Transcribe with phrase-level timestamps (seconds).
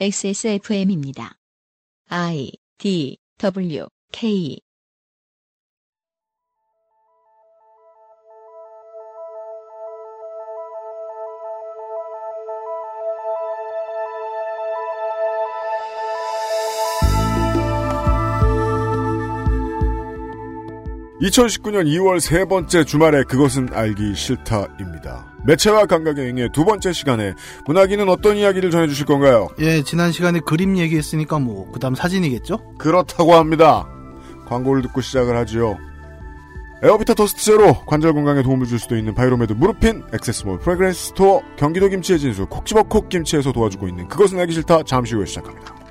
[0.00, 1.38] XSFM입니다.
[2.08, 4.60] I D W K
[21.22, 25.32] (2019년 2월) 세 번째 주말에 그것은 알기 싫다입니다.
[25.44, 27.34] 매체와 감각의 행의 두 번째 시간에
[27.66, 29.48] 문학인은 어떤 이야기를 전해주실 건가요?
[29.60, 32.74] 예, 지난 시간에 그림 얘기했으니까 뭐, 그 다음 사진이겠죠?
[32.76, 33.88] 그렇다고 합니다.
[34.48, 35.78] 광고를 듣고 시작을 하지요.
[36.82, 41.88] 에어비타 더스트 제로 관절 건강에 도움을 줄 수도 있는 바이로메드 무르핀 액세스몰 프레그랜스 스토어 경기도
[41.88, 45.81] 김치의 진수 콕 집어 콕 김치에서 도와주고 있는 그것은 알기 싫다 잠시 후에 시작합니다.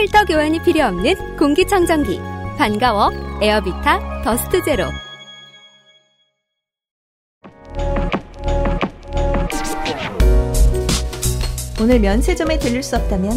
[0.00, 2.18] 필터 교환이 필요 없는 공기청정기.
[2.56, 3.10] 반가워.
[3.42, 4.84] 에어비타 더스트 제로.
[11.82, 13.32] 오늘 면세점에 들릴 수 없다면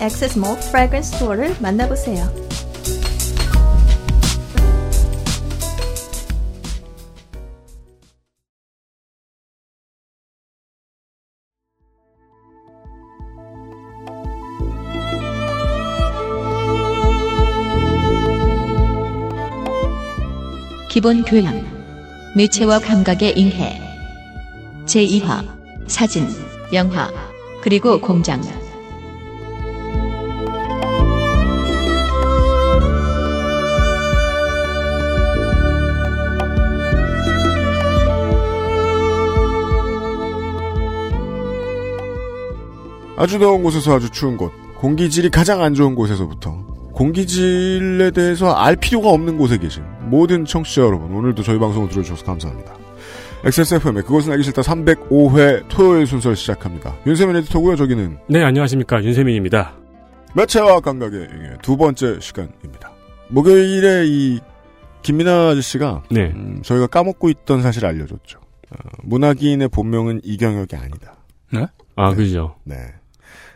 [0.00, 2.49] 액세스몰 프래그런스 스토어를 만나보세요.
[20.90, 21.64] 기본 교양
[22.34, 23.80] 매체와 감각의 인해
[24.86, 25.46] 제2화
[25.86, 26.26] 사진
[26.72, 27.08] 영화
[27.62, 28.40] 그리고 공장.
[43.16, 46.50] 아주 더운 곳에서 아주 추운 곳 공기질이 가장 안 좋은 곳에서부터
[46.94, 52.74] 공기질에 대해서 알 필요가 없는 곳에 계신 모든 청취자 여러분 오늘도 저희 방송을 들어주셔서 감사합니다.
[53.44, 56.96] XSFM의 그것은 알기 싫다 305회 토요일 순서를 시작합니다.
[57.06, 57.76] 윤세민 에디터고요.
[57.76, 59.02] 저기는 네, 안녕하십니까.
[59.02, 59.72] 윤세민입니다.
[60.34, 61.28] 매체와 감각의
[61.62, 62.92] 두 번째 시간입니다.
[63.28, 64.40] 목요일에 이
[65.02, 66.32] 김민아 아저씨가 네.
[66.34, 68.38] 음, 저희가 까먹고 있던 사실을 알려줬죠.
[68.38, 71.14] 어, 문학인의 본명은 이경혁이 아니다.
[71.96, 72.16] 아, 네.
[72.16, 72.56] 그죠.
[72.64, 72.76] 네.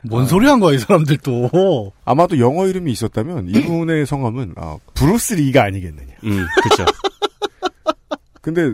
[0.09, 1.93] 뭔 소리 한 거야, 이 사람들 또.
[2.05, 6.15] 아마도 영어 이름이 있었다면 이분의 성함은 아, 브루스 리가 아니겠느냐.
[6.25, 6.85] 음, 그죠.
[8.41, 8.73] 근데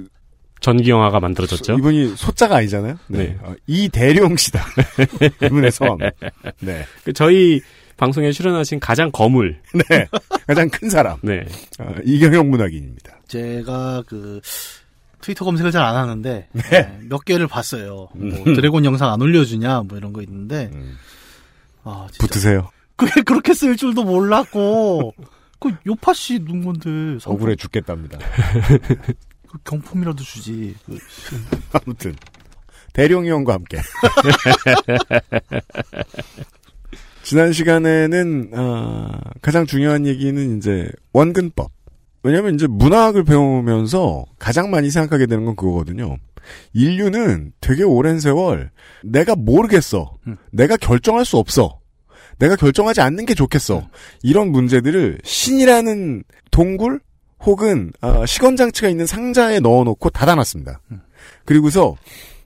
[0.60, 1.74] 전기 영화가 만들어졌죠.
[1.74, 2.98] 이분이 소자가 아니잖아요.
[3.08, 3.18] 네.
[3.18, 3.38] 네.
[3.42, 4.64] 어, 이대룡 씨다.
[5.46, 5.98] 이분의 성함.
[6.60, 6.84] 네.
[7.04, 7.60] 그 저희
[7.96, 9.60] 방송에 출연하신 가장 거물.
[9.88, 10.06] 네.
[10.46, 11.18] 가장 큰 사람.
[11.22, 11.44] 네.
[11.78, 13.20] 어, 이경혁 문학인입니다.
[13.28, 14.40] 제가 그,
[15.20, 16.62] 트위터 검색을 잘 안 하는데, 네.
[16.72, 18.08] 예, 몇 개를 봤어요.
[18.14, 20.96] 뭐, 드래곤 영상 안 올려주냐, 뭐 이런 거 있는데, 음,
[21.84, 22.26] 아, 진짜.
[22.26, 22.70] 붙으세요.
[22.96, 25.14] 그게 그렇게 쓸 줄도 몰랐고,
[25.58, 28.18] 그, 요파씨 누군 건데, 상품- 억울해 죽겠답니다.
[29.48, 30.74] 그 경품이라도 주지.
[30.86, 30.98] 그,
[31.72, 32.14] 아무튼
[32.92, 33.78] 대룡이 형과 함께
[37.22, 41.70] 지난 시간에는 아, 가장 중요한 얘기는 이제 원근법.
[42.22, 46.16] 왜냐하면 이제 문학을 배우면서 가장 많이 생각하게 되는 건 그거거든요.
[46.72, 48.70] 인류는 되게 오랜 세월
[49.04, 50.16] 내가 모르겠어.
[50.26, 50.36] 음.
[50.52, 51.80] 내가 결정할 수 없어.
[52.38, 53.86] 내가 결정하지 않는 게 좋겠어.
[54.22, 57.00] 이런 문제들을 신이라는 동굴
[57.40, 60.80] 혹은 아, 시건 장치가 있는 상자에 넣어놓고 닫아놨습니다.
[60.90, 61.00] 음.
[61.44, 61.96] 그리고서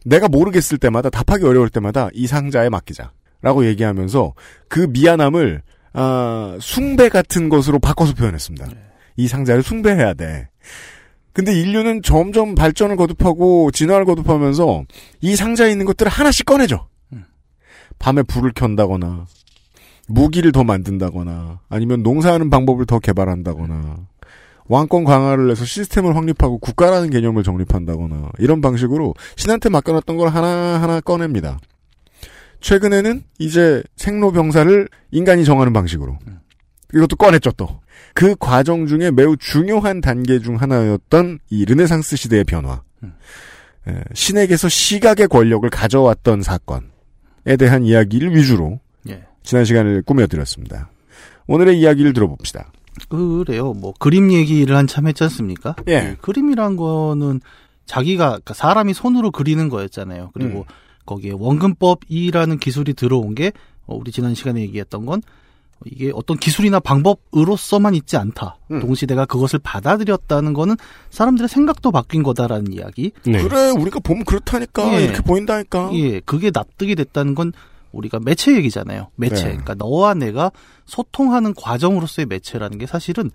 [0.05, 4.35] 내가 모르겠을 때마다 답하기 어려울 때마다 이 상자에 맡기자라고 얘기하면서
[4.69, 5.63] 그 미안함을
[5.95, 8.69] 아, 숭배 같은 것으로 바꿔서 표현했습니다.
[9.17, 10.49] 이 상자를 숭배해야 돼.
[11.35, 14.85] 근데 인류는 점점 발전을 거듭하고 진화를 거듭하면서
[15.21, 16.87] 이 상자에 있는 것들을 하나씩 꺼내죠.
[17.13, 17.25] 음.
[17.99, 19.27] 밤에 불을 켠다거나
[20.07, 23.97] 무기를 더 만든다거나 아니면 농사하는 방법을 더 개발한다거나
[24.67, 31.59] 왕권 강화를 해서 시스템을 확립하고 국가라는 개념을 정립한다거나 이런 방식으로 신한테 맡겨놨던 걸 하나하나 꺼냅니다.
[32.61, 36.17] 최근에는 이제 생로병사를 인간이 정하는 방식으로
[36.93, 37.81] 이것도 꺼냈죠 또.
[38.15, 42.83] 그 과정 중에 매우 중요한 단계 중 하나였던 이 르네상스 시대의 변화.
[43.87, 49.25] 에, 신에게서 시각의 권력을 가져왔던 사건에 대한 이야기를 위주로 예.
[49.43, 50.91] 지난 시간을 꾸며드렸습니다.
[51.47, 52.73] 오늘의 이야기를 들어봅시다.
[53.09, 53.75] 그래요.
[53.75, 55.77] 뭐 그림 얘기를 한참 했지 않습니까?
[55.89, 56.17] 예.
[56.21, 57.41] 그 그림이란 거는
[57.87, 60.31] 자기가 그러니까 사람이 손으로 그리는 거였잖아요.
[60.33, 60.65] 그리고 음.
[61.05, 63.53] 거기에 원근법이라는 기술이 들어온 게
[63.87, 65.21] 어, 우리 지난 시간에 얘기했던 건
[65.85, 68.57] 이게 어떤 기술이나 방법으로서만 있지 않다.
[68.71, 68.81] 음.
[68.81, 70.77] 동시대가 그것을 받아들였다는 거는
[71.11, 73.13] 사람들의 생각도 바뀐 거다라는 이야기.
[73.25, 73.43] 네.
[73.43, 75.05] 그래 우리가 보면 그렇다니까 예.
[75.05, 75.91] 이렇게 보인다니까.
[75.95, 77.53] 예, 그게 납득이 됐다는 건
[77.93, 79.09] 우리가 매체 얘기잖아요.
[79.17, 79.37] 매체.
[79.37, 79.43] 네.
[79.51, 80.51] 그러니까 너와 내가
[80.87, 83.31] 소통하는 과정으로서의 매체라는 게 사실은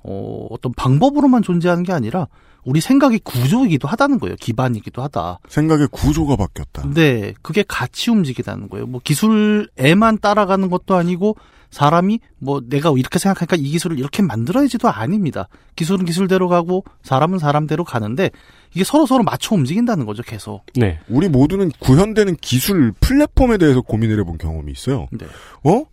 [0.00, 2.28] 어, 어떤 방법으로만 존재하는 게 아니라
[2.64, 4.36] 우리 생각의 구조이기도 하다는 거예요.
[4.36, 5.40] 기반이기도 하다.
[5.48, 6.82] 생각의 구조가 바뀌었다.
[6.82, 8.86] 근데 그게 같이 움직이다는 거예요.
[8.86, 11.36] 뭐 기술에만 따라가는 것도 아니고
[11.70, 15.48] 사람이 뭐 내가 이렇게 생각하니까 이 기술을 이렇게 만들어야지도 아닙니다.
[15.76, 18.30] 기술은 기술대로 가고 사람은 사람대로 가는데
[18.74, 20.22] 이게 서로 서로 맞춰 움직인다는 거죠.
[20.22, 20.64] 계속.
[20.74, 20.98] 네.
[21.08, 25.08] 우리 모두는 구현되는 기술 플랫폼에 대해서 고민을 해본 경험이 있어요.
[25.10, 25.26] 네.
[25.64, 25.84] 어?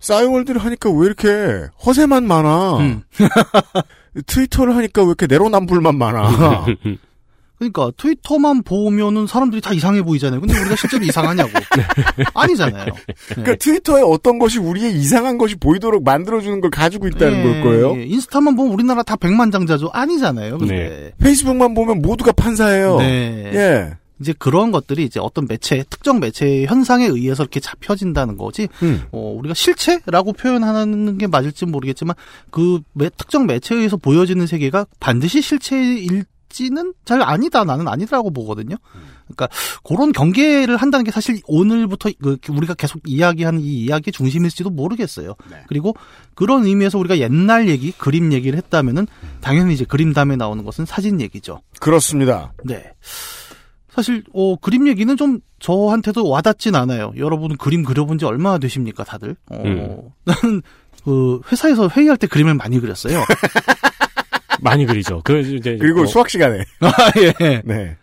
[0.00, 2.78] 싸이월드를 하니까 왜 이렇게 허세만 많아?
[2.78, 3.02] 음.
[4.26, 6.66] 트위터를 하니까 왜 이렇게 내로남불만 많아?
[7.58, 10.40] 그러니까 트위터만 보면은 사람들이 다 이상해 보이잖아요.
[10.40, 11.50] 근데 우리가 실제로 이상하냐고.
[12.34, 12.84] 아니잖아요.
[12.84, 12.92] 네.
[13.28, 17.96] 그러니까 트위터에 어떤 것이 우리의 이상한 것이 보이도록 만들어주는 걸 가지고 있다는 예, 걸 거예요.
[17.96, 18.04] 예.
[18.04, 19.90] 인스타만 보면 우리나라 다 백만장자죠.
[19.92, 20.58] 아니잖아요.
[20.58, 21.12] 근데.
[21.22, 22.98] 페이스북만 보면 모두가 판사예요.
[22.98, 23.50] 네.
[23.54, 24.03] 예.
[24.20, 28.68] 이제 그런 것들이 이제 어떤 매체, 특정 매체 현상에 의해서 이렇게 잡혀진다는 거지.
[28.82, 29.02] 음.
[29.10, 32.14] 어, 우리가 실체라고 표현하는 게 맞을지 모르겠지만
[32.50, 37.64] 그 매- 특정 매체에 의해서 보여지는 세계가 반드시 실체일 지는 잘 아니다.
[37.64, 38.76] 나는 아니라고 보거든요.
[39.26, 39.48] 그러니까
[39.82, 45.34] 그런 경계를 한다는 게 사실 오늘부터 그 우리가 계속 이야기하는 이 이야기의 중심일지도 모르겠어요.
[45.66, 45.96] 그리고
[46.36, 49.08] 그런 의미에서 우리가 옛날 얘기, 그림 얘기를 했다면은
[49.40, 51.60] 당연히 이제 그림 다음에 나오는 것은 사진 얘기죠.
[51.80, 52.52] 그렇습니다.
[52.64, 52.92] 네.
[53.94, 57.12] 사실 어 그림 얘기는 좀 저한테도 와닿진 않아요.
[57.16, 59.36] 여러분은 그림 그려본 지 얼마나 되십니까, 다들?
[59.50, 60.00] 어, 음.
[60.24, 60.62] 나는
[61.04, 63.22] 그 회사에서 회의할 때 그림을 많이 그렸어요.
[64.60, 65.20] 많이 그리죠.
[65.22, 66.64] 그 이제 그리고 뭐 수학 시간에.
[66.80, 67.62] 아 예.
[67.64, 67.96] 네.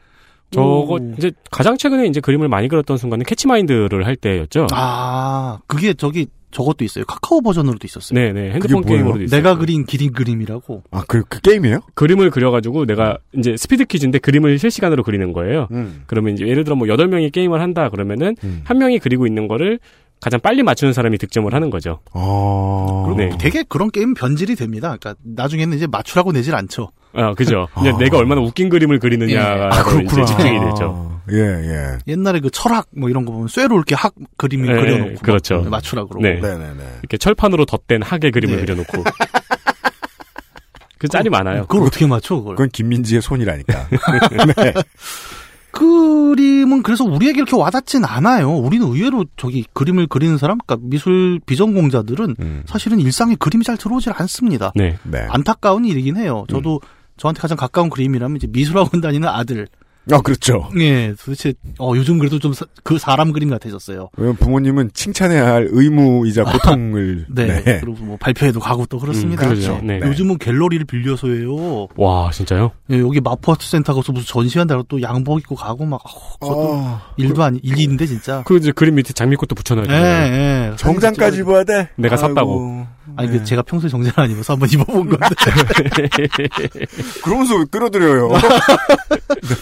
[0.51, 1.13] 저거 오.
[1.17, 4.67] 이제 가장 최근에 이제 그림을 많이 그렸던 순간은 캐치마인드를 할 때였죠.
[4.71, 7.05] 아 그게 저기 저것도 있어요.
[7.05, 8.19] 카카오 버전으로도 있었어요.
[8.19, 8.97] 네네 핸드폰 그게 뭐예요?
[8.97, 9.41] 게임으로도 있어요.
[9.41, 10.83] 내가 그린 기린 그림이라고.
[10.91, 11.79] 아, 그, 그 게임이에요?
[11.95, 15.67] 그림을 그려가지고 내가 이제 스피드 퀴즈인데 그림을 실시간으로 그리는 거예요.
[15.71, 16.03] 음.
[16.07, 18.61] 그러면 이제 예를 들어 뭐 여덟 명이 게임을 한다 그러면은 음.
[18.65, 19.79] 한 명이 그리고 있는 거를
[20.19, 21.99] 가장 빨리 맞추는 사람이 득점을 하는 거죠.
[22.13, 23.03] 아.
[23.05, 23.37] 그리고 네.
[23.39, 24.95] 되게 그런 게임 변질이 됩니다.
[24.99, 26.91] 그러니까 나중에는 이제 맞추라고 내질 않죠.
[27.13, 27.67] 아, 그죠.
[27.73, 27.83] 아.
[27.99, 30.23] 내가 얼마나 웃긴 그림을 그리느냐가 아, 그렇구나.
[30.23, 31.19] 이제 집중이 되죠.
[31.31, 31.97] 예, 예.
[32.07, 35.61] 옛날에 그 철학 뭐 이런 거 보면 쇠로 이렇게 학 그림을 네, 그려놓고 막 그렇죠.
[35.61, 36.21] 맞추라 그러고.
[36.21, 36.39] 네.
[36.39, 36.83] 네네네.
[37.01, 38.61] 이렇게 철판으로 덧댄 학의 그림을 네.
[38.65, 39.03] 그려놓고.
[40.97, 41.65] 그 짤이 많아요.
[41.65, 42.55] 그걸 어떻게 맞춰 그걸?
[42.55, 43.87] 그건 김민지의 손이라니까.
[44.55, 44.73] 네.
[45.71, 48.51] 그림은 그래서 우리에게 이렇게 와닿진 않아요.
[48.51, 52.63] 우리는 의외로 저기 그림을 그리는 사람, 그러니까 미술 비전공자들은 음.
[52.65, 54.73] 사실은 일상에 그림이 잘 들어오질 않습니다.
[54.75, 54.97] 네.
[55.03, 55.25] 네.
[55.29, 56.45] 안타까운 일이긴 해요.
[56.49, 56.81] 저도
[57.21, 59.67] 저한테 가장 가까운 그림이라면 이제 미술학원 다니는 아들.
[60.11, 60.67] 아, 그렇죠.
[60.79, 62.51] 예, 도대체 어 요즘 그래도 좀
[62.83, 64.09] 그 사람 그림 같아졌어요.
[64.17, 67.27] 왜냐면 부모님은 칭찬해야 할 의무이자 고통을.
[67.29, 67.79] 네.
[67.79, 69.43] 그리고 뭐 발표회도 가고 또 그렇습니다.
[69.45, 69.79] 음, 그러죠.
[69.83, 69.99] 네.
[70.01, 71.87] 요즘은 갤러리를 빌려서 해요.
[71.95, 72.71] 와, 진짜요?
[72.89, 76.73] 예, 여기 마포 아트 센터 가서 무슨 전시한다고 또 양복 입고 가고 막 어, 그것도
[76.73, 78.41] 아, 일도 아니 일인데 진짜.
[78.47, 79.93] 그 이제 그림 밑에 장미꽃도 붙여놔야죠.
[79.93, 80.75] 예, 예.
[80.77, 81.89] 정장까지 입어야 돼?
[81.95, 82.27] 내가 아이고.
[82.27, 82.87] 샀다고.
[83.15, 83.37] 아니, 네.
[83.39, 85.27] 그 제가 평소에 정장 안 입어서 한번 입어본 건데.
[87.23, 88.29] 그러면서 왜 끌어들여요?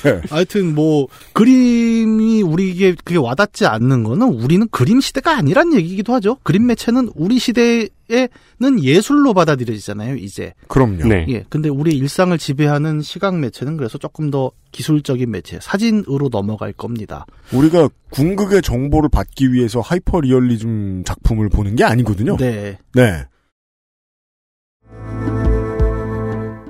[0.03, 0.21] 네.
[0.29, 6.37] 하여튼 뭐, 그림이 우리에게 그게 와닿지 않는 거는 우리는 그림 시대가 아니란 얘기기도 하죠.
[6.43, 10.53] 그림 매체는 우리 시대에는 예술로 받아들여지잖아요, 이제.
[10.67, 11.07] 그럼요.
[11.07, 11.25] 네.
[11.29, 11.45] 예.
[11.49, 17.25] 근데 우리의 일상을 지배하는 시각 매체는 그래서 조금 더 기술적인 매체, 사진으로 넘어갈 겁니다.
[17.51, 22.37] 우리가 궁극의 정보를 받기 위해서 하이퍼 리얼리즘 작품을 보는 게 아니거든요.
[22.37, 22.77] 네.
[22.93, 23.25] 네.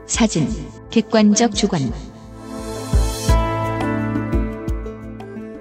[0.10, 0.50] 사진,
[0.90, 1.94] 객관적 주관,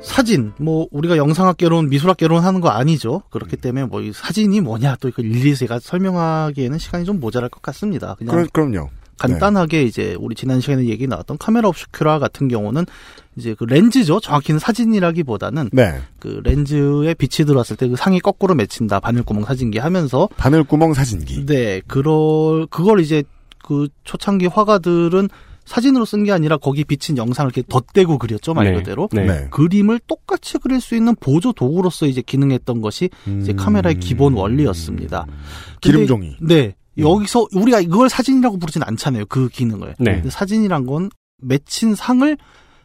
[0.01, 3.23] 사진, 뭐, 우리가 영상학개론, 미술학개론 하는 거 아니죠.
[3.29, 7.61] 그렇기 때문에 뭐, 이 사진이 뭐냐, 또 이거 일일이 제가 설명하기에는 시간이 좀 모자랄 것
[7.61, 8.15] 같습니다.
[8.15, 8.89] 그냥 그럼, 그럼요.
[9.19, 12.87] 간단하게 이제 우리 지난 시간에 얘기 나왔던 카메라 옵스큐라 같은 경우는
[13.37, 14.21] 이제 그 렌즈죠.
[14.21, 16.01] 정확히는 사진이라기보다는 네.
[16.21, 19.01] 그 렌즈에 빛이 들어왔을 때 그 상이 거꾸로 맺힌다.
[19.01, 21.47] 바늘구멍 사진기 하면서 바늘구멍 사진기.
[21.47, 23.25] 네, 그럴 그걸 이제
[23.69, 25.29] 그 초창기 화가들은
[25.67, 28.55] 사진으로 쓴 게 아니라 거기 비친 영상을 이렇게 덧대고 그렸죠.
[28.55, 28.79] 말 네.
[28.79, 29.07] 그대로.
[29.13, 29.27] 네.
[29.27, 29.49] 네.
[29.51, 33.11] 그림을 똑같이 그릴 수 있는 보조 도구로서 이제 기능했던 것이
[33.43, 33.57] 이제 음.
[33.57, 35.27] 카메라의 기본 원리였습니다.
[35.27, 36.37] 근데- 기름종이.
[36.41, 36.75] 네.
[36.99, 37.03] 음.
[37.03, 39.27] 여기서 우리가 이걸 사진이라고 부르진 않잖아요.
[39.27, 39.95] 그 기능을.
[39.99, 40.15] 네.
[40.15, 41.11] 근데 사진이란 건
[41.43, 42.37] 맺힌 상을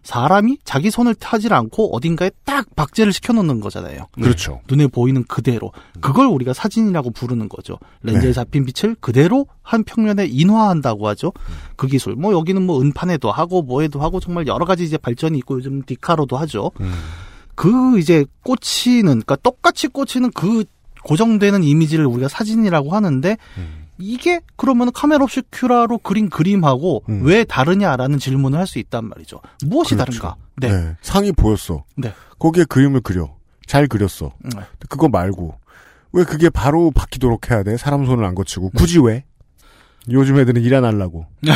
[0.03, 4.07] 사람이 자기 손을 타질 않고 어딘가에 딱 박제를 시켜놓는 거잖아요.
[4.11, 4.61] 그렇죠.
[4.69, 5.71] 눈에 보이는 그대로.
[6.01, 7.79] 그걸 우리가 사진이라고 부르는 거죠.
[8.01, 8.33] 렌즈에 네.
[8.33, 11.31] 잡힌 빛을 그대로 한 평면에 인화한다고 하죠.
[11.77, 12.15] 그 기술.
[12.15, 16.37] 뭐 여기는 뭐 은판에도 하고 뭐에도 하고 정말 여러 가지 이제 발전이 있고 요즘 디카로도
[16.37, 16.71] 하죠.
[16.81, 16.93] 음.
[17.55, 20.65] 그 이제 꽂히는 그러니까 똑같이 꽂히는 그
[21.03, 23.82] 고정되는 이미지를 우리가 사진이라고 하는데 음.
[24.03, 27.21] 이게 그러면 카메라 없이 큐라로 그린 그림하고 음.
[27.23, 29.39] 왜 다르냐라는 질문을 할 수 있단 말이죠.
[29.65, 30.19] 무엇이 그렇죠.
[30.21, 30.35] 다른가?
[30.57, 30.69] 네.
[30.71, 30.95] 네.
[31.01, 31.83] 상이 보였어.
[31.95, 32.13] 네.
[32.39, 33.29] 거기에 그림을 그려.
[33.67, 34.33] 잘 그렸어.
[34.45, 34.49] 음.
[34.89, 35.55] 그거 말고
[36.11, 37.77] 왜 그게 바로 바뀌도록 해야 돼?
[37.77, 39.23] 사람 손을 안 거치고 굳이 왜?
[40.09, 41.25] 요즘 애들은 일 안 하려고.
[41.47, 41.51] 예.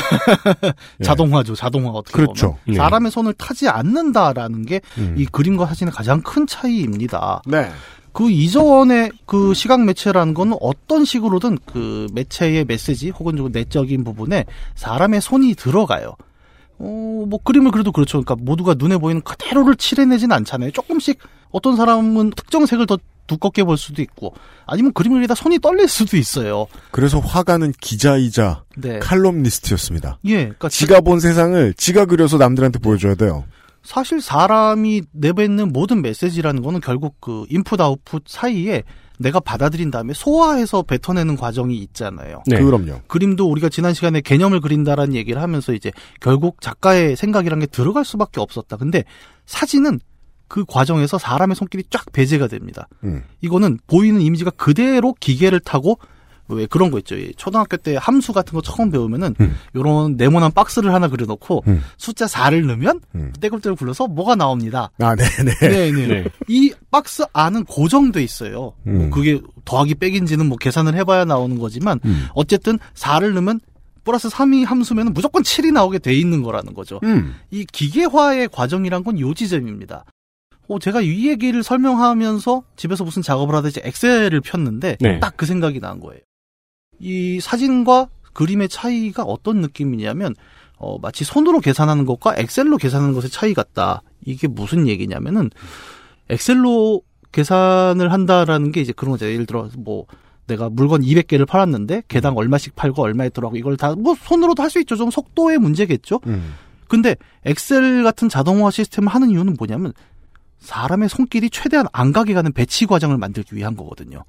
[1.03, 2.51] 자동화죠, 자동화 어떻게 그렇죠.
[2.51, 2.59] 보면.
[2.67, 2.75] 네.
[2.75, 5.25] 사람의 손을 타지 않는다라는 게이 음.
[5.31, 7.41] 그림과 사진의 가장 큰 차이입니다.
[7.45, 7.69] 네.
[8.17, 14.45] 그 이전의 그 시각 매체라는 건 어떤 식으로든 그 매체의 메시지 혹은 좀 내적인 부분에
[14.73, 16.15] 사람의 손이 들어가요.
[16.79, 18.19] 어, 뭐 그림을 그래도 그렇죠.
[18.19, 20.71] 그러니까 모두가 눈에 보이는 그대로를 칠해내진 않잖아요.
[20.71, 21.19] 조금씩
[21.51, 22.97] 어떤 사람은 특정 색을 더
[23.27, 24.33] 두껍게 볼 수도 있고
[24.65, 26.65] 아니면 그림을 그리다 손이 떨릴 수도 있어요.
[26.89, 28.97] 그래서 화가는 기자이자 네.
[28.97, 30.17] 칼럼니스트였습니다.
[30.25, 30.37] 예.
[30.37, 33.43] 그러니까 지가 본 세상을 지가 그려서 남들한테 보여줘야 돼요.
[33.83, 38.83] 사실 사람이 내뱉는 모든 메시지라는 거는 결국 그 인풋 아웃풋 사이에
[39.19, 42.43] 내가 받아들인 다음에 소화해서 뱉어내는 과정이 있잖아요.
[42.45, 42.59] 네.
[42.59, 43.01] 그럼요.
[43.07, 45.91] 그림도 우리가 지난 시간에 개념을 그린다라는 얘기를 하면서 이제
[46.21, 48.77] 결국 작가의 생각이란 게 들어갈 수밖에 없었다.
[48.77, 49.03] 근데
[49.45, 49.99] 사진은
[50.47, 52.87] 그 과정에서 사람의 손길이 쫙 배제가 됩니다.
[53.03, 53.23] 음.
[53.41, 55.99] 이거는 보이는 이미지가 그대로 기계를 타고
[56.49, 57.15] 왜 그런 거 있죠.
[57.17, 59.55] 이 초등학교 때 함수 같은 거 처음 배우면은 음.
[59.75, 61.83] 요런 네모난 박스를 하나 그려 놓고 음.
[61.97, 63.33] 숫자 4를 넣으면 음.
[63.39, 64.89] 떼굴떼굴 굴러서 뭐가 나옵니다.
[64.99, 65.53] 아, 네 네.
[65.59, 66.07] 네네.
[66.07, 66.25] 네.
[66.47, 68.59] 이 박스 안은 고정돼 있어요.
[68.61, 69.09] 뭐 음.
[69.09, 72.27] 그게 더하기 빼기인지는 뭐 계산을 해 봐야 나오는 거지만 음.
[72.33, 73.59] 어쨌든 4를 넣으면
[74.03, 77.01] 플러스 3이 함수면 무조건 7이 나오게 돼 있는 거라는 거죠.
[77.03, 77.35] 음.
[77.51, 80.05] 이 기계화의 과정이란 건 요 지점입니다.
[80.69, 85.19] 어, 제가 이 얘기를 설명하면서 집에서 무슨 작업을 하듯이 엑셀을 폈는데 네.
[85.19, 86.19] 딱그 생각이 난 거예요.
[86.99, 90.35] 이 사진과 그림의 차이가 어떤 느낌이냐면
[90.77, 94.03] 어, 마치 손으로 계산하는 것과 엑셀로 계산하는 것의 차이 같다.
[94.25, 95.49] 이게 무슨 얘기냐면은
[96.29, 97.01] 엑셀로
[97.31, 99.25] 계산을 한다라는 게 이제 그런 거죠.
[99.25, 100.05] 예를 들어 뭐
[100.47, 104.79] 내가 물건 200개를 팔았는데 개당 얼마씩 팔고 얼마에 들어가고 이걸 다 뭐 손으로도 할 수
[104.81, 104.95] 있죠.
[104.95, 106.19] 좀 속도의 문제겠죠.
[106.27, 106.53] 음.
[106.87, 109.93] 근데 엑셀 같은 자동화 시스템을 하는 이유는 뭐냐면
[110.59, 114.23] 사람의 손길이 최대한 안 가게 가는 배치 과정을 만들기 위한 거거든요.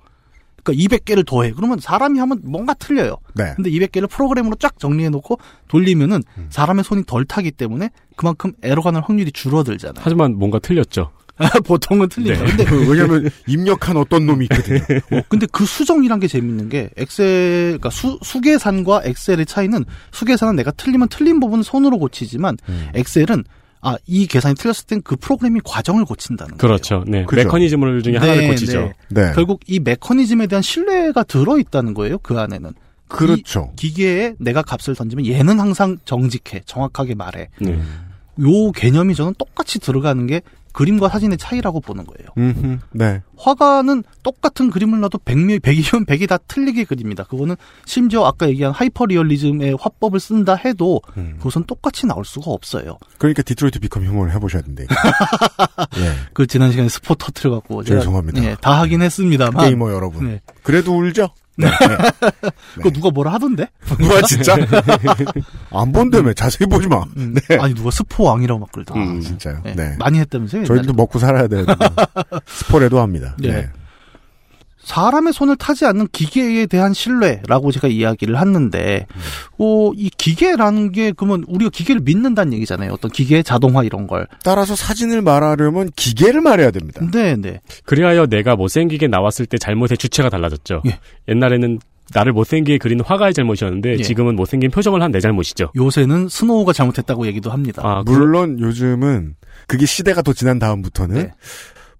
[0.68, 1.52] 그러니까 200개를 더해.
[1.52, 3.16] 그러면 사람이 하면 뭔가 틀려요.
[3.34, 3.52] 네.
[3.56, 9.02] 근데 200개를 프로그램으로 쫙 정리해 놓고 돌리면은 사람의 손이 덜 타기 때문에 그만큼 에러가 날
[9.02, 10.02] 확률이 줄어들잖아요.
[10.02, 11.10] 하지만 뭔가 틀렸죠.
[11.64, 12.32] 보통은 틀리죠.
[12.32, 12.50] 네.
[12.50, 14.80] 근데 그, 왜냐면, 입력한 어떤 놈이 있거든요.
[15.12, 20.72] 어, 근데 그 수정이란 게 재밌는 게 엑셀 그러니까 수, 수계산과 엑셀의 차이는 수계산은 내가
[20.72, 22.88] 틀리면 틀린 부분은 손으로 고치지만 음.
[22.94, 23.44] 엑셀은
[23.80, 26.58] 아 이 계산이 틀렸을 땐 그 프로그램이 과정을 고친다는 거예요.
[26.58, 27.04] 그렇죠.
[27.06, 27.25] 네.
[27.25, 27.42] 그죠.
[27.42, 28.92] 메커니즘을 중에 하나를 네, 고치죠.
[29.11, 29.26] 네.
[29.26, 29.32] 네.
[29.35, 32.18] 결국 이 메커니즘에 대한 신뢰가 들어 있다는 거예요.
[32.18, 32.73] 그 안에는
[33.08, 33.73] 그렇죠.
[33.76, 37.49] 기계에 내가 값을 던지면 얘는 항상 정직해, 정확하게 말해.
[37.61, 37.78] 네.
[38.40, 40.42] 요 개념이 저는 똑같이 들어가는 게
[40.73, 42.28] 그림과 사진의 차이라고 보는 거예요.
[42.37, 42.78] 음흠.
[42.92, 43.23] 네.
[43.38, 47.25] 화가는 똑같은 그림을 놔도 100명, 100이면 100이 다 틀리게 그립니다.
[47.25, 51.35] 그거는 심지어 아까 얘기한 하이퍼 리얼리즘의 화법을 쓴다 해도 음.
[51.38, 52.99] 그것은 똑같이 나올 수가 없어요.
[53.18, 54.85] 그러니까 디트로이트 비컴 휴먼을 해보셔야 된대.
[55.99, 56.12] 예.
[56.33, 58.42] 그 지난 시간에 스포 터트려 갖고 제가 죄송합니다.
[58.45, 60.28] 예, 다 하긴 했습니다만 게이머 여러분.
[60.28, 60.40] 네.
[60.62, 61.30] 그래도 울죠?
[61.59, 61.66] 네.
[62.76, 63.66] 그거 누가 뭐라 하던데?
[63.99, 64.54] 누가 진짜?
[65.73, 66.33] 안 본다며.
[66.33, 67.04] 자세히 보지 마.
[67.16, 67.40] 네.
[67.59, 69.00] 아니 누가 스포 왕이라고 막 그러더라.
[69.00, 69.61] 아, 진짜요?
[69.64, 69.75] 네.
[69.75, 69.97] 네.
[69.99, 70.64] 많이 했다면서요?
[70.64, 70.92] 저희도?
[70.92, 71.66] 먹고 살아야 돼요.
[72.47, 73.27] 스포레도 합니다.
[73.38, 73.52] 네.
[73.52, 73.68] 네.
[74.80, 79.06] 사람의 손을 타지 않는 기계에 대한 신뢰라고 제가 이야기를 했는데,
[79.58, 82.92] 어, 이 기계라는 게 그러면 우리가 기계를 믿는다는 얘기잖아요.
[82.92, 84.26] 어떤 기계, 자동화 이런 걸.
[84.44, 87.04] 따라서 사진을 말하려면 기계를 말해야 됩니다.
[87.12, 87.61] 네, 네.
[87.85, 90.82] 그리하여 내가 못생기게 나왔을 때 잘못의 주체가 달라졌죠.
[90.87, 90.99] 예.
[91.28, 91.80] 옛날에는
[92.14, 94.02] 나를 못생기게 그린 화가의 잘못이었는데 예.
[94.02, 95.70] 지금은 못생긴 표정을 한 내 잘못이죠.
[95.76, 97.82] 요새는 스노우가 잘못했다고 얘기도 합니다.
[97.85, 99.35] 아, 물론 요즘은
[99.66, 101.32] 그게 시대가 더 지난 다음부터는 네.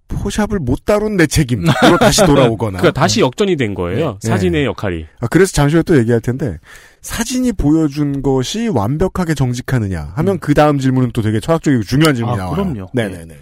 [0.09, 2.79] 포샵을 못 다룬 내 책임으로 다시 돌아오거나.
[2.79, 4.19] 그러니까 다시 역전이 된 거예요.
[4.23, 4.29] 네.
[4.29, 5.07] 사진의 역할이.
[5.21, 6.59] 아, 그래서 잠시 후에 또 얘기할 텐데
[7.03, 12.45] 사진이 보여준 것이 완벽하게 정직하느냐 하면 그 다음 질문은 또 되게 철학적이고 중요한 질문이 아,
[12.45, 12.55] 나와요.
[12.55, 12.89] 그럼요.
[12.93, 13.35] 네네네.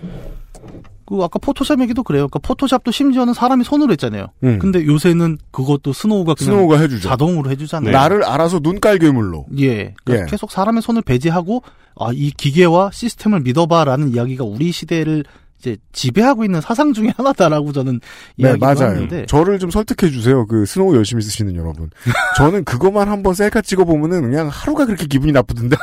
[1.06, 2.26] 그 아까 포토샵 얘기도 그래요.
[2.26, 4.26] 그러니까 포토샵도 심지어는 사람이 손으로 했잖아요.
[4.42, 4.58] 음.
[4.58, 7.08] 근데 요새는 그것도 스노우가 그냥 스노우가 해주죠.
[7.08, 7.92] 자동으로 해주잖아요.
[7.92, 9.46] 나를 알아서 눈깔 괴물로.
[9.60, 9.94] 예.
[10.02, 10.30] 그러니까 예.
[10.30, 11.62] 계속 사람의 손을 배제하고
[11.98, 15.24] 아, 이 기계와 시스템을 믿어봐라는 이야기가 우리 시대를
[15.58, 18.00] 이제 지배하고 있는 사상 중에 하나다라고 저는
[18.36, 18.94] 네, 이야기를 맞아요.
[18.94, 20.46] 하는데 저를 좀 설득해 주세요.
[20.46, 21.88] 그 스노우 열심히 쓰시는 여러분.
[22.36, 25.76] 저는 그것만 한번 셀카 찍어 보면은 그냥 하루가 그렇게 기분이 나쁘던데.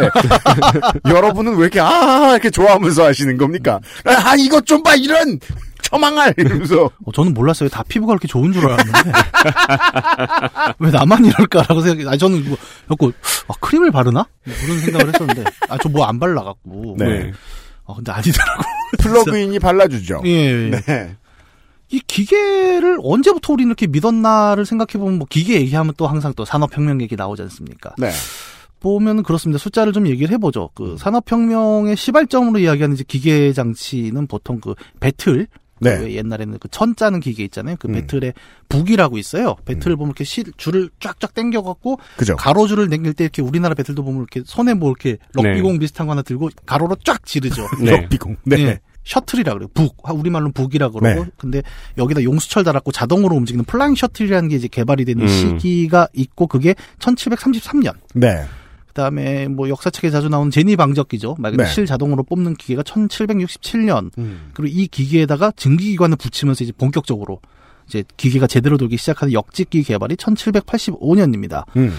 [1.09, 3.79] 여러분은 왜 이렇게 아 이렇게 좋아하면서 하시는 겁니까?
[4.05, 5.39] 아 이것 좀 봐 이런
[5.81, 7.69] 처망할 이러면서 어, 저는 몰랐어요.
[7.69, 9.11] 다 피부가 그렇게 좋은 줄 알았는데
[10.79, 12.09] 왜 나만 이럴까라고 생각해.
[12.09, 12.55] 아 저는 이거
[12.87, 13.11] 갖고
[13.47, 16.95] 아, 크림을 바르나 뭐 그런 생각을 했었는데 아 저 뭐 안 발라갖고.
[16.99, 17.31] 네.
[17.85, 18.63] 아 근데 아니더라고.
[18.99, 20.21] 플러그인이 발라주죠.
[20.25, 20.29] 예.
[20.29, 20.69] 예.
[20.69, 21.15] 네.
[21.89, 27.15] 이 기계를 언제부터 우리 이렇게 믿었나를 생각해보면 뭐 기계 얘기하면 또 항상 또 산업혁명 얘기
[27.15, 27.93] 나오지 않습니까?
[27.97, 28.11] 네.
[28.79, 29.57] 보면 그렇습니다.
[29.59, 30.63] 숫자를 좀 얘기를 해보죠.
[30.63, 30.75] 음.
[30.75, 35.47] 그 산업혁명의 시발점으로 이야기하는 이제 기계 장치는 보통 그 베틀,
[35.83, 35.97] 네.
[35.99, 37.75] 그 옛날에는 그 천 짜는 기계 있잖아요.
[37.79, 37.93] 그 음.
[37.93, 38.33] 베틀에
[38.69, 39.55] 북이라고 있어요.
[39.65, 42.35] 베틀을 보면 이렇게 실, 줄을 쫙쫙 당겨갖고 그죠.
[42.35, 46.21] 가로줄을 당길 때 이렇게 우리나라 베틀도 보면 이렇게 손에 뭐 이렇게 럭비공 비슷한 거 하나
[46.23, 47.67] 들고 가로로 쫙 지르죠.
[47.79, 47.91] 네.
[47.91, 48.37] 럭비공.
[48.45, 48.59] 네.
[48.61, 48.79] 예.
[49.03, 49.67] shuttle이라 그래요.
[49.73, 49.97] 북.
[50.09, 51.05] 우리말로는 북이라 그러고.
[51.25, 51.29] 네.
[51.37, 51.61] 근데
[51.97, 55.27] 여기다 용수철 달았고 자동으로 움직이는 flying shuttle이라는 게 이제 개발이 되는 음.
[55.27, 57.93] 시기가 있고 그게 1733년.
[58.13, 58.45] 네.
[58.93, 61.35] 그다음에 뭐 역사책에 자주 나오는 제니 방적기죠.
[61.39, 61.73] 말 그대로 네.
[61.73, 64.11] 실 자동으로 뽑는 기계가 1767년.
[64.19, 64.51] 음.
[64.53, 67.41] 그리고 이 기계에다가 증기기관을 붙이면서 이제 본격적으로
[67.87, 71.65] 이제 기계가 제대로 돌기 시작하는 역직기 개발이 1785년입니다.
[71.75, 71.93] 음.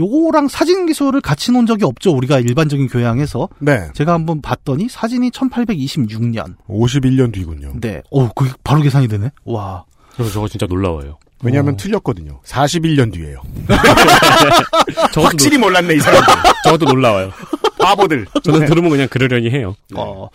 [0.00, 2.12] 요거랑 사진 기술을 같이 놓은 적이 없죠.
[2.12, 3.88] 우리가 일반적인 교양에서 네.
[3.94, 6.54] 제가 한번 봤더니 사진이 1826년.
[6.68, 7.72] 51년 뒤군요.
[7.80, 8.00] 네.
[8.10, 9.30] 어, 그게 바로 계산이 되네.
[9.44, 9.84] 와.
[10.14, 11.18] 그래서 저거 진짜 놀라워요.
[11.42, 11.76] 왜냐하면 어.
[11.76, 12.40] 틀렸거든요.
[12.44, 13.42] 41년 뒤에요.
[15.14, 16.34] 확실히 몰랐네 이 사람들.
[16.34, 17.30] 놀, 저것도 놀라워요.
[17.80, 18.26] 바보들.
[18.42, 18.66] 저는 네.
[18.66, 19.76] 들으면 그냥 그러려니 해요.
[19.94, 20.28] 어.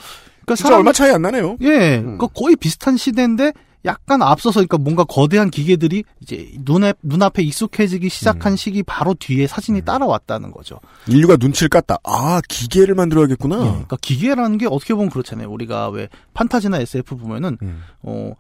[0.46, 1.58] 그러니까 진짜 사람 얼마 차이 안 나네요.
[1.62, 1.98] 예.
[1.98, 2.18] 음.
[2.18, 3.52] 그 거의 비슷한 시대인데
[3.86, 8.56] 약간 앞서서 그러니까 뭔가 거대한 기계들이 이제 눈에 눈앞에 익숙해지기 시작한 음.
[8.56, 10.80] 시기 바로 뒤에 사진이 따라왔다는 거죠.
[11.08, 12.00] 인류가 눈치를 깠다.
[12.04, 13.58] 아 기계를 만들어야겠구나.
[13.58, 13.70] 예.
[13.70, 15.50] 그러니까 기계라는 게 어떻게 보면 그렇잖아요.
[15.50, 17.84] 우리가 왜 판타지나 SF 보면은 음.
[18.02, 18.34] 어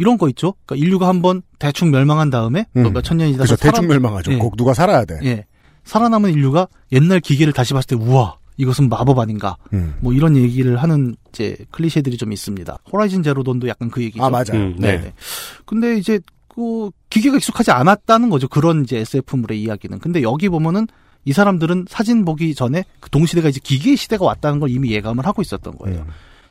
[0.00, 0.54] 이런 거 있죠.
[0.64, 2.92] 그러니까 인류가 한번 대충 멸망한 다음에 또 음.
[2.94, 4.32] 몇천 년이 지나서 그죠 대충 멸망하죠.
[4.32, 4.38] 예.
[4.38, 5.18] 꼭 누가 살아야 돼.
[5.24, 5.44] 예.
[5.84, 9.96] 살아남은 인류가 옛날 기계를 다시 봤을 때 우와 이것은 마법 아닌가 음.
[10.00, 12.78] 뭐 이런 얘기를 하는 이제 클리셰들이 좀 있습니다.
[12.90, 14.24] 호라이즌 제로돈도 약간 그 얘기죠.
[14.24, 14.54] 아 맞아요.
[14.54, 14.98] 음, 네.
[14.98, 15.12] 네.
[15.66, 18.48] 근데 이제 그 기계가 익숙하지 않았다는 거죠.
[18.48, 19.98] 그런 이제 SF물의 이야기는.
[19.98, 20.86] 근데 여기 보면은
[21.26, 25.42] 이 사람들은 사진 보기 전에 그 동시대가 이제 기계의 시대가 왔다는 걸 이미 예감을 하고
[25.42, 26.00] 있었던 거예요.
[26.00, 26.06] 음.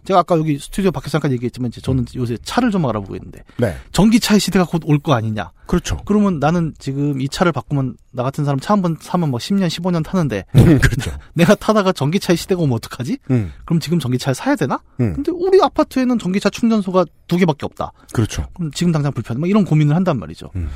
[0.09, 3.75] 제가 아까 여기 스튜디오 밖에서 잠깐 얘기했지만 이제 저는 요새 차를 좀 알아보고 있는데 네.
[3.91, 5.51] 전기차의 시대가 곧 올 거 아니냐.
[5.67, 5.97] 그렇죠.
[6.05, 9.67] 그러면 나는 지금 이 차를 바꾸면 나 같은 사람 차 한 번 사면 뭐 10년,
[9.67, 10.45] 15년 타는데
[10.81, 11.11] 그렇죠.
[11.35, 13.19] 내가 타다가 전기차의 시대가 오면 어떡하지?
[13.29, 13.53] 음.
[13.65, 14.81] 그럼 지금 전기차를 사야 되나?
[14.99, 15.13] 음.
[15.13, 17.91] 근데 우리 아파트에는 전기차 충전소가 두 개밖에 없다.
[18.11, 18.47] 그렇죠.
[18.55, 19.39] 그럼 지금 당장 불편해.
[19.39, 20.49] 막 이런 고민을 한단 말이죠.
[20.55, 20.69] 음.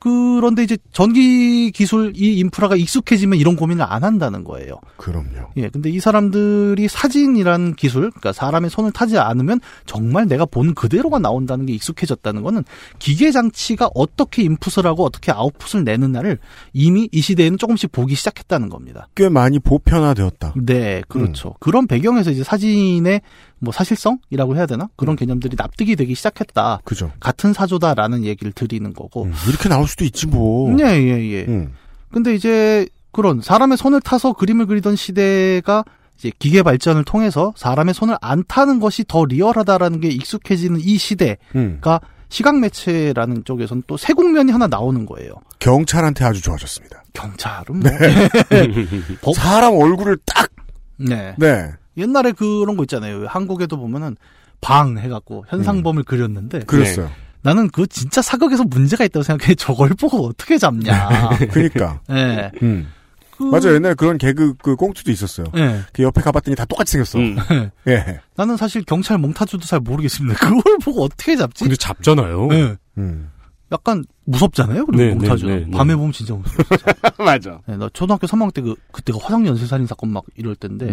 [0.00, 4.80] 그런데 이제 전기 기술 이 인프라가 익숙해지면 이런 고민을 안 한다는 거예요.
[4.96, 5.50] 그럼요.
[5.58, 5.68] 예.
[5.68, 11.66] 근데 이 사람들이 사진이란 기술, 그러니까 사람의 손을 타지 않으면 정말 내가 본 그대로가 나온다는
[11.66, 12.64] 게 익숙해졌다는 거는
[12.98, 16.38] 기계 장치가 어떻게 인풋을 하고 어떻게 아웃풋을 내느냐를
[16.72, 19.08] 이미 이 시대에는 조금씩 보기 시작했다는 겁니다.
[19.14, 20.54] 꽤 많이 보편화되었다.
[20.56, 21.54] 네, 그렇죠.
[21.60, 23.20] 그런 배경에서 이제 사진의
[23.60, 24.88] 뭐 사실성이라고 해야 되나?
[24.96, 26.80] 그런 개념들이 납득이 되기 시작했다.
[26.84, 27.12] 그죠.
[27.20, 29.24] 같은 사조다라는 얘기를 드리는 거고.
[29.24, 30.74] 음, 이렇게 나올 수도 있지 뭐.
[30.80, 31.44] 예, 예, 예.
[31.46, 31.72] 음.
[32.12, 35.84] 근데 이제 그런 사람의 손을 타서 그림을 그리던 시대가
[36.18, 41.36] 이제 기계 발전을 통해서 사람의 손을 안 타는 것이 더 리얼하다라는 게 익숙해지는 이 시대가
[41.54, 41.80] 음.
[42.28, 45.32] 시각 매체라는 쪽에서는 또 새 국면이 하나 나오는 거예요.
[45.58, 47.02] 경찰한테 아주 좋아졌습니다.
[47.12, 47.90] 경찰은 뭐
[49.22, 50.48] 법- 사람 얼굴을 딱.
[50.96, 51.34] 네.
[51.38, 51.70] 네.
[51.96, 53.26] 옛날에 그런 거 있잖아요.
[53.26, 54.16] 한국에도 보면은
[54.60, 57.10] 방 해갖고 현상범을 그렸는데 그랬어요.
[57.42, 59.54] 나는 그 진짜 사극에서 문제가 있다고 생각해.
[59.58, 61.30] 저걸 보고 어떻게 잡냐.
[61.50, 62.00] 그러니까.
[62.10, 62.50] 예.
[62.62, 62.88] 음.
[63.36, 63.74] 그- 맞아요.
[63.76, 65.46] 옛날에 그런 개그 그 꽁트도 있었어요.
[65.56, 65.80] 예.
[65.94, 67.18] 그 옆에 가봤더니 다 똑같이 생겼어.
[67.18, 67.36] 음.
[67.88, 68.20] 예.
[68.36, 70.38] 나는 사실 경찰 몽타주도 잘 모르겠습니다.
[70.38, 71.64] 그걸 보고 어떻게 잡지?
[71.64, 72.48] 근데 잡잖아요.
[72.52, 72.76] 예.
[72.98, 73.30] 음.
[73.72, 74.84] 약간 무섭잖아요.
[74.84, 75.46] 그리고 네, 몽타주.
[75.46, 75.70] 네, 네, 네.
[75.70, 76.56] 밤에 보면 진짜 무서워.
[76.68, 76.94] 진짜.
[77.18, 77.60] 맞아.
[77.66, 80.90] 네, 나 초등학교 3학년 때 그, 그때가 화성 연쇄살인 사건 막 이럴 때인데.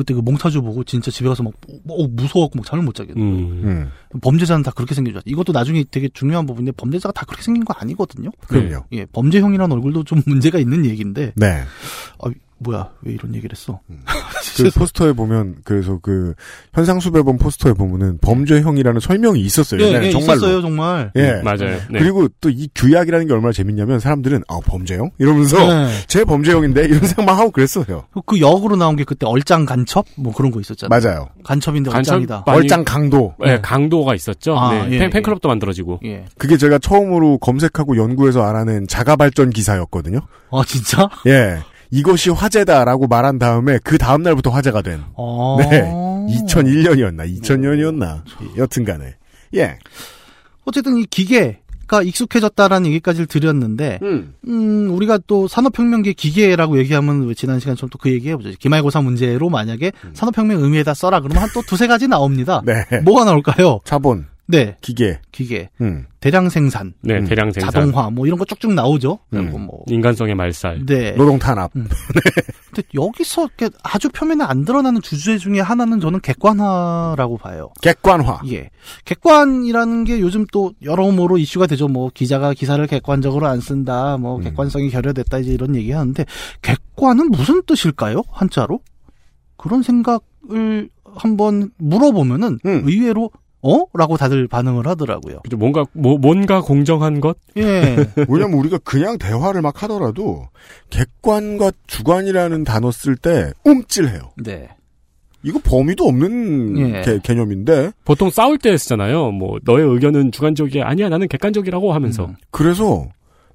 [0.00, 0.04] 네.
[0.04, 1.52] 그때 그 몽타주 보고 진짜 집에 가서 막,
[1.88, 3.20] 어, 무서워갖고 막 잠을 못 자겠네.
[3.20, 3.62] 음.
[3.64, 3.90] 음.
[4.22, 5.20] 범죄자는 다 그렇게 생겨져.
[5.26, 8.30] 이것도 나중에 되게 중요한 부분인데 범죄자가 다 그렇게 생긴 거 아니거든요.
[8.46, 8.86] 그럼요.
[8.92, 11.32] 예, 범죄형이라는 얼굴도 좀 문제가 있는 얘기인데.
[11.36, 11.62] 네.
[12.18, 13.80] 아, 뭐야, 왜 이런 얘기를 했어?
[14.64, 16.34] 그 포스터에 보면 그래서 그
[16.74, 19.80] 현상수배범 포스터에 보면은 범죄형이라는 설명이 있었어요.
[19.82, 20.36] 예, 예, 정말로.
[20.38, 21.10] 있었어요, 정말.
[21.16, 21.40] 예.
[21.42, 21.78] 맞아요.
[21.90, 21.98] 네.
[21.98, 25.88] 그리고 또 이 규약이라는 게 얼마나 재밌냐면 사람들은 아 범죄형 이러면서 네.
[26.08, 28.04] 제 범죄형인데 이런 생각만 하고 그랬어요.
[28.26, 30.04] 그 역으로 나온 게 그때 얼짱 간첩?
[30.16, 30.88] 뭐 그런 거 있었잖아요.
[31.00, 31.28] 맞아요.
[31.44, 32.12] 간첩인데 간첩?
[32.14, 32.42] 얼짱이다.
[32.46, 33.34] 많이- 얼짱 강도.
[33.38, 33.60] 네, 네.
[33.60, 34.58] 강도가 있었죠.
[34.58, 34.86] 아, 네.
[34.92, 35.10] 예, 팬, 예.
[35.10, 36.00] 팬클럽도 만들어지고.
[36.04, 36.24] 예.
[36.38, 40.20] 그게 제가 처음으로 검색하고 연구해서 알아낸 자가 발전 기사였거든요.
[40.50, 41.08] 아, 진짜?
[41.26, 41.58] 예.
[41.90, 45.56] 이것이 화제다라고 말한 다음에 그 다음 날부터 화제가 된 어.
[45.70, 45.82] 네.
[46.46, 48.22] 2001년이었나 2000년이었나
[48.56, 49.14] 여튼간에
[49.56, 49.78] 예.
[50.64, 54.34] 어쨌든 이 기계가 익숙해졌다라는 얘기까지를 드렸는데, 음.
[54.46, 58.50] 음, 우리가 또 산업혁명기 기계라고 얘기하면 왜 지난 시간처럼 또 그 얘기해보죠.
[58.60, 62.62] 기말고사 문제로 만약에 산업혁명 의미에다 써라 그러면 한 또 두세 가지 나옵니다.
[62.64, 62.84] 네.
[63.00, 63.80] 뭐가 나올까요?
[63.84, 65.20] 자본, 네, 기계.
[65.30, 66.06] 기계, 음.
[66.18, 67.24] 대량 생산, 네, 음.
[67.24, 67.70] 대량 생산.
[67.70, 69.20] 자동화, 뭐 이런 거 쭉쭉 나오죠.
[69.32, 69.44] 음.
[69.44, 70.84] 그리고 뭐, 인간성의 말살.
[70.86, 71.12] 네.
[71.12, 71.70] 노동 탄압.
[71.72, 77.70] 근데 여기서 이렇게 아주 표면에 안 드러나는 주제 중에 하나는 저는 객관화라고 봐요.
[77.80, 78.40] 객관화.
[78.50, 78.70] 예.
[79.04, 81.88] 객관이라는 게 요즘 또 여러모로 이슈가 되죠.
[81.88, 84.16] 뭐 기자가 기사를 객관적으로 안 쓴다.
[84.18, 84.42] 뭐 음.
[84.42, 86.24] 객관성이 결여됐다 이제 이런 얘기 하는데
[86.62, 88.22] 객관은 무슨 뜻일까요?
[88.30, 88.80] 한자로?
[89.56, 92.82] 그런 생각을 한번 물어보면은 음.
[92.84, 93.30] 의외로
[93.62, 93.84] 어?
[93.94, 95.40] 라고 다들 반응을 하더라고요.
[95.42, 95.56] 그죠.
[95.56, 97.36] 뭔가 뭐, 뭔가 공정한 것?
[97.56, 97.96] 예.
[98.28, 100.48] 왜냐면 우리가 그냥 대화를 막 하더라도
[100.90, 104.32] 객관과 주관이라는 단어 쓸 때 움찔해요.
[104.42, 104.68] 네.
[105.42, 107.02] 이거 범위도 없는 예.
[107.02, 109.30] 개, 개념인데 보통 싸울 때 쓰잖아요.
[109.32, 110.86] 뭐 너의 의견은 주관적이야.
[110.86, 112.26] 아니야 나는 객관적이라고 하면서.
[112.26, 112.36] 음.
[112.50, 113.06] 그래서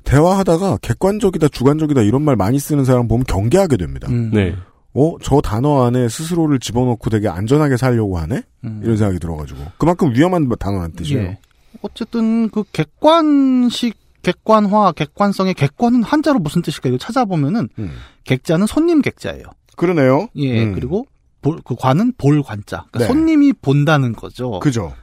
[0.04, 4.08] 대화하다가 객관적이다 주관적이다 이런 말 많이 쓰는 사람 보면 경계하게 됩니다.
[4.10, 4.32] 음.
[4.34, 4.56] 네.
[4.96, 8.42] 어, 저 단어 안에 스스로를 집어넣고 되게 안전하게 살려고 하네?
[8.64, 8.82] 음.
[8.84, 9.60] 이런 생각이 들어가지고.
[9.78, 11.22] 그만큼 위험한 단어란 뜻이에요.
[11.22, 11.38] 예.
[11.82, 17.92] 어쨌든 그 객관식 객관화, 객관성의 객관은 한자로 무슨 뜻일까 이거 찾아보면은 음.
[18.24, 19.44] 객자는 손님 객자예요.
[19.76, 20.30] 그러네요.
[20.38, 20.64] 예.
[20.64, 20.74] 음.
[20.74, 21.06] 그리고
[21.42, 22.86] 볼, 그 관은 볼 관자.
[22.90, 23.06] 그러니까 네.
[23.06, 24.60] 손님이 본다는 거죠.
[24.62, 24.94] 그죠.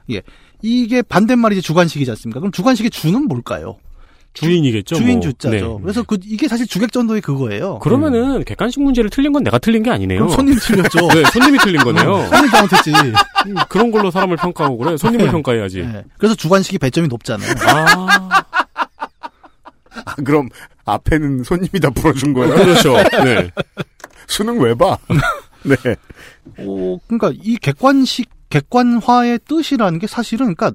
[0.61, 2.39] 이게 반대말이 주관식이지 않습니까?
[2.39, 3.77] 그럼 주관식의 주는 뭘까요?
[4.33, 4.95] 주인이겠죠.
[4.95, 5.21] 주인 뭐.
[5.21, 5.55] 주자죠.
[5.55, 5.77] 네.
[5.81, 7.79] 그래서 그 이게 사실 주객전도의 그거예요.
[7.79, 10.19] 그러면은 객관식 문제를 틀린 건 내가 틀린 게 아니네요.
[10.19, 11.07] 그럼 손님 틀렸죠.
[11.13, 12.27] 네, 손님이 틀린 거네요.
[12.27, 12.91] 손님 잘못했지.
[13.47, 14.97] 음, 그런 걸로 사람을 평가하고 그래.
[14.97, 15.31] 손님을 네.
[15.31, 15.79] 평가해야지.
[15.81, 16.03] 예.
[16.17, 17.53] 그래서 주관식이 배점이 높잖아요.
[17.67, 18.43] 아,
[20.05, 20.49] 아, 그럼
[20.85, 22.55] 앞에는 손님이 다 풀어준 거야.
[22.55, 22.95] 그렇죠.
[23.23, 23.49] 네.
[24.27, 24.97] 수능 왜 봐?
[25.63, 25.75] 네.
[26.57, 30.71] 어, 그러니까 이 객관식 객관화의 뜻이라는 게 사실은 그러니까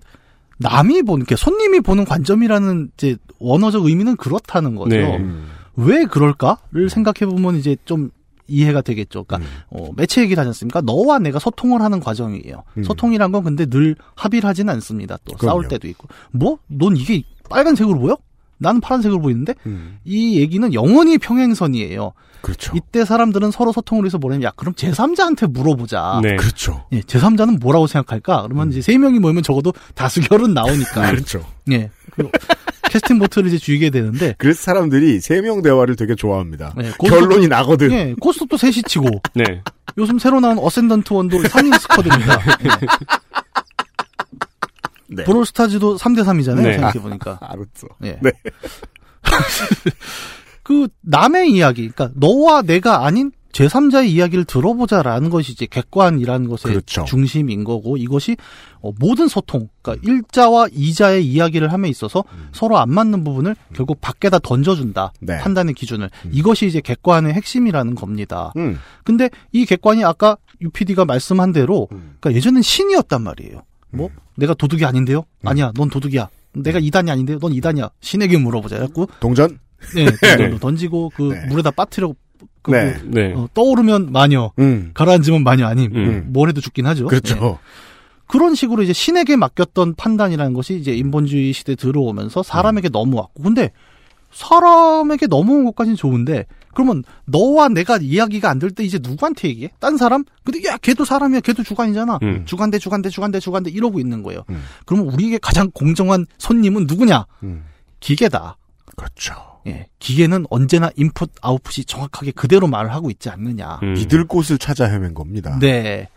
[0.58, 4.96] 남이 보는 게 손님이 보는 관점이라는 이제 원어적 의미는 그렇다는 거죠.
[4.96, 5.16] 네.
[5.16, 5.48] 음.
[5.76, 8.10] 왜 그럴까를 생각해 보면 이제 좀
[8.48, 9.24] 이해가 되겠죠.
[9.24, 9.60] 그러니까 음.
[9.70, 10.80] 어, 매체 얘기를 하지 않습니까?
[10.80, 12.64] 너와 내가 소통을 하는 과정이에요.
[12.78, 12.82] 음.
[12.82, 15.18] 소통이란 건 근데 늘 합의를 하진 않습니다.
[15.24, 15.52] 또 그럼요.
[15.52, 16.08] 싸울 때도 있고.
[16.32, 16.58] 뭐?
[16.66, 18.16] 넌 이게 빨간색으로 보여?
[18.58, 19.98] 나는 파란색으로 보이는데 음.
[20.04, 22.12] 이 얘기는 영원히 평행선이에요.
[22.40, 22.72] 그렇죠.
[22.76, 26.20] 이때 사람들은 서로 소통을 위해서 뭐냐면 야 그럼 제3자한테 물어보자.
[26.22, 26.36] 네.
[26.36, 26.84] 그렇죠.
[26.92, 28.42] 예, 제3자는 뭐라고 생각할까?
[28.42, 31.10] 그러면 이제 세 명이 모이면 적어도 다수결은 나오니까.
[31.10, 31.44] 그렇죠.
[31.72, 31.90] 예.
[32.12, 32.28] 그
[32.90, 34.34] 캐스팅 보트를 이제 죽이게 되는데.
[34.38, 36.74] 그래서 사람들이 세 명 대화를 되게 좋아합니다.
[36.82, 37.90] 예, 결론이 나거든.
[37.92, 39.06] 예, 고스톱도 셋이 치고.
[39.34, 39.62] 네.
[39.98, 42.38] 요즘 새로 나온 어센던트 원도 3인 스쿼드입니다.
[45.08, 45.24] 네.
[45.24, 46.62] 브롤스타즈도 3대 3이잖아요.
[46.62, 46.72] 네.
[46.74, 47.38] 생각해 보니까.
[47.40, 47.88] 알았어.
[48.04, 48.18] 예.
[48.22, 48.30] 네.
[50.62, 57.04] 그 남의 이야기, 그러니까 너와 내가 아닌 제3자의 이야기를 들어보자라는 것이 이제 객관이라는 것의 그렇죠.
[57.04, 58.36] 중심인 거고 이것이
[58.80, 64.38] 어, 모든 소통, 그러니까 일자와 이자의 이야기를 함에 있어서 서로 안 맞는 부분을 결국 밖에다
[64.38, 65.26] 던져준다 음.
[65.26, 65.38] 네.
[65.38, 68.52] 판단의 기준을 이것이 이제 객관의 핵심이라는 겁니다.
[68.56, 68.78] 음.
[69.04, 72.16] 근데 이 객관이 아까 UPD가 말씀한 대로 음.
[72.20, 73.62] 그러니까 예전엔 신이었단 말이에요.
[73.90, 75.24] 뭐 내가 도둑이 아닌데요?
[75.40, 75.48] 음.
[75.48, 76.28] 아니야, 넌 도둑이야.
[76.54, 77.38] 내가 이단이 아닌데요?
[77.40, 78.76] 넌 이단이야 신에게 물어보자.
[78.76, 79.58] 해갖고 동전?
[79.94, 81.46] 네, 던전도 던지고 그 네.
[81.46, 82.14] 물에다 빠뜨려
[82.62, 82.96] 그 네.
[83.04, 83.32] 네.
[83.34, 84.92] 어, 떠오르면 마녀, 음.
[84.94, 85.94] 가라앉으면 마녀 아님.
[85.94, 86.26] 음.
[86.28, 87.06] 뭘 해도 죽긴 하죠.
[87.06, 87.34] 그렇죠.
[87.34, 87.58] 네.
[88.26, 93.42] 그런 식으로 이제 신에게 맡겼던 판단이라는 것이 이제 인본주의 시대 에 들어오면서 사람에게 넘어왔고.
[93.42, 93.72] 근데
[94.30, 99.70] 사람에게 넘어온 것까지는 좋은데 그러면 너와 내가 이야기가 안 될 때 이제 누구한테 얘기해?
[99.80, 100.24] 딴 사람?
[100.44, 101.40] 근데 야 걔도 사람이야.
[101.40, 102.18] 걔도 주관이잖아.
[102.22, 102.42] 음.
[102.46, 104.44] 주관대 주관대 주관대 주관대 이러고 있는 거예요.
[104.50, 104.62] 음.
[104.86, 107.24] 그러면 우리에게 가장 공정한 손님은 누구냐?
[107.42, 107.64] 음.
[108.00, 108.56] 기계다.
[108.96, 109.34] 그렇죠.
[109.66, 109.86] 예.
[109.98, 113.80] 기계는 언제나 인풋 아웃풋이 정확하게 그대로 말을 하고 있지 않느냐.
[113.82, 113.94] 음.
[113.94, 115.58] 믿을 곳을 찾아 헤맨 겁니다.
[115.60, 116.08] 네.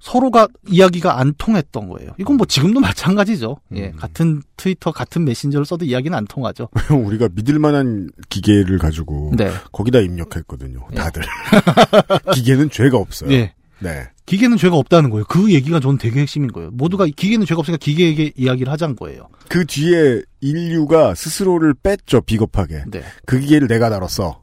[0.00, 2.12] 서로가 이야기가 안 통했던 거예요.
[2.18, 3.58] 이건 뭐 지금도 마찬가지죠.
[3.76, 3.88] 예.
[3.88, 3.92] 음.
[3.96, 6.68] 같은 트위터, 같은 메신저를 써도 이야기는 안 통하죠.
[6.90, 9.50] 우리가 믿을 만한 기계를 가지고 네.
[9.72, 10.86] 거기다 입력했거든요.
[10.92, 10.94] 예.
[10.96, 11.22] 다들.
[12.34, 13.30] 기계는 죄가 없어요.
[13.32, 13.54] 예.
[13.78, 14.08] 네.
[14.26, 15.24] 기계는 죄가 없다는 거예요.
[15.24, 16.70] 그 얘기가 저는 되게 핵심인 거예요.
[16.70, 19.28] 모두가 기계는 죄가 없으니까 기계에게 이야기를 하자는 거예요.
[19.48, 22.84] 그 뒤에 인류가 스스로를 뺐죠, 비겁하게.
[22.88, 23.02] 네.
[23.26, 24.42] 그 기계를 내가 다뤘어.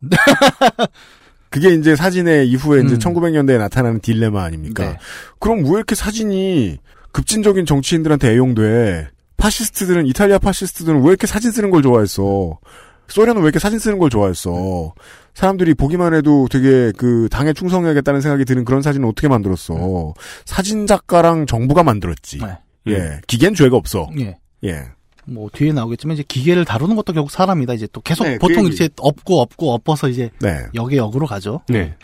[1.49, 2.99] 그게 이제 사진의 이후에 이제 음.
[2.99, 4.91] 1900년대에 나타나는 딜레마 아닙니까?
[4.91, 4.97] 네.
[5.39, 6.77] 그럼 왜 이렇게 사진이
[7.11, 9.09] 급진적인 정치인들한테 애용돼?
[9.37, 12.59] 파시스트들은, 이탈리아 파시스트들은 왜 이렇게 사진 쓰는 걸 좋아했어?
[13.07, 14.93] 소련은 왜 이렇게 사진 쓰는 걸 좋아했어?
[15.33, 20.13] 사람들이 보기만 해도 되게 그 당에 충성해야겠다는 생각이 드는 그런 사진을 어떻게 만들었어?
[20.45, 22.39] 사진 작가랑 정부가 만들었지.
[22.39, 22.57] 네.
[22.87, 23.21] 예.
[23.27, 24.09] 기계는 죄가 없어.
[24.19, 24.37] 예.
[24.63, 24.83] 예.
[25.27, 27.73] 뭐 뒤에 나오겠지만 이제 기계를 다루는 것도 결국 사람이다.
[27.73, 28.73] 이제 또 계속 네, 그 보통 얘기.
[28.75, 30.65] 이제 엎고 엎고 엎어서 이제 네.
[30.73, 31.61] 역의 역으로 가죠.
[31.67, 31.95] 네.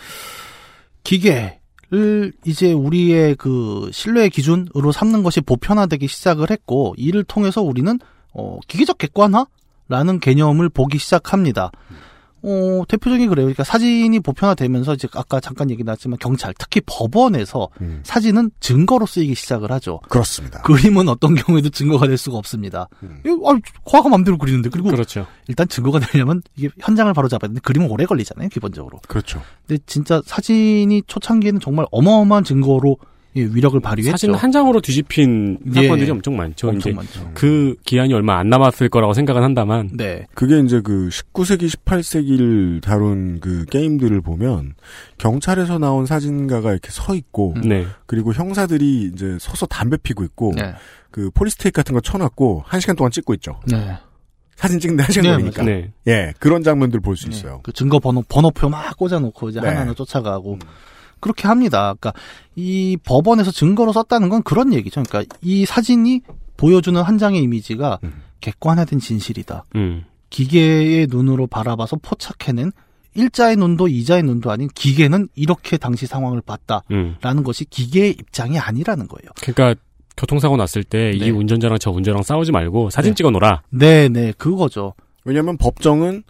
[1.04, 7.98] 기계를 이제 우리의 그 신뢰의 기준으로 삼는 것이 보편화되기 시작을 했고 이를 통해서 우리는
[8.34, 11.72] 어 기계적 객관화라는 개념을 보기 시작합니다.
[12.44, 13.46] 어 대표적인 그래요.
[13.46, 18.02] 그러니까 사진이 보편화되면서 이제 아까 잠깐 얘기 나왔지만 경찰 특히 법원에서 음.
[18.04, 20.00] 사진은 증거로 쓰이기 시작을 하죠.
[20.10, 20.62] 그렇습니다.
[20.62, 22.90] 그림은 어떤 경우에도 증거가 될 수가 없습니다.
[23.04, 23.22] 음.
[23.46, 25.26] 아, 과가 맘대로 그리는데 그리고 그렇죠.
[25.48, 29.00] 일단 증거가 되려면 이게 현장을 바로 잡아야 되는데 그림은 오래 걸리잖아요, 기본적으로.
[29.08, 29.42] 그렇죠.
[29.66, 32.98] 근데 진짜 사진이 초창기에는 정말 어마어마한 증거로
[33.36, 34.12] 예, 위력을 발휘했죠.
[34.12, 35.84] 사진 한 장으로 뒤집힌 예.
[35.84, 36.70] 사건들이 엄청 많죠.
[36.70, 37.32] 엄청 이제 많죠.
[37.34, 40.26] 그 기한이 얼마 안 남았을 거라고 생각은 한다만 네.
[40.34, 44.76] 그게 이제 그 19세기, 18세기를 다룬 그 게임들을 보면
[45.18, 47.86] 경찰에서 나온 사진가가 이렇게 서 있고 네.
[48.06, 50.74] 그리고 형사들이 이제 서서 담배 피고 있고 네.
[51.12, 53.60] 그 폴리스테이크 같은 거 쳐놨고 한 시간 동안 찍고 있죠.
[53.68, 53.98] 네.
[54.56, 55.64] 사진 찍는데 한 시간 네, 걸리니까.
[55.64, 55.92] 네.
[56.08, 57.60] 예, 그런 장면들 볼 수 있어요.
[57.64, 59.68] 그 증거 번호 번호표 막 꽂아놓고 이제 네.
[59.68, 60.58] 하나하나 쫓아가고
[61.24, 61.96] 그렇게 합니다.
[62.00, 62.14] 그러니까
[62.56, 65.02] 이 법원에서 증거로 썼다는 건 그런 얘기죠.
[65.08, 66.22] 그러니까 이 사진이
[66.58, 68.22] 보여주는 한 장의 이미지가 음.
[68.42, 69.66] 객관화된 진실이다.
[69.76, 70.04] 음.
[70.30, 72.72] 기계의 눈으로 바라봐서 포착해낸
[73.16, 77.44] 일자의 눈도 이자의 눈도 아닌 기계는 이렇게 당시 상황을 봤다라는 음.
[77.44, 79.32] 것이 기계의 입장이 아니라는 거예요.
[79.42, 79.80] 그러니까
[80.18, 81.30] 교통사고 났을 때이 네.
[81.30, 83.16] 운전자랑 저 운전자랑 싸우지 말고 사진 네.
[83.16, 83.62] 찍어 놓라.
[83.70, 84.94] 네, 네, 그거죠.
[85.24, 86.24] 왜냐하면 법정은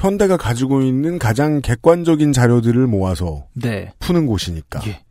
[0.00, 3.92] 현대가 가지고 있는 가장 객관적인 자료들을 모아서 네.
[3.98, 4.80] 푸는 곳이니까.
[4.86, 5.02] 예.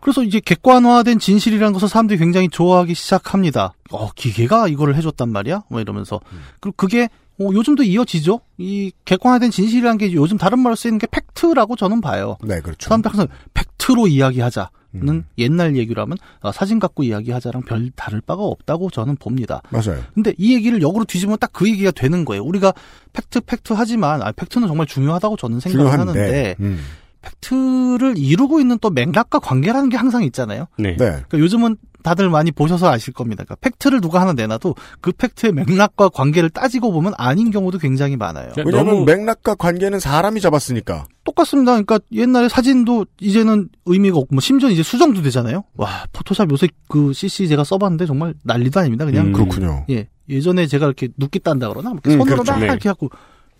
[0.00, 3.74] 그래서 이제 객관화된 진실이라는 것을 사람들이 굉장히 좋아하기 시작합니다.
[3.92, 5.62] 어, 기계가 이거를 해줬단 말이야?
[5.68, 6.20] 뭐 이러면서.
[6.60, 7.08] 그리고 그게
[7.40, 8.40] 어, 요즘도 이어지죠?
[8.58, 12.36] 이 객관화된 진실이라는 게 요즘 다른 말로 쓰이는 게 팩트라고 저는 봐요.
[12.42, 12.88] 네, 그렇죠.
[12.88, 15.24] 사람들 항상 팩트로 이야기하자 는 음.
[15.38, 19.62] 옛날 얘기라면 아, 사진 갖고 이야기하자랑 별 다를 바가 없다고 저는 봅니다.
[19.70, 20.02] 맞아요.
[20.14, 22.42] 근데 이 얘기를 역으로 뒤집으면 딱 그 얘기가 되는 거예요.
[22.42, 22.72] 우리가
[23.12, 26.20] 팩트 팩트 하지만 아, 팩트는 정말 중요하다고 저는 생각을 중요한데.
[26.20, 26.80] 하는데 음.
[27.22, 30.66] 팩트를 이루고 있는 또 맥락과 관계라는 게 항상 있잖아요.
[30.76, 30.90] 네.
[30.96, 30.96] 네.
[30.96, 33.44] 그러니까 요즘은 다들 많이 보셔서 아실 겁니다.
[33.44, 38.50] 그러니까 팩트를 누가 하나 내놔도 그 팩트의 맥락과 관계를 따지고 보면 아닌 경우도 굉장히 많아요.
[38.52, 41.04] 그러니까 왜냐하면 너무 맥락과 관계는 사람이 잡았으니까.
[41.32, 41.72] 똑같습니다.
[41.72, 45.64] 그러니까 옛날에 사진도 이제는 의미가 없고 뭐 심지어 이제 수정도 되잖아요.
[45.76, 49.04] 와 포토샵 요새 그 CC 제가 써봤는데 정말 난리도 아닙니다.
[49.04, 49.32] 그냥 음.
[49.32, 49.84] 그렇군요.
[49.90, 52.52] 예 예전에 제가 이렇게 누끼 딴다 그러나 이렇게 음, 손으로 그렇죠.
[52.52, 52.66] 막 네.
[52.66, 53.10] 이렇게 하고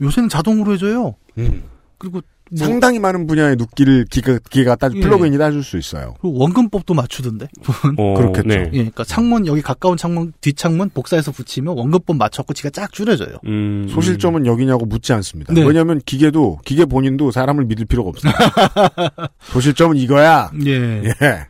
[0.00, 1.14] 요새는 자동으로 해줘요.
[1.38, 1.64] 음.
[1.98, 2.20] 그리고
[2.58, 5.00] 뭐 상당히 많은 분야의 눕기를 기가, 기가 따, 예.
[5.00, 6.14] 플러그인이 따줄 수 있어요.
[6.20, 7.48] 그리고 원근법도 맞추던데.
[7.96, 8.48] 어, 그렇겠죠.
[8.48, 8.54] 네.
[8.66, 13.36] 예, 그러니까 창문 여기 가까운 창문 뒷창문 복사해서 붙이면 원근법 맞췄고 지가 쫙 줄여져요.
[13.46, 15.54] 음, 소실점은 여기냐고 묻지 않습니다.
[15.54, 15.64] 네.
[15.64, 18.38] 왜냐하면 기계도 기계 본인도 사람을 믿을 필요가 없습니다.
[19.52, 20.50] 소실점은 이거야.
[20.66, 21.04] 예.
[21.04, 21.46] 예.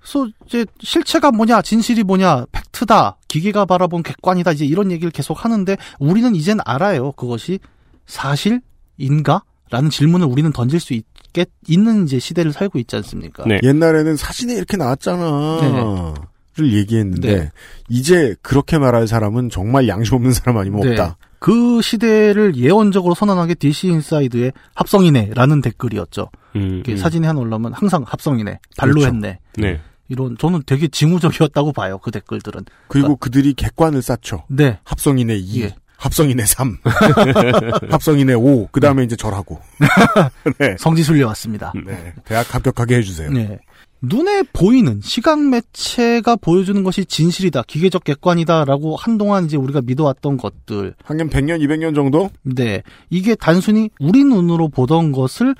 [0.00, 5.76] 그래서 이제 실체가 뭐냐, 진실이 뭐냐, 팩트다, 기계가 바라본 객관이다, 이제 이런 얘기를 계속 하는데
[5.98, 7.12] 우리는 이젠 알아요.
[7.12, 7.58] 그것이
[8.04, 9.42] 사실인가?
[9.70, 13.44] 라는 질문을 우리는 던질 수 있게 있는 이제 시대를 살고 있지 않습니까?
[13.46, 13.58] 네.
[13.62, 16.14] 옛날에는 사진에 이렇게 나왔잖아.
[16.56, 17.50] 를 얘기했는데 네.
[17.88, 20.90] 이제 그렇게 말할 사람은 정말 양심 없는 사람 아니면 네.
[20.90, 21.16] 없다.
[21.40, 26.30] 그 시대를 예언적으로 선언한 게 DC 인사이드의 합성이네라는 댓글이었죠.
[26.54, 26.96] 음, 음.
[26.96, 29.08] 사진에 한 올라오면 항상 합성이네, 발로 그렇죠.
[29.08, 29.40] 했네.
[29.58, 29.80] 네.
[30.08, 31.98] 이런 저는 되게 징후적이었다고 봐요.
[31.98, 32.64] 그 댓글들은.
[32.88, 34.44] 그리고 그들이 객관을 쌓죠.
[34.48, 34.78] 네.
[34.84, 35.74] 합성인의 2, 예.
[36.04, 36.78] 합성인의 3,
[37.90, 39.58] 합성인의 5, 그 다음에 이제 절하고.
[40.58, 40.76] 네.
[40.78, 41.72] 성지순례 왔습니다.
[41.86, 42.12] 네.
[42.26, 43.30] 대학 합격하게 해주세요.
[43.30, 43.58] 네.
[44.02, 50.94] 눈에 보이는 시각 매체가 보여주는 것이 진실이다, 기계적 객관이다라고 한동안 이제 우리가 믿어왔던 것들.
[51.04, 52.28] 한 년 100년, 200년 정도?
[52.42, 52.82] 네.
[53.08, 55.54] 이게 단순히 우리 눈으로 보던 것을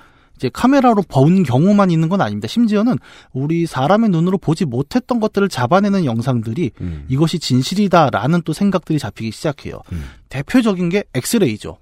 [0.45, 2.47] 이제 카메라로 본 경우만 있는 건 아닙니다.
[2.49, 2.99] 심지어는
[3.33, 7.07] 우리 사람의 눈으로 보지 못했던 것들을 잡아내는 영상들이 음.
[7.09, 9.81] 이것이 진실이다라는 또 생각들이 잡히기 시작해요.
[9.93, 10.05] 음.
[10.29, 11.79] 대표적인 게 엑스레이죠.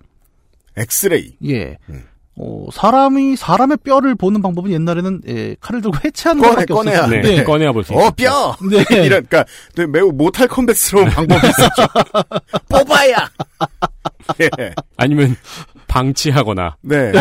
[0.77, 1.35] 엑스레이.
[1.49, 1.77] 예.
[1.91, 2.05] 음.
[2.37, 6.99] 어, 사람이 사람의 뼈를 보는 방법은 옛날에는 예, 칼을 들고 해체하는 꺼내, 것밖에 꺼내야.
[7.01, 7.21] 없었어요.
[7.23, 7.37] 네.
[7.37, 7.45] 네.
[7.45, 8.11] 꺼내야 볼수 어.
[8.13, 8.57] 뼈!
[8.71, 8.85] 네.
[9.05, 9.45] 이런, 그니까,
[9.89, 11.83] 매우 모탈 컴뱃스러운 방법이 있었죠.
[12.71, 13.29] 뽑아야!
[14.41, 14.73] 예.
[14.97, 15.37] 아니면
[15.93, 16.77] 방치하거나.
[16.83, 17.13] 네.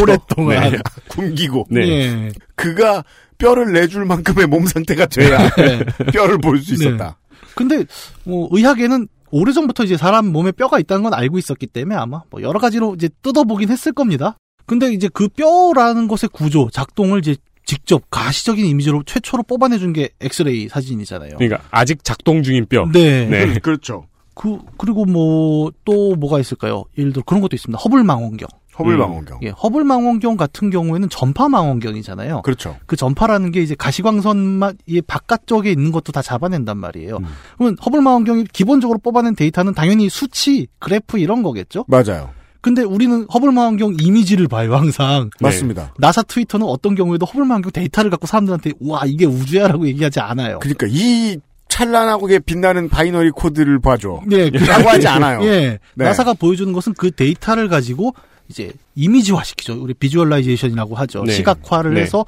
[0.00, 0.70] 오랫동안.
[0.70, 0.78] 네.
[1.08, 1.66] 굶기고.
[1.70, 1.88] 네.
[1.88, 2.32] 예.
[2.54, 3.02] 그가
[3.38, 5.80] 뼈를 내줄 만큼의 몸 상태가 돼야 네.
[6.12, 7.18] 뼈를 볼 수 있었다.
[7.56, 7.84] 근데
[8.24, 12.58] 뭐 의학에는 오래전부터 이제 사람 몸에 뼈가 있다는 건 알고 있었기 때문에 아마 뭐 여러
[12.60, 14.36] 가지로 이제 뜯어보긴 했을 겁니다.
[14.66, 20.68] 근데 이제 그 뼈라는 것의 구조, 작동을 이제 직접 가시적인 이미지로 최초로 뽑아내준 게 엑스레이
[20.68, 21.32] 사진이잖아요.
[21.36, 22.86] 그러니까 아직 작동 중인 뼈.
[22.92, 23.26] 네.
[23.26, 23.58] 네.
[23.60, 24.04] 그렇죠.
[24.38, 26.84] 그 그리고 뭐 또 뭐가 있을까요?
[26.96, 27.80] 예를 들어 그런 것도 있습니다.
[27.82, 28.48] 허블 망원경.
[28.78, 29.40] 허블 망원경.
[29.42, 32.42] 예, 허블 망원경 같은 경우에는 전파 망원경이잖아요.
[32.42, 32.76] 그렇죠.
[32.86, 37.16] 그 전파라는 게 이제 가시광선만 이 바깥쪽에 있는 것도 다 잡아낸단 말이에요.
[37.16, 37.24] 음.
[37.56, 41.84] 그러면 허블 망원경이 기본적으로 뽑아낸 데이터는 당연히 수치, 그래프 이런 거겠죠.
[41.88, 42.30] 맞아요.
[42.60, 45.30] 근데 우리는 허블 망원경 이미지를 봐요, 항상.
[45.40, 45.46] 네.
[45.46, 45.94] 맞습니다.
[45.98, 50.58] 나사 트위터는 어떤 경우에도 허블 망원경 데이터를 갖고 사람들한테 와 이게 우주야라고 얘기하지 않아요.
[50.60, 54.20] 그러니까 이 찬란하게 빛나는 binary code를 봐줘.
[54.30, 55.42] 예, 라고 하지 않아요.
[55.44, 56.04] 예, 네.
[56.04, 58.14] 나사가 보여주는 것은 그 데이터를 가지고
[58.48, 59.80] 이제 이미지화 시키죠.
[59.80, 61.24] 우리 비주얼라이제이션이라고 하죠.
[61.24, 61.32] 네.
[61.32, 62.00] 시각화를 네.
[62.02, 62.24] 해서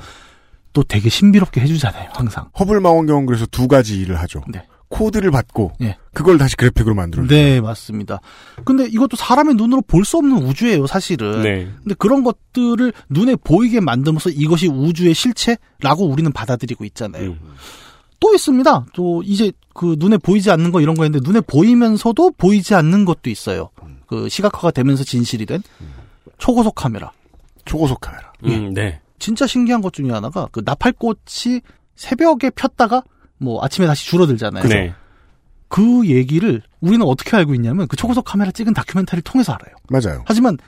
[0.73, 2.49] 또 되게 신비롭게 해주잖아요, 항상.
[2.59, 4.43] 허블 망원경은 그래서 두 가지 일을 하죠.
[4.49, 4.63] 네.
[4.89, 5.97] 코드를 받고 예.
[6.13, 7.25] 그걸 다시 그래픽으로 만들어.
[7.27, 8.21] 네, 맞습니다.
[8.65, 11.43] 근데 이것도 사람의 눈으로 볼 수 없는 우주예요, 사실은.
[11.43, 11.69] 네.
[11.83, 17.31] 근데 그런 것들을 눈에 보이게 만들면서 이것이 우주의 실체라고 우리는 받아들이고 있잖아요.
[17.31, 17.39] 음.
[18.21, 18.87] 또 있습니다.
[18.93, 23.31] 또 이제 그 눈에 보이지 않는 거 이런 거 있는데 눈에 보이면서도 보이지 않는 것도
[23.31, 23.71] 있어요.
[24.07, 25.63] 그 시각화가 되면서 진실이 된
[26.39, 27.13] 초고속 카메라.
[27.65, 28.33] 초고속 카메라.
[28.45, 29.01] 음, 네.
[29.19, 31.61] 진짜 신기한 것 중에 하나가 그 나팔꽃이
[31.95, 33.03] 새벽에 폈다가
[33.39, 34.65] 뭐 아침에 다시 줄어들잖아요.
[34.65, 34.95] 네.
[35.69, 39.77] 그 얘기를 우리는 어떻게 알고 있냐면 그 초고속 카메라 찍은 다큐멘터리를 통해서 알아요.
[39.89, 40.25] 맞아요.
[40.27, 40.59] 하지만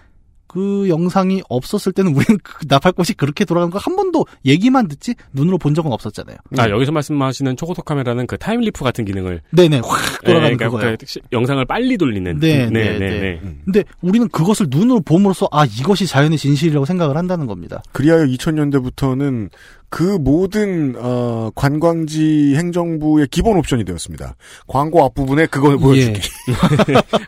[0.52, 5.56] 그 영상이 없었을 때는 우리는 그 나팔꽃이 그렇게 돌아가는 거 한 번도 얘기만 듣지 눈으로
[5.58, 6.36] 본 적은 없었잖아요.
[6.58, 10.96] 아, 여기서 말씀하시는 초고속 카메라는 그 타임리프 같은 기능을 네네 확 돌아가는 네, 그러니까 그거예요.
[11.00, 12.38] 그 시- 영상을 빨리 돌리는.
[12.38, 13.20] 네, 네, 네, 네, 네.
[13.20, 13.56] 네.
[13.64, 17.82] 근데 우리는 그것을 눈으로 봄으로써 아 이것이 자연의 진실이라고 생각을 한다는 겁니다.
[17.92, 19.48] 그리하여 2000년대부터는
[19.92, 24.36] 그 모든 어, 관광지 행정부의 기본 옵션이 되었습니다.
[24.66, 26.18] 광고 앞부분에 그걸 보여주기.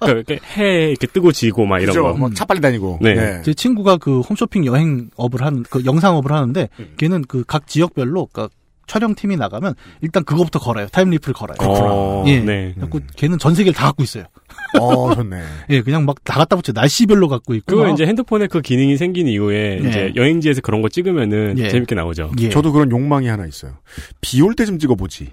[0.01, 2.03] 그 이렇게 해 이렇게 뜨고 지고 막 이런 그죠?
[2.05, 2.15] 거.
[2.15, 3.01] 막차 빨리 다니고.
[3.03, 3.43] 네.
[3.43, 8.55] 제 친구가 그 홈쇼핑 여행업을 하는 그 영상업을 하는데 걔는 그 각 지역별로 그러니까
[8.87, 10.87] 촬영팀이 나가면 일단 그거부터 걸어요.
[10.89, 11.57] 타임리프를 걸어요.
[11.61, 12.41] 어, 예.
[12.41, 12.73] 네.
[12.75, 14.25] 그래갖고 걔는 전 세계를 다 갖고 있어요.
[14.81, 15.43] 어, 좋네.
[15.71, 17.65] 예, 그냥 막다 갖다 붙여 날씨별로 갖고 있고.
[17.67, 17.93] 그거 막.
[17.93, 19.89] 이제 핸드폰에 그 기능이 생긴 이후에 예.
[19.89, 21.69] 이제 여행지에서 그런 거 찍으면은 예.
[21.69, 22.33] 재밌게 나오죠.
[22.41, 22.49] 예.
[22.51, 23.73] 저도 그런 욕망이 하나 있어요.
[24.21, 25.31] 비 올 때 좀 찍어보지.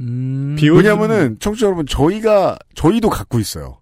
[0.00, 0.54] 음...
[0.58, 3.78] 비 올- 왜냐면은, 청취자 여러분, 저희가, 저희도 갖고 있어요.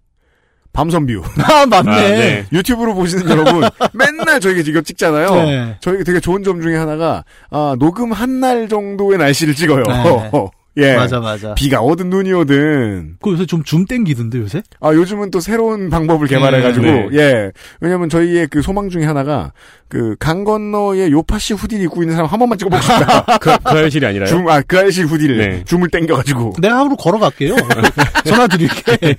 [0.73, 1.21] 밤선뷰.
[1.43, 1.91] 아 맞네.
[1.91, 2.45] 아, 네.
[2.51, 5.29] 유튜브로 보시는 여러분, 맨날 저희가 이거 찍잖아요.
[5.35, 5.77] 네.
[5.81, 9.83] 저희가 되게 좋은 점 중에 하나가, 아, 녹음 한 날 정도의 날씨를 찍어요.
[9.83, 10.31] 네.
[10.77, 10.95] 예.
[10.95, 11.53] 맞아 맞아.
[11.55, 13.17] 비가 오든 눈이 오든.
[13.21, 14.61] 그 요새 좀 줌 땡기던데 요새?
[14.79, 17.07] 아, 요즘은 또 새로운 방법을 개발해가지고, 네.
[17.13, 17.51] 예.
[17.81, 19.51] 왜냐면 저희의 그 소망 중에 하나가,
[19.89, 23.25] 그, 강 건너에 요파시 후디를 입고 있는 사람 한 번만 찍어보고 싶다.
[23.39, 24.27] 그, 그 알실이 아니라요?
[24.27, 25.63] 줌, 아, 그 아저씨 후디를, 네.
[25.65, 26.53] 줌을 땡겨가지고.
[26.61, 27.55] 내가 하루 걸어갈게요.
[28.25, 29.15] 전화 드릴게.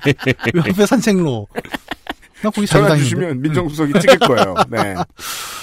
[0.54, 1.46] 옆에 산책로.
[2.42, 2.94] 나 거기 전화.
[2.96, 4.54] 주시면 민정수석이 찍을 거예요.
[4.70, 4.94] 네.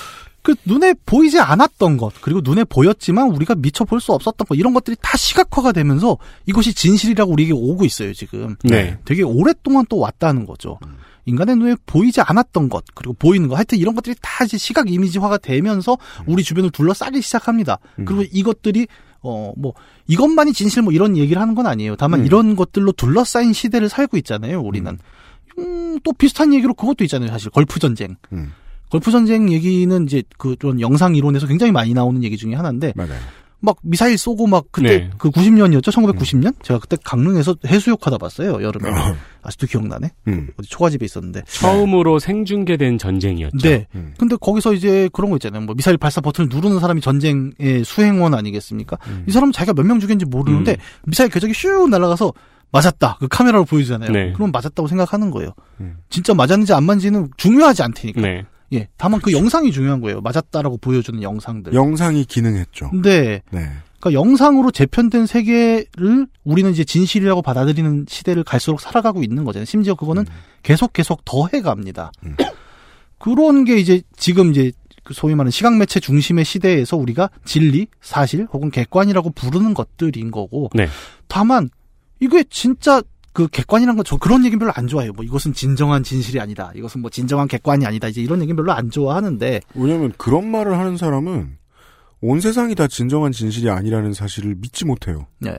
[0.46, 4.74] 그 눈에 보이지 않았던 것 그리고 눈에 보였지만 우리가 미처 볼 수 없었던 것 이런
[4.76, 8.56] 것들이 다 시각화가 되면서 이것이 진실이라고 우리에게 오고 있어요 지금.
[8.64, 9.00] 네.
[9.06, 10.78] 되게 오랫동안 또 왔다는 거죠.
[11.26, 15.40] 인간의 눈에 보이지 않았던 것 그리고 보이는 것 하여튼 이런 것들이 다 이제 시각 이미지화가
[15.40, 17.80] 되면서 우리 주변을 둘러싸기 시작합니다.
[18.06, 18.86] 그리고 이것들이
[19.22, 19.74] 어 뭐
[20.08, 21.96] 이것만이 진실 뭐 이런 얘기를 하는 건 아니에요.
[21.96, 22.26] 다만 음.
[22.28, 24.62] 이런 것들로 둘러싸인 시대를 살고 있잖아요.
[24.62, 25.00] 우리는
[25.58, 27.30] 음, 또 비슷한 얘기로 그것도 있잖아요.
[27.32, 28.18] 사실 걸프 전쟁.
[28.32, 28.54] 음.
[28.90, 33.14] 걸프 전쟁 얘기는 이제 그런 영상 이론에서 굉장히 많이 나오는 얘기 중에 하나인데 맞아요.
[33.62, 35.10] 막 미사일 쏘고 막 그때 네.
[35.18, 39.16] 그 90년이었죠 1990년 제가 그때 강릉에서 해수욕 하다 봤어요 여름에 어.
[39.42, 40.50] 아직도 기억나네 음.
[40.60, 43.58] 어디 초가집에 있었는데 처음으로 생중계된 전쟁이었죠.
[43.68, 44.14] 네 음.
[44.20, 48.98] 근데 거기서 이제 그런 거 있잖아요 뭐 미사일 발사 버튼을 누르는 사람이 전쟁의 수행원 아니겠습니까
[49.08, 49.24] 음.
[49.28, 50.78] 이 사람은 자기가 몇 명 죽였는지 모르는데 음.
[51.06, 52.34] 미사일 궤적이 슉 날아가서
[52.72, 54.34] 맞았다 그 카메라로 보여주잖아요 네.
[54.34, 55.96] 그럼 맞았다고 생각하는 거예요 음.
[56.10, 58.46] 진짜 맞았는지 안 맞는지는 중요하지 않다니까 네.
[58.74, 62.90] 예 다만 그 영상이 중요한 거예요 맞았다라고 보여주는 영상들 영상이 기능했죠.
[62.90, 63.70] 근데 네.
[64.00, 69.66] 그러니까 영상으로 재편된 세계를 우리는 이제 진실이라고 받아들이는 시대를 갈수록 살아가고 있는 거잖아요.
[69.66, 70.26] 심지어 그거는
[70.64, 72.12] 계속 계속 더해 갑니다.
[72.24, 72.36] 음.
[73.18, 74.72] 그런 게 이제 지금 이제
[75.04, 80.70] 그 소위 말하는 시각 매체 중심의 시대에서 우리가 진리, 사실 혹은 객관이라고 부르는 것들인 거고.
[80.74, 80.88] 네.
[81.28, 81.70] 다만
[82.20, 83.02] 이게 진짜
[83.36, 85.12] 그 객관이란 건저 그런 얘기 별로 안 좋아해요.
[85.12, 86.72] 뭐 이것은 진정한 진실이 아니다.
[86.74, 88.08] 이것은 뭐 진정한 객관이 아니다.
[88.08, 91.58] 이제 이런 얘기 별로 안 좋아하는데 왜냐면 그런 말을 하는 사람은
[92.22, 95.28] 온 세상이 다 진정한 진실이 아니라는 사실을 믿지 못해요.
[95.40, 95.52] 네.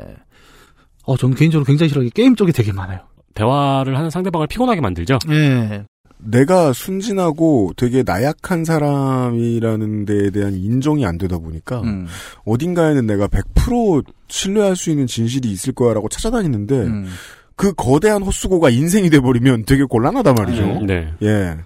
[1.04, 3.00] 어, 저는 개인적으로 굉장히 싫어하는 게 게임 쪽이 되게 많아요.
[3.34, 5.18] 대화를 하는 상대방을 피곤하게 만들죠.
[5.28, 5.84] 예.
[6.16, 12.06] 내가 순진하고 되게 나약한 사람이라는 데에 대한 인정이 안 되다 보니까 음.
[12.46, 17.06] 어딘가에는 내가 100% 신뢰할 수 있는 진실이 있을 거야라고 찾아다니는데 음.
[17.56, 20.62] 그 거대한 헛수고가 인생이 돼버리면 되게 곤란하단 말이죠.
[20.62, 20.86] 음.
[20.86, 21.12] 네.
[21.22, 21.56] 예.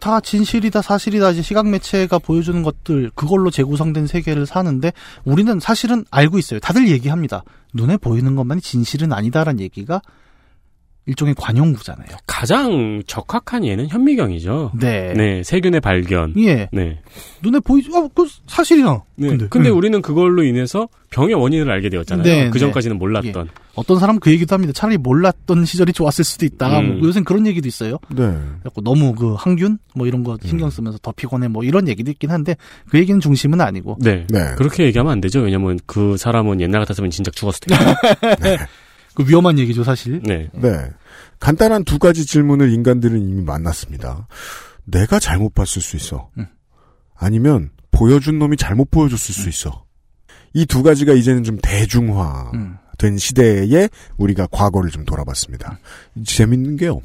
[0.00, 4.92] 다 진실이다 사실이다 이제 시각 매체가 보여주는 것들 그걸로 재구성된 세계를 사는데
[5.24, 6.60] 우리는 사실은 알고 있어요.
[6.60, 7.42] 다들 얘기합니다.
[7.72, 10.02] 눈에 보이는 것만이 진실은 아니다라는 얘기가
[11.06, 12.08] 일종의 관용구잖아요.
[12.26, 14.72] 가장 적합한 예는 현미경이죠.
[14.80, 15.12] 네.
[15.14, 15.42] 네.
[15.42, 16.32] 세균의 발견.
[16.38, 16.68] 예.
[16.72, 16.98] 네.
[17.42, 19.02] 눈에 보이지 어, 그 사실이야.
[19.16, 19.28] 네.
[19.28, 19.76] 근데, 근데, 음.
[19.76, 22.24] 우리는 그걸로 인해서 병의 원인을 알게 되었잖아요.
[22.24, 23.46] 네, 그 전까지는 몰랐던.
[23.46, 23.50] 예.
[23.74, 24.72] 어떤 사람은 그 얘기도 합니다.
[24.72, 26.80] 차라리 몰랐던 시절이 좋았을 수도 있다.
[26.80, 26.98] 음.
[26.98, 27.98] 뭐 요새는 그런 얘기도 있어요.
[28.08, 28.22] 네.
[28.60, 30.70] 그래갖고 너무 그 항균 뭐 이런 거 신경 음.
[30.70, 32.56] 쓰면서 더 피곤해 뭐 이런 얘기도 있긴 한데
[32.88, 34.26] 그 얘기는 중심은 아니고 네.
[34.30, 34.54] 네.
[34.56, 35.40] 그렇게 얘기하면 안 되죠.
[35.40, 38.66] 왜냐면 그 사람은 옛날 같았으면 진작 죽었을 테니까.
[39.14, 40.20] 그 위험한 얘기죠 사실.
[40.22, 40.48] 네.
[40.52, 40.90] 네.
[41.40, 44.26] 간단한 두 가지 질문을 인간들은 이미 만났습니다.
[44.84, 46.30] 내가 잘못 봤을 수 있어.
[46.38, 46.46] 음.
[47.14, 49.84] 아니면 보여준 놈이 잘못 보여줬을 수 있어.
[50.52, 52.76] 이 두 가지가 이제는 좀 대중화가 음.
[52.98, 55.78] 된 시대에 우리가 과거를 좀 돌아봤습니다.
[56.24, 57.00] 재밌는 게요.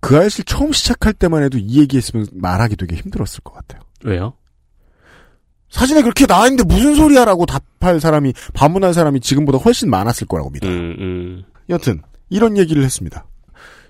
[0.00, 3.82] 그 아이실 처음 시작할 때만 해도 이 얘기했으면 말하기 되게 힘들었을 것 같아요.
[4.04, 4.34] 왜요?
[5.70, 10.70] 사진에 그렇게 나와 있는데 무슨 소리야라고 답할 사람이 반문할 사람이 지금보다 훨씬 많았을 거라고 믿어요.
[10.70, 11.44] 음, 음.
[11.68, 12.00] 여튼
[12.30, 13.26] 이런 얘기를 했습니다.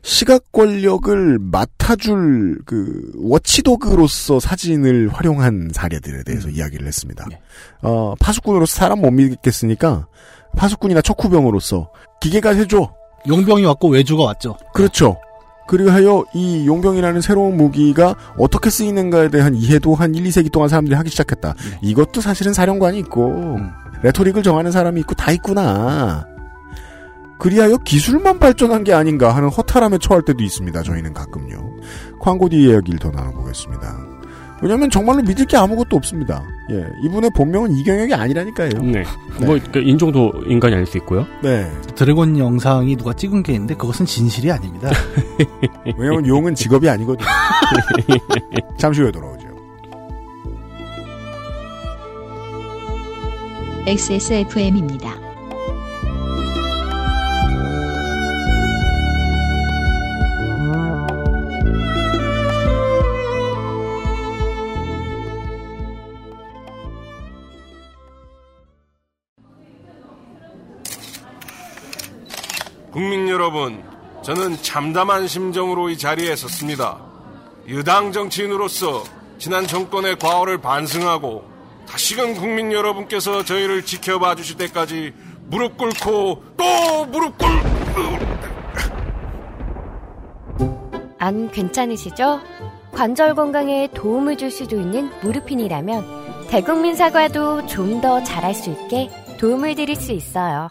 [0.03, 7.26] 시각 권력을 맡아줄 그 워치도그로서 사진을 활용한 사례들에 대해서 이야기를 했습니다.
[7.29, 7.41] 네.
[7.83, 10.07] 어, 파수꾼으로서 사람 못 믿겠으니까
[10.57, 12.93] 파수꾼이나 척후병으로서 기계가 해줘.
[13.26, 14.57] 용병이 왔고 외주가 왔죠.
[14.72, 15.18] 그렇죠.
[15.69, 21.11] 그리하여 이 용병이라는 새로운 무기가 어떻게 쓰이는가에 대한 이해도 한 1, 2세기 동안 사람들이 하기
[21.11, 21.55] 시작했다.
[21.83, 23.71] 이것도 사실은 사령관이 있고 음.
[24.03, 26.27] 레토릭을 정하는 사람이 있고 다 있구나.
[27.39, 30.83] 그리하여 기술만 발전한 게 아닌가 하는 허탈함에 처할 때도 있습니다.
[30.83, 31.77] 저희는 가끔요.
[32.19, 34.08] 광고 뒤 이야기를 더 나눠보겠습니다.
[34.61, 36.45] 왜냐하면 정말로 믿을 게 아무것도 없습니다.
[36.71, 38.71] 예, 이분의 본명은 이경혁이 아니라니까요.
[38.83, 39.05] 네.
[39.45, 41.27] 뭐, 그 인종도 인간이 아닐 수 있고요.
[41.43, 44.91] 네, 드래곤 영상이 누가 찍은 게 있는데 그것은 진실이 아닙니다.
[45.97, 47.25] 왜냐하면 용은 직업이 아니거든.
[48.79, 49.49] 잠시 후에 돌아오죠.
[53.87, 55.18] XSFM입니다.
[72.99, 73.81] 국민 여러분,
[74.25, 76.99] 저는 참담한 심정으로 이 자리에 섰습니다.
[77.69, 79.05] 유당 정치인으로서
[79.39, 81.45] 지난 정권의 과오를 반성하고
[81.87, 85.15] 다시금 국민 여러분께서 저희를 지켜봐 주실 때까지
[85.47, 87.47] 무릎 꿇고 또 무릎 꿇...
[91.19, 92.41] 안 괜찮으시죠?
[92.91, 99.77] 관절 건강에 도움을 줄 수도 있는 무르핀이라면 대국민 사과도 좀 더 잘할 수 있게 도움을
[99.77, 100.71] 드릴 수 있어요.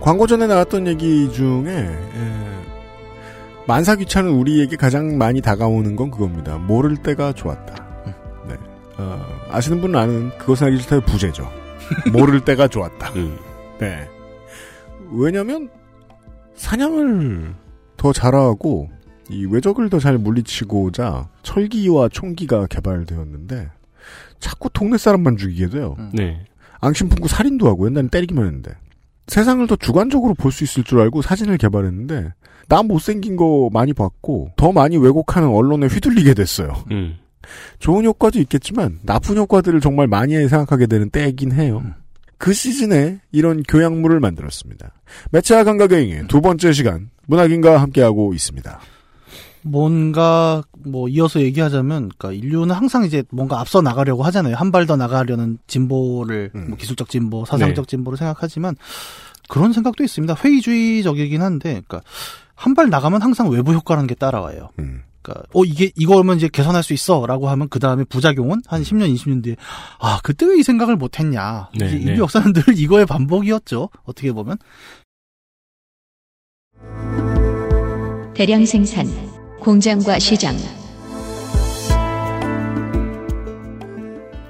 [0.00, 2.58] 광고 전에 나왔던 얘기 중에 에,
[3.66, 6.56] 만사 귀찮은 우리에게 가장 많이 다가오는 건 그겁니다.
[6.58, 7.86] 모를 때가 좋았다.
[8.48, 8.54] 네.
[8.96, 11.50] 어, 아시는 분은 아는 그것은 알기 싫다의 부재죠.
[12.12, 13.10] 모를 때가 좋았다.
[13.14, 13.36] 음.
[13.78, 14.08] 네.
[15.12, 15.68] 왜냐면
[16.54, 17.54] 사냥을
[17.96, 18.88] 더 잘하고
[19.30, 23.68] 이 외적을 더 잘 물리치고자 철기와 총기가 개발되었는데
[24.38, 25.96] 자꾸 동네 사람만 죽이게 돼요.
[26.14, 26.44] 네.
[26.80, 28.72] 앙심풍구 살인도 하고 옛날엔 때리기만 했는데
[29.28, 32.32] 세상을 더 주관적으로 볼 수 있을 줄 알고 사진을 개발했는데
[32.68, 36.74] 나 못생긴 거 많이 봤고 더 많이 왜곡하는 언론에 휘둘리게 됐어요.
[36.90, 37.16] 음.
[37.78, 41.82] 좋은 효과도 있겠지만 나쁜 효과들을 정말 많이 생각하게 되는 때이긴 해요.
[42.36, 44.92] 그 시즌에 이런 교양물을 만들었습니다.
[45.30, 48.80] 매체와 감각여행의 두 번째 시간 문학인과 함께하고 있습니다.
[49.62, 54.54] 뭔가 뭐 이어서 얘기하자면 그러니까 인류는 항상 이제 뭔가 앞서 나가려고 하잖아요.
[54.56, 56.66] 한 발 더 나가려는 진보를 음.
[56.68, 58.76] 뭐 기술적 진보, 사상적 진보를 생각하지만
[59.48, 60.34] 그런 생각도 있습니다.
[60.34, 62.02] 회의주의적이긴 한데 그러니까
[62.54, 64.70] 한 발 나가면 항상 외부 효과라는 게 따라와요.
[64.78, 65.02] 음.
[65.22, 69.42] 그러니까 어 이게 이거면 이제 개선할 수 있어라고 하면 그 다음에 부작용은 한 10년, 20년
[69.42, 69.56] 뒤에
[70.00, 71.70] 아 그때 왜 이 생각을 못했냐.
[71.78, 71.96] 네, 네.
[71.98, 73.90] 인류 역사는 늘 이거의 반복이었죠.
[74.04, 74.56] 어떻게 보면
[78.34, 79.06] 대량 생산,
[79.60, 80.56] 공장과 시장,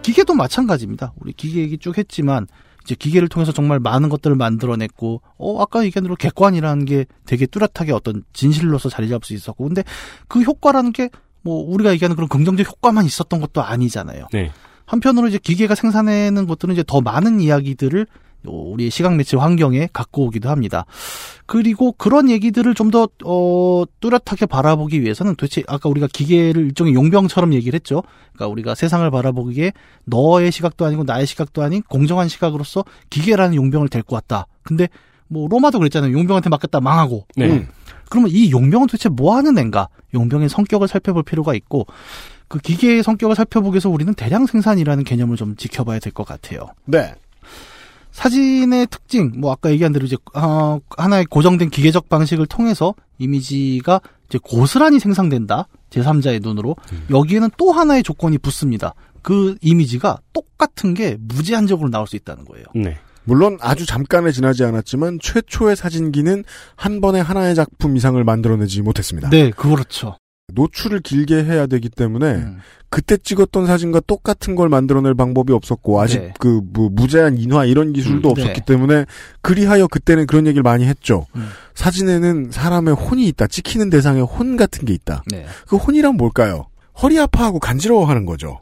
[0.03, 1.13] 기계도 마찬가지입니다.
[1.21, 2.47] 우리 기계 얘기 쭉 했지만
[2.85, 7.93] 이제 기계를 통해서 정말 많은 것들을 만들어냈고 어 아까 얘기한 대로 객관이라는 게 되게 뚜렷하게
[7.93, 9.85] 어떤 진실로서 자리 잡을 수 있었고 근데
[10.29, 11.11] 그 효과라는 게
[11.43, 14.27] 뭐 우리가 얘기하는 그런 긍정적 효과만 있었던 것도 아니잖아요.
[14.33, 14.51] 네.
[14.87, 18.07] 한편으로 이제 기계가 생산해내는 것들은 이제 더 많은 이야기들을
[18.45, 20.85] 우리의 시각 매체 환경에 갖고 오기도 합니다.
[21.47, 27.53] 그리고 그런 얘기들을 좀 더, 어, 뚜렷하게 바라보기 위해서는 도대체 아까 우리가 기계를 일종의 용병처럼
[27.55, 28.03] 얘기를 했죠.
[28.33, 29.73] 그러니까 우리가 세상을 바라보기에
[30.05, 34.47] 너의 시각도 아니고 나의 시각도 아닌 공정한 시각으로서 기계라는 용병을 데리고 왔다.
[34.63, 34.89] 근데
[35.27, 36.13] 뭐 로마도 그랬잖아요.
[36.13, 37.27] 용병한테 맡겼다 망하고.
[37.37, 37.51] 네.
[37.51, 37.69] 음.
[38.09, 39.89] 그러면 이 용병은 도대체 뭐 하는 앤가?
[40.15, 41.87] 용병의 성격을 살펴볼 필요가 있고
[42.49, 46.69] 그 기계의 성격을 살펴보기 위해서 우리는 대량 생산이라는 개념을 좀 지켜봐야 될 것 같아요.
[46.87, 47.15] 네.
[48.19, 54.41] 사진의 특징, 뭐 아까 얘기한 대로 이제 어, 하나의 고정된 기계적 방식을 통해서 이미지가 이제
[54.43, 55.69] 고스란히 생성된다.
[55.91, 56.75] 제3자의 눈으로
[57.11, 58.95] 여기에는 또 하나의 조건이 붙습니다.
[59.23, 62.65] 그 이미지가 똑같은 게 무제한적으로 나올 수 있다는 거예요.
[62.75, 62.99] 네.
[63.23, 66.43] 물론 아주 잠깐에 지나지 않았지만 최초의 사진기는
[66.75, 69.31] 한 번에 하나의 작품 이상을 만들어내지 못했습니다.
[69.31, 70.17] 네, 그렇죠.
[70.53, 72.59] 노출을 길게 해야 되기 때문에 음.
[72.91, 76.33] 그때 찍었던 사진과 똑같은 걸 만들어낼 방법이 없었고 아직 네.
[76.39, 78.65] 그뭐 무제한 인화 이런 기술도 음, 없었기 네.
[78.65, 79.05] 때문에
[79.43, 81.27] 그리하여 그때는 그런 얘기를 많이 했죠.
[81.37, 81.49] 음.
[81.75, 83.47] 사진에는 사람의 혼이 있다.
[83.47, 85.23] 찍히는 대상의 혼 같은 게 있다.
[85.31, 85.45] 네.
[85.67, 86.67] 그 혼이란 뭘까요?
[87.03, 88.61] 허리 아파하고 간지러워하는 거죠.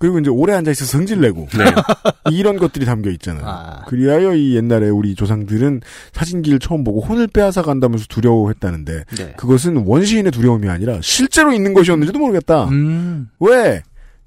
[0.00, 0.10] 음?
[0.10, 1.64] 그리고 이제 오래 앉아 있어서 성질 내고 네.
[2.32, 3.44] 이런 것들이 담겨 있잖아요.
[3.46, 3.84] 아.
[3.86, 5.82] 그리하여 이 옛날에 우리 조상들은
[6.12, 9.32] 사진기를 처음 보고 혼을 빼앗아 간다면서 두려워했다는데 네.
[9.36, 12.64] 그것은 원시인의 두려움이 아니라 실제로 있는 것이었는지도 모르겠다.
[12.68, 13.28] 음.
[13.38, 13.82] 왜?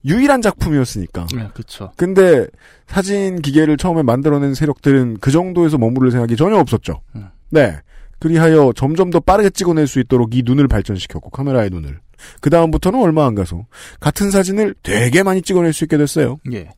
[0.06, 1.28] 유일한 작품이었으니까.
[1.34, 1.92] 네, 그렇죠.
[1.96, 2.46] 근데
[2.88, 7.02] 사진 기계를 처음에 만들어낸 세력들은 그 정도에서 머무를 생각이 전혀 없었죠.
[7.16, 7.30] 음.
[7.50, 7.78] 네.
[8.20, 12.00] 그리하여 점점 더 빠르게 찍어낼 수 있도록 이 눈을 발전시켰고 카메라의 눈을.
[12.42, 13.66] 그 다음부터는 얼마 안 가서
[14.00, 16.40] 같은 사진을 되게 많이 찍어낼 수 있게 됐어요.
[16.52, 16.70] 예.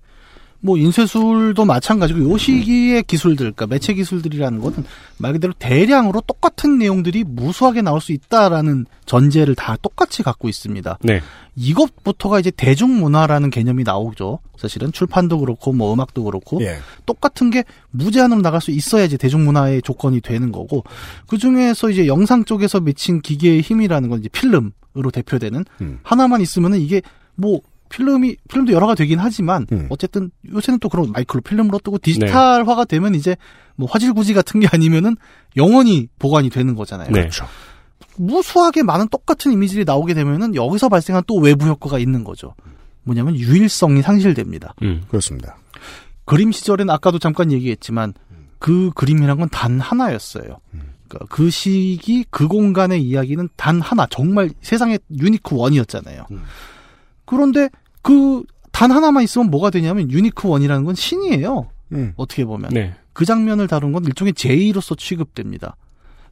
[0.65, 4.83] 뭐 인쇄술도 마찬가지고 요 시기의 기술들, 그러니까 매체 기술들이라는 거는
[5.17, 10.97] 말 그대로 대량으로 똑같은 내용들이 무수하게 나올 수 있다라는 전제를 다 똑같이 갖고 있습니다.
[11.03, 11.21] 네.
[11.55, 14.39] 이것부터가 이제 대중문화라는 개념이 나오죠.
[14.57, 16.77] 사실은 출판도 그렇고 뭐 음악도 그렇고 예.
[17.05, 20.83] 똑같은 게 무제한으로 나갈 수 있어야지 대중문화의 조건이 되는 거고
[21.27, 25.99] 그 중에서 이제 영상 쪽에서 미친 기계의 힘이라는 건 이제 필름 으로 대표되는 음.
[26.03, 27.01] 하나만 있으면은 이게
[27.35, 29.87] 뭐 필름이 필름도 여러가 되긴 하지만 음.
[29.89, 33.35] 어쨌든 요새는 또 그런 마이크로 필름으로 뜨고 디지털화가 되면 이제
[33.75, 35.15] 뭐 화질구지 같은 게 아니면은
[35.57, 37.09] 영원히 보관이 되는 거잖아요.
[37.11, 37.19] 네.
[37.19, 37.45] 그렇죠.
[38.17, 42.55] 무수하게 많은 똑같은 이미지들이 나오게 되면은 여기서 발생한 또 외부 효과가 있는 거죠.
[43.03, 44.73] 뭐냐면 유일성이 상실됩니다.
[44.81, 45.03] 음.
[45.09, 45.57] 그렇습니다.
[46.23, 48.13] 그림 시절엔 아까도 잠깐 얘기했지만
[48.59, 50.57] 그 그림이란 건 단 하나였어요.
[50.71, 50.94] 그러니까
[51.29, 56.25] 그 시기 그 공간의 이야기는 단 하나 정말 세상의 유니크 원이었잖아요.
[56.31, 56.43] 음.
[57.25, 57.69] 그런데
[58.01, 58.43] 그
[58.75, 61.69] 단 하나만 있으면 뭐가 되냐면 유니크 원이라는 건 신이에요.
[61.93, 62.11] 음.
[62.17, 62.93] 어떻게 보면 네.
[63.13, 65.77] 그 장면을 다룬 건 일종의 제의로서 취급됩니다.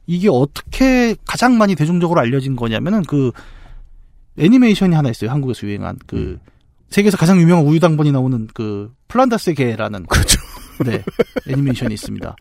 [0.06, 3.32] 이게 어떻게 가장 많이 대중적으로 알려진 거냐면은 그
[4.36, 5.30] 애니메이션이 하나 있어요.
[5.30, 6.38] 한국에서 유행한 그
[6.90, 10.38] 세계에서 가장 유명한 우유당번이 나오는 그 플란다스의 개라는 그렇죠.
[10.84, 11.02] 네
[11.48, 12.36] 애니메이션이 있습니다.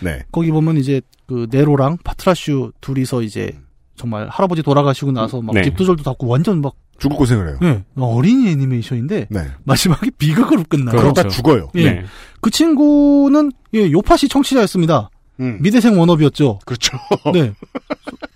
[0.00, 0.22] 네.
[0.32, 3.58] 거기 보면 이제 그 네로랑 파트라슈 둘이서 이제
[3.96, 5.62] 정말 할아버지 돌아가시고 나서 막 네.
[5.62, 7.58] 집도절도 닫고 완전 막 죽을 고생을 해요.
[7.62, 9.40] 예, 어린이 애니메이션인데 네.
[9.64, 10.96] 마지막에 비극으로 끝나요.
[10.96, 11.14] 그렇죠.
[11.14, 11.68] 그러다 죽어요.
[11.74, 11.84] 예.
[11.84, 12.04] 네.
[12.40, 15.10] 그 친구는 예, 요파시 청취자였습니다.
[15.40, 15.58] 음.
[15.60, 16.60] 미대생 워너비였죠.
[16.64, 16.98] 그렇죠.
[17.32, 17.52] 네.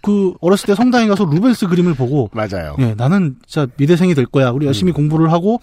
[0.03, 2.75] 그 어렸을 때 성당에 가서 루벤스 그림을 보고 맞아요.
[2.79, 4.51] 예, 나는 진짜 미대생이 될 거야.
[4.51, 5.61] 우리 열심히 공부를 하고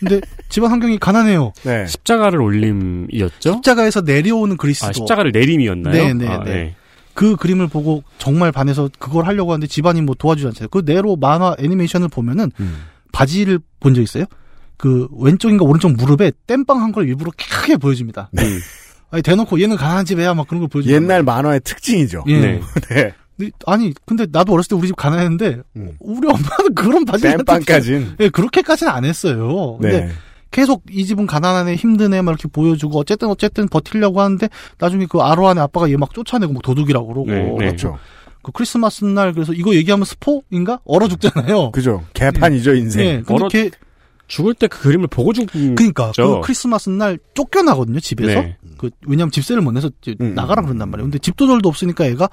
[0.00, 1.52] 근데 집안 환경이 가난해요.
[1.64, 1.86] 네.
[1.86, 3.52] 십자가를 올림이었죠?
[3.54, 4.88] 십자가에서 내려오는 그리스도.
[4.88, 5.92] 아, 십자가를 내림이었나요?
[5.92, 6.74] 네, 네, 아, 네.
[7.14, 10.68] 그 그림을 보고 정말 반해서 그걸 하려고 하는데 집안이 뭐 도와주지 않잖아요.
[10.68, 12.82] 그 네로 만화 애니메이션을 보면은 음.
[13.12, 14.24] 바지를 본 적 있어요?
[14.76, 18.30] 그 왼쪽인가 오른쪽 무릎에 땜빵 한 걸 일부러 크게 보여줍니다.
[18.38, 18.42] 음.
[19.16, 22.24] 아니 대놓고 얘는 가난한 집애야 막 그런 걸 보여주고 옛날 만화의 특징이죠.
[22.28, 22.38] 예.
[22.38, 22.60] 네.
[22.90, 23.14] 네.
[23.38, 25.92] 근데 아니 근데 나도 어렸을 때 우리 집 가난했는데 음.
[26.00, 28.16] 우리 엄마는 그런 바지를 땜빵까진.
[28.20, 29.78] 예, 그렇게까지는 안 했어요.
[29.80, 30.08] 근데 네.
[30.50, 34.48] 계속 이 집은 가난하네 힘드네 막 이렇게 보여주고 어쨌든 어쨌든 버티려고 하는데
[34.78, 37.54] 나중에 그 아로한의 아빠가 얘 막 쫓아내고 막 도둑이라고 그러고 네, 네.
[37.56, 37.98] 그렇죠.
[38.42, 41.72] 그 크리스마스 날 그래서 이거 얘기하면 스포인가 얼어 죽잖아요.
[41.72, 42.04] 그죠.
[42.14, 43.04] 개판이죠, 인생.
[43.04, 43.70] 예, 근데 얼어- 걔
[44.26, 46.12] 죽을 때 그 그림을 보고 죽은 그러니까.
[46.16, 48.40] 그 크리스마스 날 쫓겨나거든요 집에서.
[48.40, 48.56] 네.
[48.78, 50.34] 그 왜냐면 집세를 못 내서 음.
[50.34, 51.06] 나가라 그런단 말이에요.
[51.06, 52.28] 근데 집도절도 없으니까 애가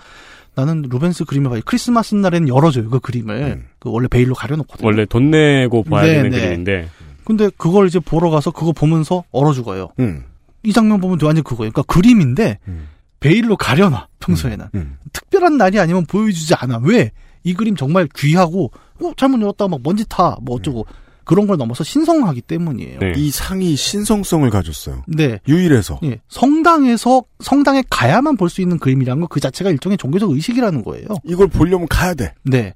[0.55, 1.61] 나는 루벤스 그림을 봐요.
[1.65, 3.35] 크리스마스 날에는 열어줘요 그 그림을.
[3.41, 3.65] 음.
[3.79, 4.85] 그 원래 베일로 가려놓거든요.
[4.85, 6.39] 원래 돈 내고 봐야 네, 되는 네.
[6.39, 6.89] 그림인데
[7.25, 9.89] 근데 그걸 이제 보러 가서 그거 보면서 얼어 죽어요.
[9.99, 10.23] 음.
[10.63, 11.71] 이 장면 보면 완전 그거예요.
[11.71, 12.87] 그러니까 그림인데 음.
[13.19, 14.97] 베일로 가려놔 평소에는 음.
[15.13, 16.79] 특별한 날이 아니면 보여주지 않아.
[16.83, 17.11] 왜?
[17.43, 18.71] 이 그림 정말 귀하고
[19.01, 20.85] 어 잘못 열었다가 막 먼지 타 뭐 어쩌고
[21.25, 22.99] 그런 걸 넘어서 신성하기 때문이에요.
[22.99, 23.13] 네.
[23.17, 25.03] 이 상이 신성성을 가졌어요.
[25.07, 25.39] 네.
[25.47, 25.99] 유일해서.
[26.03, 31.07] 예, 성당에서 성당에 가야만 볼 수 있는 그림이라는 거 그 자체가 일종의 종교적 의식이라는 거예요.
[31.25, 32.33] 이걸 보려면 가야 돼.
[32.43, 32.73] 네.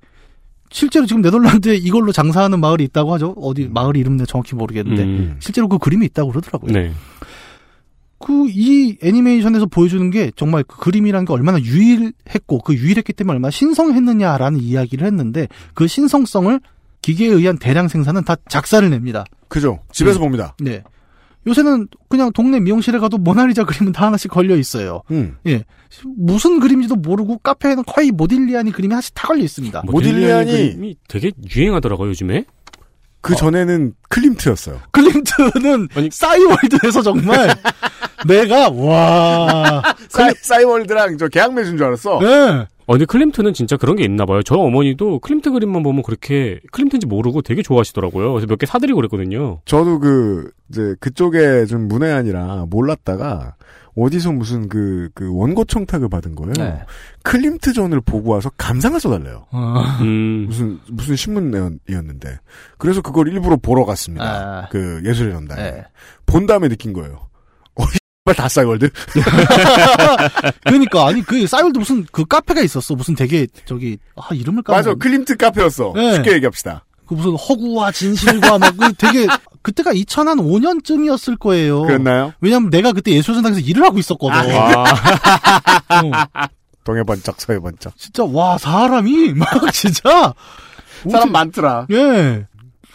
[0.69, 3.33] 실제로 지금 네덜란드에 이걸로 장사하는 마을이 있다고 하죠.
[3.37, 5.35] 어디 마을 이름 내가 정확히 모르겠는데 음.
[5.39, 6.71] 실제로 그 그림이 있다고 그러더라고요.
[6.73, 6.91] 네.
[8.19, 14.59] 그이 애니메이션에서 보여주는 게 정말 그 그림이라는 게 얼마나 유일했고 그 유일했기 때문에 얼마나 신성했느냐라는
[14.59, 16.59] 이야기를 했는데 그 신성성을
[17.07, 19.23] 기계에 의한 대량 생산은 다 작사를 냅니다.
[19.47, 19.79] 그죠.
[19.93, 20.23] 집에서 음.
[20.23, 20.57] 봅니다.
[20.59, 20.83] 네.
[21.47, 25.03] 요새는 그냥 동네 미용실에 가도 모나리자 그림은 다 하나씩 걸려 있어요.
[25.11, 25.37] 음.
[25.47, 25.63] 예.
[26.17, 29.83] 무슨 그림인지도 모르고 카페에는 거의 모딜리아니 그림이 하나씩 다 걸려 있습니다.
[29.83, 32.43] 모딜리안이- 그림이 되게 유행하더라고요 요즘에.
[33.21, 34.81] 그 전에는 클림트였어요.
[34.91, 37.47] 클림트는 아니- 싸이월드에서 정말
[38.27, 39.81] 내가 와.
[40.09, 42.19] 싸이, 싸이월드랑 저 계약 맺은 줄 알았어.
[42.21, 42.65] 네.
[42.87, 44.41] 어, 근데 클림트는 진짜 그런 게 있나 봐요.
[44.43, 48.31] 저 어머니도 클림트 그림만 보면 그렇게 클림트인지 모르고 되게 좋아하시더라고요.
[48.31, 49.59] 그래서 몇 개 사드리고 그랬거든요.
[49.65, 53.55] 저도 그 이제 그쪽에 좀 문외한이라 몰랐다가
[53.99, 56.53] 어디서 무슨 그, 그 원고 청탁을 받은 거예요.
[56.53, 56.79] 네.
[57.23, 59.47] 클림트 전을 보고 와서 감상을 써달래요.
[59.51, 59.73] 어.
[60.01, 60.45] 음.
[60.47, 62.39] 무슨 무슨 신문이었는데
[62.77, 64.25] 그래서 그걸 일부러 보러 갔습니다.
[64.25, 64.67] 아.
[64.69, 65.57] 그 예술의 전당.
[65.57, 65.83] 네.
[66.25, 67.26] 본 다음에 느낀 거예요.
[68.27, 68.89] 어, 이발 다 싸이월드.
[70.65, 72.95] 그러니까 아니 그 싸이월드 무슨 그 카페가 있었어.
[72.95, 75.93] 무슨 되게 저기 아 이름을 까먹 맞아, 클림트 카페였어.
[75.95, 76.15] 네.
[76.15, 76.83] 쉽게 얘기합시다.
[77.07, 79.27] 그 무슨 허구와 진실과 막그 되게
[79.61, 81.83] 그때가 2005년쯤이었을 거예요.
[81.83, 82.33] 그랬나요?
[82.41, 84.37] 왜냐면 내가 그때 예술전당에서 일을 하고 있었거든.
[84.37, 84.83] 아,
[85.89, 86.47] 어,
[86.83, 87.97] 동해 번쩍, 서해 번쩍.
[87.97, 90.33] 진짜 와 사람이 막 진짜
[91.09, 91.87] 사람 많더라.
[91.91, 92.45] 예.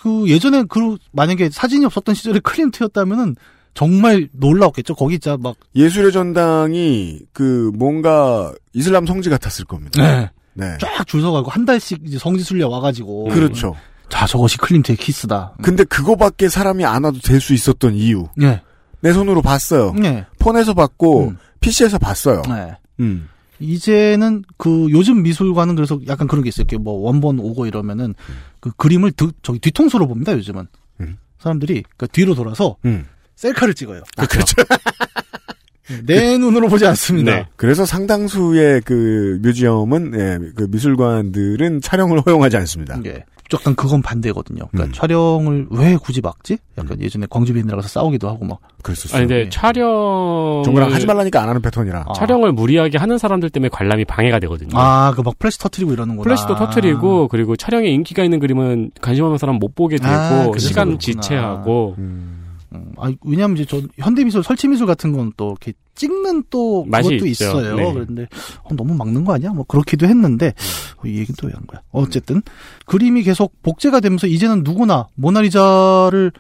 [0.02, 3.36] 그 예전에 그 만약에 사진이 없었던 시절에 클림트였다면은
[3.74, 4.94] 정말 놀라웠겠죠.
[4.94, 10.02] 거기 진짜 막 예술의 전당이 그 뭔가 이슬람 성지 같았을 겁니다.
[10.02, 10.30] 네.
[10.54, 10.76] 네.
[10.78, 13.74] 쫙 줄 서가지고 한 달씩 이제 성지 순례 와가지고 그렇죠.
[14.10, 15.54] 자 저것이 클림트의 키스다.
[15.62, 18.28] 근데 그거밖에 사람이 안 와도 될 수 있었던 이유.
[18.42, 18.60] 예.
[19.00, 19.94] 내 손으로 봤어요.
[20.04, 20.26] 예.
[20.38, 21.36] 폰에서 봤고 음.
[21.60, 22.42] PC에서 봤어요.
[22.48, 22.76] 네.
[23.00, 23.28] 음.
[23.58, 26.66] 이제는 그 요즘 미술관은 그래서 약간 그런 게 있어요.
[26.80, 28.14] 뭐 원본 오고 이러면은
[28.60, 30.32] 그 그림을 드, 저기 뒤통수로 봅니다.
[30.32, 30.66] 요즘은
[31.00, 31.16] 음.
[31.38, 33.06] 사람들이 그 뒤로 돌아서 음.
[33.36, 34.02] 셀카를 찍어요.
[34.16, 34.54] 아, 그렇죠.
[36.06, 37.34] 내 눈으로 보지 않습니다.
[37.34, 37.46] 네.
[37.56, 42.98] 그래서 상당수의 그 뮤지엄은 예, 그 미술관들은 촬영을 허용하지 않습니다.
[43.04, 43.24] 예.
[43.52, 44.62] 약간 그건 반대거든요.
[44.70, 44.92] 그러니까 음.
[44.94, 46.56] 촬영을 왜 굳이 막지?
[46.78, 48.60] 약간 예전에 광주 비엔나 가서 싸우기도 하고 막.
[48.82, 49.18] 그랬었어요.
[49.18, 49.48] 아니, 근데 예.
[49.50, 50.62] 촬영.
[50.64, 52.04] 정부랑 하지 말라니까 안 하는 패턴이라.
[52.08, 52.12] 아.
[52.14, 54.70] 촬영을 무리하게 하는 사람들 때문에 관람이 방해가 되거든요.
[54.72, 56.24] 아, 그 막 플래시 터트리고 이러는구나.
[56.24, 60.96] 플래시도 터트리고 그리고 촬영에 인기가 있는 그림은 관심 없는 사람 못 보게 되고 아, 시간
[60.96, 60.98] 그렇구나.
[60.98, 62.38] 지체하고 음.
[62.74, 67.26] 음, 아, 왜냐면 이제 저 현대미술, 설치미술 같은 건 또 이렇게 찍는 또 맛이 그것도
[67.28, 67.44] 있죠.
[67.44, 67.76] 있어요.
[67.76, 67.92] 네.
[67.92, 68.26] 그런데
[68.64, 69.50] 어, 너무 막는 거 아니야?
[69.50, 70.54] 뭐 그렇기도 했는데
[70.96, 71.82] 어, 이 얘기는 또 왜 한 거야?
[71.92, 72.42] 어쨌든
[72.86, 76.32] 그림이 계속 복제가 되면서 이제는 누구나 모나리자를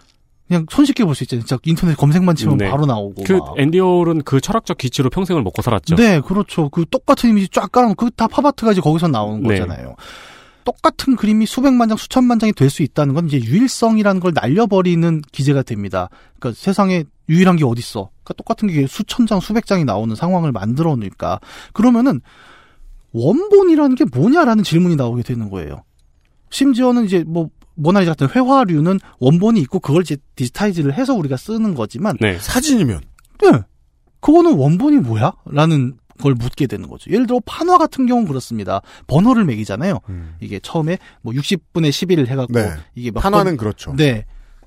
[0.48, 1.44] 그냥 손쉽게 볼 수 있잖아요.
[1.44, 2.70] 진짜 인터넷 검색만 치면 네.
[2.70, 3.24] 바로 나오고.
[3.24, 3.54] 그 막.
[3.58, 5.96] 앤디 올은 그 철학적 기치로 평생을 먹고 살았죠.
[5.96, 6.68] 네, 그렇죠.
[6.68, 9.58] 그 똑같은 이미지 쫙 깔아놓고 그 다 팝아트가 이제 거기서 나오는 네.
[9.60, 9.94] 거잖아요.
[10.64, 15.62] 똑같은 그림이 수백만 장, 수천만 장이 될 수 있다는 건 이제 유일성이라는 걸 날려버리는 기재가
[15.62, 16.08] 됩니다.
[16.38, 18.10] 그러니까 세상에 유일한 게 어딨어.
[18.24, 21.40] 그러니까 똑같은 게 수천 장, 수백 장이 나오는 상황을 만들어 놓으니까.
[21.72, 22.20] 그러면은
[23.12, 25.82] 원본이라는 게 뭐냐라는 질문이 나오게 되는 거예요.
[26.50, 32.16] 심지어는 이제 뭐 모나리자 같은 회화류는 원본이 있고 그걸 이제 디지타이즈를 해서 우리가 쓰는 거지만
[32.20, 32.38] 네.
[32.38, 33.00] 사진이면
[33.42, 33.50] 네.
[34.20, 35.32] 그거는 원본이 뭐야?
[35.46, 37.10] 라는 걸 묻게 되는 거죠.
[37.10, 38.80] 예를 들어 판화 같은 경우는 그렇습니다.
[39.06, 40.00] 번호를 매기잖아요.
[40.40, 42.70] 이게 처음에 뭐 60분의 11을 해갖고 네.
[42.94, 43.94] 이게 몇 판화는 번- 그렇죠.
[43.96, 44.24] 네.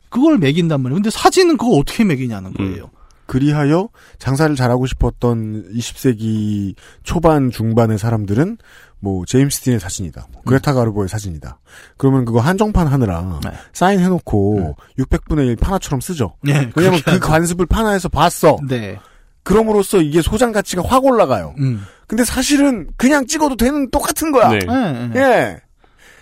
[0.09, 0.95] 그걸 매긴단 말이에요.
[0.95, 2.89] 근데 사진은 그거 어떻게 매기냐는 거예요.
[3.27, 3.89] 그리하여
[4.19, 8.57] 장사를 잘하고 싶었던 20세기 초반 중반의 사람들은
[8.99, 10.27] 뭐 제임스 딘의 사진이다.
[10.31, 11.59] 뭐 그레타 가르보의 사진이다.
[11.97, 13.51] 그러면 그거 한정판 하느라 네.
[13.73, 16.35] 사인 해놓고 600분의 1 판화처럼 쓰죠.
[16.43, 16.69] 네.
[16.75, 17.19] 왜냐면 그 하죠.
[17.25, 18.57] 관습을 판화에서 봤어.
[18.67, 18.99] 네.
[19.45, 21.53] 그럼으로써 이게 소장 가치가 확 올라가요.
[21.59, 21.85] 음.
[22.07, 24.49] 근데 사실은 그냥 찍어도 되는 똑같은 거야.
[24.49, 24.59] 네.
[24.59, 25.07] 네.
[25.07, 25.19] 네.
[25.19, 25.57] 예.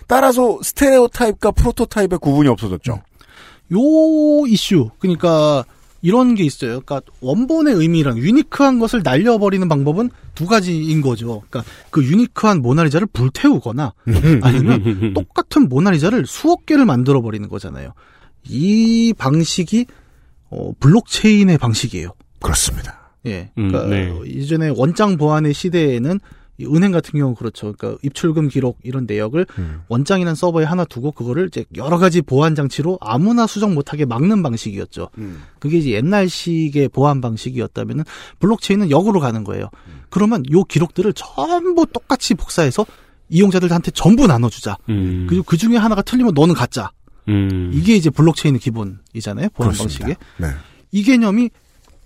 [0.06, 3.02] 따라서 스테레오 타입과 프로토 타입의 구분이 없어졌죠.
[3.72, 4.90] 요 이슈.
[4.98, 5.64] 그러니까
[6.02, 6.82] 이런 게 있어요.
[6.82, 11.42] 그러니까 원본의 의미랑 유니크한 것을 날려버리는 방법은 두 가지인 거죠.
[11.48, 13.94] 그러니까 그 유니크한 모나리자를 불태우거나
[14.42, 17.94] 아니면 똑같은 모나리자를 수억 개를 만들어 버리는 거잖아요.
[18.44, 19.86] 이 방식이
[20.50, 22.10] 어, 블록체인의 방식이에요.
[22.42, 23.03] 그렇습니다.
[23.26, 23.50] 예.
[23.58, 24.12] 음, 그러니까 네.
[24.26, 26.20] 이전에 원장 보안의 시대에는
[26.56, 27.72] 이 은행 같은 경우 그렇죠.
[27.72, 29.82] 그러니까 입출금 기록 이런 내역을 음.
[29.88, 35.08] 원장이라는 서버에 하나 두고 그거를 이제 여러 가지 보안 장치로 아무나 수정 못하게 막는 방식이었죠.
[35.18, 35.42] 음.
[35.58, 38.04] 그게 이제 옛날식의 보안 방식이었다면은
[38.38, 39.68] 블록체인은 역으로 가는 거예요.
[40.10, 42.86] 그러면 요 기록들을 전부 똑같이 복사해서
[43.30, 44.76] 이용자들한테 전부 나눠주자.
[44.88, 45.26] 음.
[45.28, 46.92] 그리고 그 중에 하나가 틀리면 너는 가짜.
[47.28, 47.72] 음.
[47.74, 49.48] 이게 이제 블록체인의 기본이잖아요.
[49.54, 50.04] 보안 그렇습니다.
[50.06, 50.16] 방식에.
[50.36, 50.48] 네.
[50.92, 51.50] 이 개념이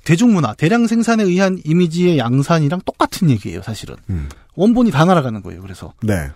[0.09, 3.95] 대중문화, 대량 생산에 의한 이미지의 양산이랑 똑같은 얘기예요, 사실은.
[4.09, 4.31] 음.
[4.55, 5.93] 원본이 다 날아가는 거예요, 그래서.
[6.03, 6.31] 네.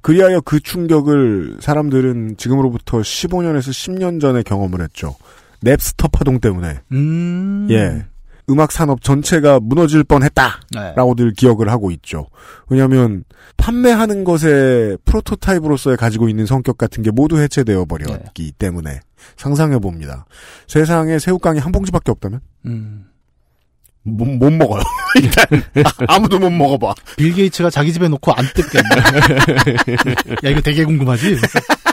[0.00, 5.16] 그리하여 그 충격을 사람들은 지금으로부터 15년에서 10년 전에 경험을 했죠.
[5.62, 6.82] 넵스터 파동 때문에.
[6.92, 7.66] 음.
[7.70, 8.06] 예.
[8.48, 10.60] 음악 산업 전체가 무너질 뻔했다.
[10.70, 10.92] 네.
[10.94, 12.28] 라고들 기억을 하고 있죠.
[12.68, 13.24] 왜냐하면
[13.56, 18.52] 판매하는 것의 프로토타입으로서의 가지고 있는 성격 같은 게 모두 해체되어 버렸기 네.
[18.58, 19.00] 때문에
[19.36, 20.26] 상상해 봅니다.
[20.68, 23.06] 세상에 새우깡이 한 봉지밖에 없다면 음.
[24.02, 24.82] 못, 못 먹어요.
[25.20, 25.46] 일단
[26.06, 26.94] 아, 무도 못 먹어봐.
[27.16, 28.88] 빌 게이츠가 자기 집에 놓고 안 뜯겠네.
[30.46, 31.36] 야, 이거 되게 궁금하지?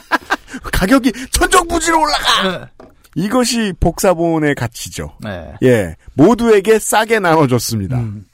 [0.71, 2.69] 가격이 천정부지로 올라가.
[3.15, 5.17] 이것이 복사본의 가치죠.
[5.21, 5.53] 네.
[5.63, 7.97] 예, 모두에게 싸게 나눠줬습니다.
[7.99, 8.25] 음.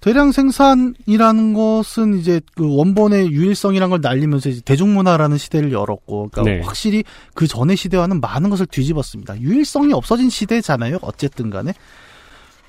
[0.00, 6.60] 대량 생산이라는 것은 이제 그 원본의 유일성이라는 걸 날리면서 이제 대중문화라는 시대를 열었고, 그러니까 네.
[6.60, 9.40] 확실히 그 전의 시대와는 많은 것을 뒤집었습니다.
[9.40, 10.98] 유일성이 없어진 시대잖아요.
[11.00, 11.72] 어쨌든 간에.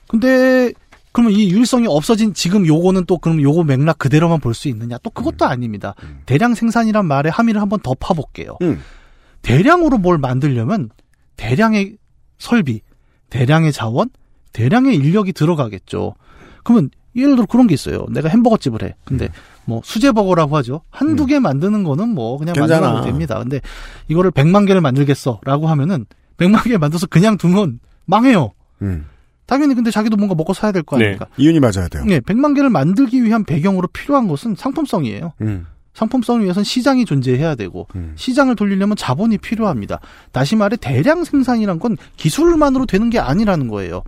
[0.08, 0.72] 근데
[1.12, 4.98] 그러면 이 유일성이 없어진 지금 요거는 또 그럼 요거 맥락 그대로만 볼 수 있느냐?
[5.04, 5.93] 또 그것도 아닙니다.
[6.26, 8.58] 대량 생산이란 말에 함의를 한번 더 파볼게요.
[8.62, 8.82] 음.
[9.46, 10.89] 대량으로 뭘 만들려면
[11.38, 11.98] 대량의
[12.39, 12.82] 설비,
[13.30, 14.10] 대량의 자원,
[14.54, 16.16] 대량의 인력이 들어가겠죠.
[16.64, 18.06] 그러면 예를 들어 그런 게 있어요.
[18.10, 18.96] 내가 햄버거 집을 해.
[19.06, 19.30] 근데
[19.66, 20.82] 뭐 수제버거라고 하죠.
[20.89, 22.82] 한두 개 만드는 거는 뭐 그냥 괜찮아.
[22.82, 23.38] 만들어도 됩니다.
[23.39, 23.62] 근데
[24.08, 26.06] 이거를 100만 개를 만들겠어라고 하면은
[26.38, 28.52] 100만 개 만들어서 그냥 두면 망해요.
[28.82, 29.06] 음.
[29.46, 31.06] 당연히 근데 자기도 뭔가 먹고 사야 될거 네.
[31.06, 31.28] 아닙니까?
[31.38, 32.04] 이윤이 맞아야 돼요.
[32.10, 35.34] 예, 100만 개를 만들기 위한 배경으로 필요한 것은 상품성이에요.
[35.41, 35.68] 음.
[35.96, 38.14] 상품성을 위해서는 시장이 존재해야 되고 음.
[38.16, 40.00] 시장을 돌리려면 자본이 필요합니다.
[40.32, 44.04] 다시 말해 대량 생산이란 건 기술만으로 되는 게 아니라는 거예요.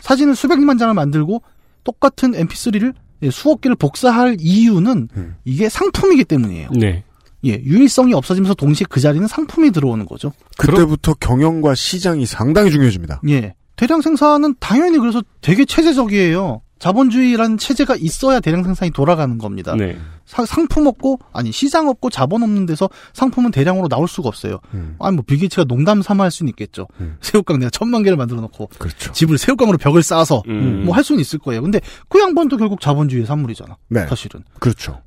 [0.00, 1.42] 사진을 수백만 장을 만들고
[1.84, 2.94] 똑같은 MP3를
[3.30, 5.36] 수억 개를 복사할 이유는 음.
[5.44, 6.70] 이게 상품이기 때문이에요.
[6.72, 7.04] 네.
[7.44, 10.32] 예, 유일성이 없어지면서 동시에 그 자리는 상품이 들어오는 거죠.
[10.58, 13.22] 그때부터 경영과 시장이 상당히 중요해집니다.
[13.28, 13.54] 예.
[13.76, 16.60] 대량 생산은 당연히 그래서 되게 체제적이에요.
[16.78, 19.74] 자본주의라는 체제가 있어야 대량 생산이 돌아가는 겁니다.
[19.74, 19.98] 네.
[20.30, 24.60] 사- 상품 없고 아니 시장 없고 자본 없는 데서 상품은 대량으로 나올 수가 없어요.
[24.74, 24.94] 음.
[25.00, 26.86] 아니 뭐 빌게이츠가 농담 삼아 할 수는 있겠죠.
[27.00, 27.16] 음.
[27.20, 29.10] 새우깡 내가 천만 개를 만들어 놓고 그렇죠.
[29.12, 30.84] 집을 새우깡으로 벽을 쌓아서 음.
[30.84, 31.62] 뭐할 수는 있을 거예요.
[31.62, 33.76] 근데 그 양반도 결국 자본주의의 산물이잖아.
[33.88, 34.06] 네.
[34.06, 34.44] 사실은.
[34.60, 35.02] 그렇죠.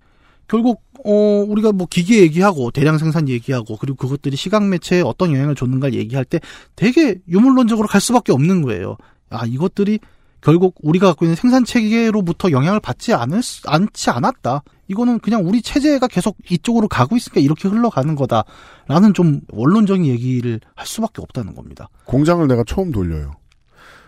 [0.49, 5.55] 결국 어 우리가 뭐 기계 얘기하고 대량 생산 얘기하고 그리고 그것들이 시각 매체에 어떤 영향을
[5.55, 6.41] 줬는가 얘기할 때
[6.75, 8.97] 되게 유물론적으로 갈 수밖에 없는 거예요.
[9.29, 9.99] 아 이것들이
[10.43, 14.63] 결국 우리가 갖고 있는 생산 체계로부터 영향을 받지 않을 수- 않지 않았다.
[14.89, 20.85] 이거는 그냥 우리 체제가 계속 이쪽으로 가고 있으니까 이렇게 흘러가는 거다라는 좀 원론적인 얘기를 할
[20.85, 21.87] 수밖에 없다는 겁니다.
[22.05, 23.31] 공장을 내가 처음 돌려요.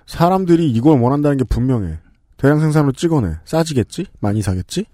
[0.06, 2.00] 사람들이 이걸 원한다는 게 분명해.
[2.38, 3.38] 대량 생산으로 찍어내.
[3.46, 4.06] 싸지겠지?
[4.20, 4.86] 많이 사겠지?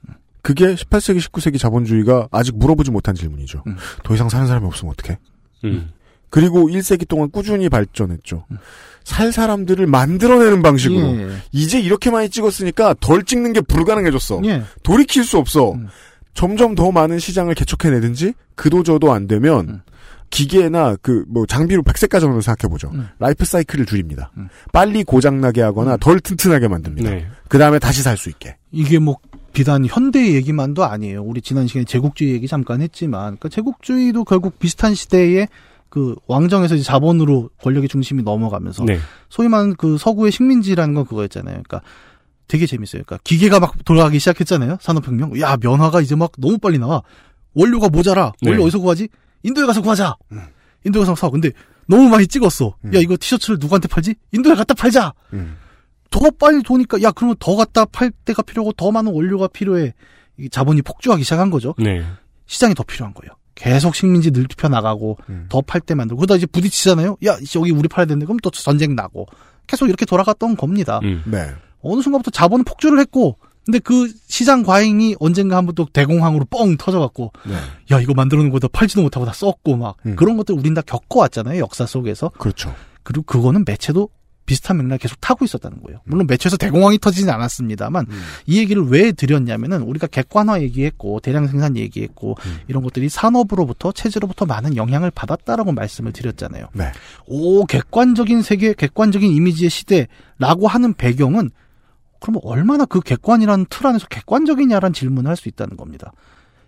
[0.44, 3.64] 그게 18세기, 19세기 자본주의가 아직 물어보지 못한 질문이죠.
[3.68, 3.76] 음.
[4.04, 5.18] 더 이상 사는 사람이 없으면 어떡해?
[5.66, 5.92] 음.
[6.30, 8.46] 그리고 1세기 동안 꾸준히 발전했죠.
[9.04, 11.02] 살 사람들을 만들어내는 방식으로.
[11.18, 11.30] 예.
[11.52, 14.42] 이제 이렇게 많이 찍었으니까 덜 찍는 게 불가능해졌어.
[14.46, 14.64] 예.
[14.84, 15.74] 돌이킬 수 없어.
[15.74, 15.88] 음.
[16.34, 19.82] 점점 더 많은 시장을 개척해내든지 그도저도 안 되면 음.
[20.30, 22.90] 기계나 그 뭐 장비로 백색 가전으로 생각해 보죠.
[22.94, 23.10] 음.
[23.20, 24.32] 라이프 사이클을 줄입니다.
[24.38, 24.48] 음.
[24.72, 27.10] 빨리 고장 나게 하거나 덜 튼튼하게 만듭니다.
[27.10, 27.28] 네.
[27.50, 28.56] 그 다음에 다시 살 수 있게.
[28.72, 29.18] 이게 뭐
[29.52, 31.22] 비단 현대 얘기만도 아니에요.
[31.24, 35.50] 우리 지난 시간에 제국주의 얘기 잠깐 했지만, 그 제국주의도 결국 비슷한 시대에
[35.92, 38.98] 그 왕정에서 이제 자본으로 권력의 중심이 넘어가면서 네.
[39.30, 41.62] 소위 말하는 그 서구의 식민지라는 건 그거였잖아요.
[41.64, 41.82] 그러니까
[42.48, 43.04] 되게 재밌어요.
[43.06, 44.78] 그러니까 기계가 막 돌아가기 시작했잖아요.
[44.80, 45.38] 산업혁명.
[45.42, 47.04] 야 면화가 이제 막 너무 빨리 나와.
[47.54, 48.32] 원료가 모자라.
[48.42, 48.64] 원료 네.
[48.64, 49.10] 어디서 구하지?
[49.44, 50.16] 인도에 가서 구하자.
[50.86, 51.30] 인도에 가서 사.
[51.30, 51.52] 근데
[51.88, 52.78] 너무 많이 찍었어.
[52.86, 52.96] 음.
[52.96, 54.16] 야 이거 티셔츠를 누구한테 팔지?
[54.32, 55.14] 인도에 갖다 팔자.
[55.34, 55.58] 음.
[56.10, 59.94] 더 빨리 도니까 야 그러면 더 갖다 팔 때가 필요하고 더 많은 원료가 필요해.
[60.40, 61.76] 이 자본이 폭주하기 시작한 거죠.
[61.78, 62.06] 네.
[62.46, 63.34] 시장이 더 필요한 거예요.
[63.56, 65.46] 계속 식민지 넓혀 나가고 음.
[65.50, 67.18] 더팔 때 만들고 그러다 이제 부딪히잖아요.
[67.26, 69.28] 야 씨, 여기 우리 팔아야 되는데 그럼 또 전쟁 나고
[69.68, 71.00] 계속 이렇게 돌아갔던 겁니다.
[71.04, 71.24] 음.
[71.26, 71.52] 네.
[71.82, 77.32] 어느 순간부터 자본은 폭주를 했고 근데 그 시장 과잉이 언젠가 한번 또 대공황으로 뻥 터져갖고
[77.46, 77.54] 네.
[77.96, 80.16] 야 이거 만들어 놓은 거다 팔지도 못하고 다 썼고 막 음.
[80.16, 82.74] 그런 것들 우린 다 겪어왔잖아요 역사 속에서 그렇죠.
[83.04, 84.10] 그리고 그거는 매체도
[84.52, 86.02] 비슷한 맥락 계속 타고 있었다는 거예요.
[86.04, 88.22] 물론 매체에서 대공황이 터지진 않았습니다만 음.
[88.46, 92.58] 이 얘기를 왜 드렸냐면은 우리가 객관화 얘기했고 대량 생산 얘기했고 음.
[92.68, 96.66] 이런 것들이 산업으로부터 체제로부터 많은 영향을 받았다라고 말씀을 드렸잖아요.
[96.74, 96.92] 네.
[97.28, 101.50] 오 객관적인 세계, 객관적인 이미지의 시대라고 하는 배경은
[102.20, 106.12] 그러면 얼마나 그 객관이라는 틀 안에서 객관적이냐라는 질문을 할 수 있다는 겁니다.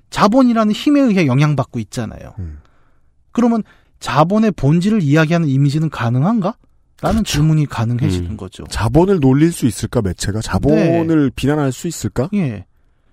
[0.09, 2.33] 자본이라는 힘에 의해 영향받고 있잖아요.
[2.39, 2.59] 음.
[3.33, 3.61] 그러면
[3.99, 6.55] 자본의 본질을 이야기하는 이미지는 가능한가?
[7.03, 8.37] 라는 질문이 가능해지는 음.
[8.37, 8.63] 거죠.
[8.69, 12.29] 자본을 놀릴 수 있을까 매체가 자본을 비난할 수 있을까?
[12.33, 12.65] 예.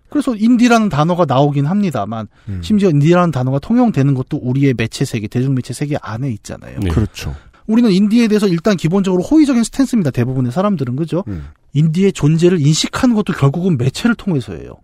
[0.09, 2.61] 그래서 인디라는 단어가 나오긴 합니다만 음.
[2.63, 6.79] 심지어 인디라는 단어가 통용되는 것도 우리의 매체 세계, 대중 매체 세계 안에 있잖아요.
[6.81, 6.91] 네.
[6.91, 7.35] 그렇죠.
[7.67, 10.11] 우리는 인디에 대해서 일단 기본적으로 호의적인 스탠스입니다.
[10.11, 11.25] 대부분의 사람들은 그죠?
[11.29, 11.49] 음.
[11.73, 14.77] 인디의 존재를 인식하는 것도 결국은 매체를 통해서예요.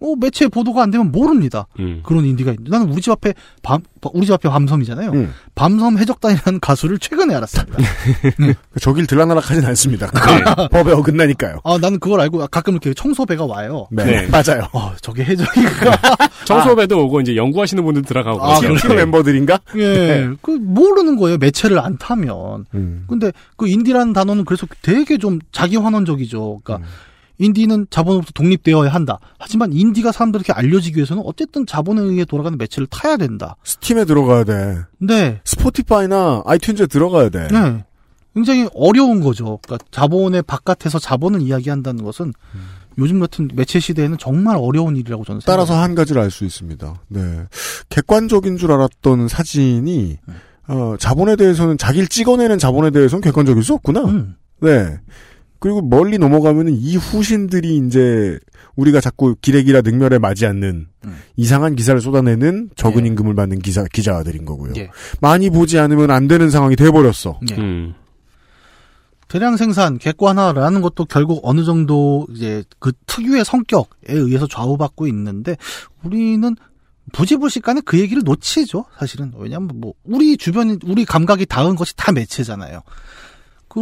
[0.00, 1.66] 어, 매체 보도가 안 되면 모릅니다.
[1.80, 2.00] 음.
[2.04, 3.82] 그런 인디가 있는데 나는 우리 집 앞에 밤
[4.12, 5.10] 우리 집 앞에 밤섬이잖아요.
[5.10, 5.32] 음.
[5.54, 7.78] 밤섬 해적단이라는 가수를 최근에 알았습니다.
[8.80, 10.06] 저길 들락날락하진 않습니다.
[10.06, 10.68] 네.
[10.70, 11.60] 법에 어긋나니까요.
[11.64, 13.88] 아 나는 그걸 알고 가끔 이렇게 청소배가 와요.
[13.90, 14.26] 네, 네.
[14.30, 14.68] 맞아요.
[14.72, 15.98] 어 저게 해적이가
[16.46, 18.88] 청소배도 오고 이제 연구하시는 분들 들어가고 아, 그러죠.
[18.88, 19.58] 팀 멤버들인가?
[19.76, 21.38] 예, 그 모르는 거예요.
[21.38, 22.66] 매체를 안 타면.
[22.74, 23.04] 음.
[23.08, 26.60] 근데 그 인디라는 단어는 그래서 되게 좀 자기 환원적이죠.
[26.62, 26.88] 그러니까
[27.38, 29.18] 인디는 자본으로부터 독립되어야 한다.
[29.38, 33.56] 하지만 인디가 사람들에게 알려지기 위해서는 어쨌든 자본에 의해 돌아가는 매체를 타야 된다.
[33.64, 34.78] 스팀에 들어가야 돼.
[34.98, 35.40] 네.
[35.44, 37.48] 스포티파이나 아이튠즈에 들어가야 돼.
[37.48, 37.84] 네.
[38.34, 39.58] 굉장히 어려운 거죠.
[39.62, 42.32] 그러니까 자본의 바깥에서 자본을 이야기한다는 것은
[42.98, 45.82] 요즘 같은 매체 시대에는 정말 어려운 일이라고 저는 따라서 생각합니다.
[45.82, 46.94] 한 가지를 알 수 있습니다.
[47.08, 47.44] 네.
[47.88, 50.18] 객관적인 줄 알았던 사진이,
[50.68, 54.00] 어, 자본에 대해서는 자기를 찍어내는 자본에 대해서는 객관적일 수 없구나.
[54.04, 54.34] 음.
[54.60, 54.98] 네.
[55.60, 58.38] 그리고 멀리 넘어가면은 이 후신들이 이제
[58.76, 61.16] 우리가 자꾸 기레기라 능멸에 맞지 않는 음.
[61.36, 63.08] 이상한 기사를 쏟아내는 적은 예.
[63.08, 64.74] 임금을 받는 기사, 기자들인 거고요.
[64.76, 64.90] 예.
[65.20, 67.40] 많이 보지 않으면 안 되는 상황이 돼 버렸어.
[67.50, 67.56] 예.
[67.56, 67.94] 음.
[69.26, 75.56] 대량 생산, 객관화라는 것도 결국 어느 정도 이제 그 특유의 성격에 의해서 좌우받고 있는데
[76.02, 76.56] 우리는
[77.12, 78.86] 부지불식간에 그 얘기를 놓치죠.
[78.98, 82.82] 사실은 왜냐하면 뭐 우리 주변 우리 감각이 닿은 것이 다 매체잖아요.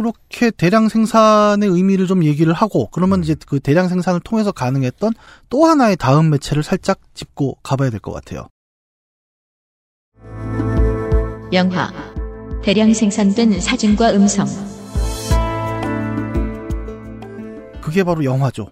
[0.01, 5.13] 그렇게 대량 생산의 의미를 좀 얘기를 하고 그러면 이제 그 대량 생산을 통해서 가능했던
[5.49, 8.47] 또 하나의 다음 매체를 살짝 짚고 가봐야 될 것 같아요.
[11.51, 11.91] 영화
[12.61, 14.45] 대량 생산된 사진과 음성
[17.81, 18.69] 그게 바로 영화죠.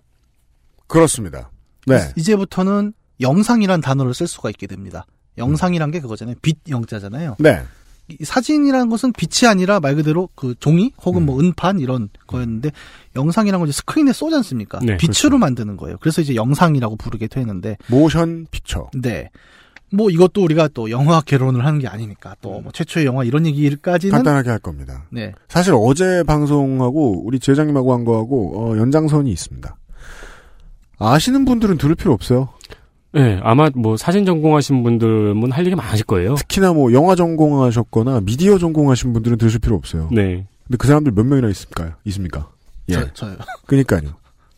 [0.86, 1.50] 그렇습니다.
[1.88, 2.12] 네.
[2.16, 5.08] 이제부터는 영상이란 단어를 쓸 수가 있게 됩니다.
[5.40, 6.36] 영상이란 게 그거잖아요.
[6.44, 7.38] 빛 영자잖아요.
[7.40, 7.64] 네.
[8.08, 12.72] 이 사진이라는 것은 빛이 아니라 말 그대로 그 종이 혹은 뭐 은판 이런 거였는데
[13.16, 14.80] 영상이란 건 이제 스크린에 쏘지 않습니까?
[14.84, 15.98] 네, 빛으로 만드는 거예요.
[16.00, 18.90] 그래서 이제 영상이라고 부르게 되는데 모션 픽처.
[18.94, 19.30] 네.
[19.92, 24.12] 뭐 이것도 우리가 또 영화 개론을 하는 게 아니니까 또 뭐 최초의 영화 이런 얘기까지는
[24.16, 25.06] 간단하게 할 겁니다.
[25.12, 25.32] 네.
[25.48, 29.76] 사실 어제 방송하고 우리 제장님하고 한 거하고 어, 연장선이 있습니다.
[30.98, 32.50] 아시는 분들은 들을 필요 없어요.
[33.16, 36.36] 네, 아마 뭐 사진 전공하신 분들은 할 얘기 많으실 거예요.
[36.36, 40.10] 특히나 뭐 영화 전공하셨거나 미디어 전공하신 분들은 들으실 필요 없어요.
[40.12, 40.46] 네.
[40.68, 41.96] 근데 그 사람들 몇 명이나 있습니까?
[42.04, 42.50] 있습니까?
[42.90, 42.94] 예.
[42.96, 43.36] 저, 저요.
[43.68, 44.10] 그니까요.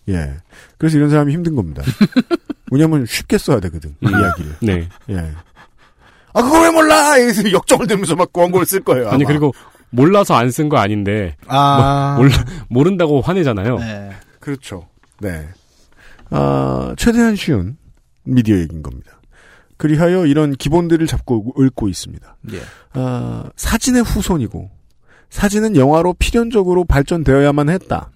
[0.09, 0.33] 예.
[0.79, 1.83] 그래서 이런 사람이 힘든 겁니다.
[2.71, 3.95] 왜냐면 쉽게 써야 되거든.
[4.01, 4.11] 이 음.
[4.19, 4.55] 이야기를.
[4.61, 4.89] 네.
[5.11, 5.31] 예.
[6.33, 7.17] 아, 그걸 왜 몰라!
[7.17, 9.09] 이래서 역정을 들면서 막 광고를 쓸 거예요.
[9.09, 9.27] 아니 아마.
[9.27, 9.53] 그리고
[9.91, 12.15] 몰라서 안 쓴 거 아닌데 아.
[12.17, 12.31] 몰라
[12.69, 13.77] 모른다고 화내잖아요.
[13.79, 14.09] 네.
[14.39, 14.87] 그렇죠.
[15.19, 15.47] 네.
[16.29, 17.77] 아, 최대한 쉬운
[18.27, 19.19] 미디어 얘기인 겁니다.
[19.77, 22.37] 그리하여 이런 기본들을 잡고 읊고 있습니다.
[22.53, 22.59] 예.
[22.93, 24.69] 아, 사진의 후손이고,
[25.29, 28.09] 사진은 영화로 필연적으로 발전되어야만 했다.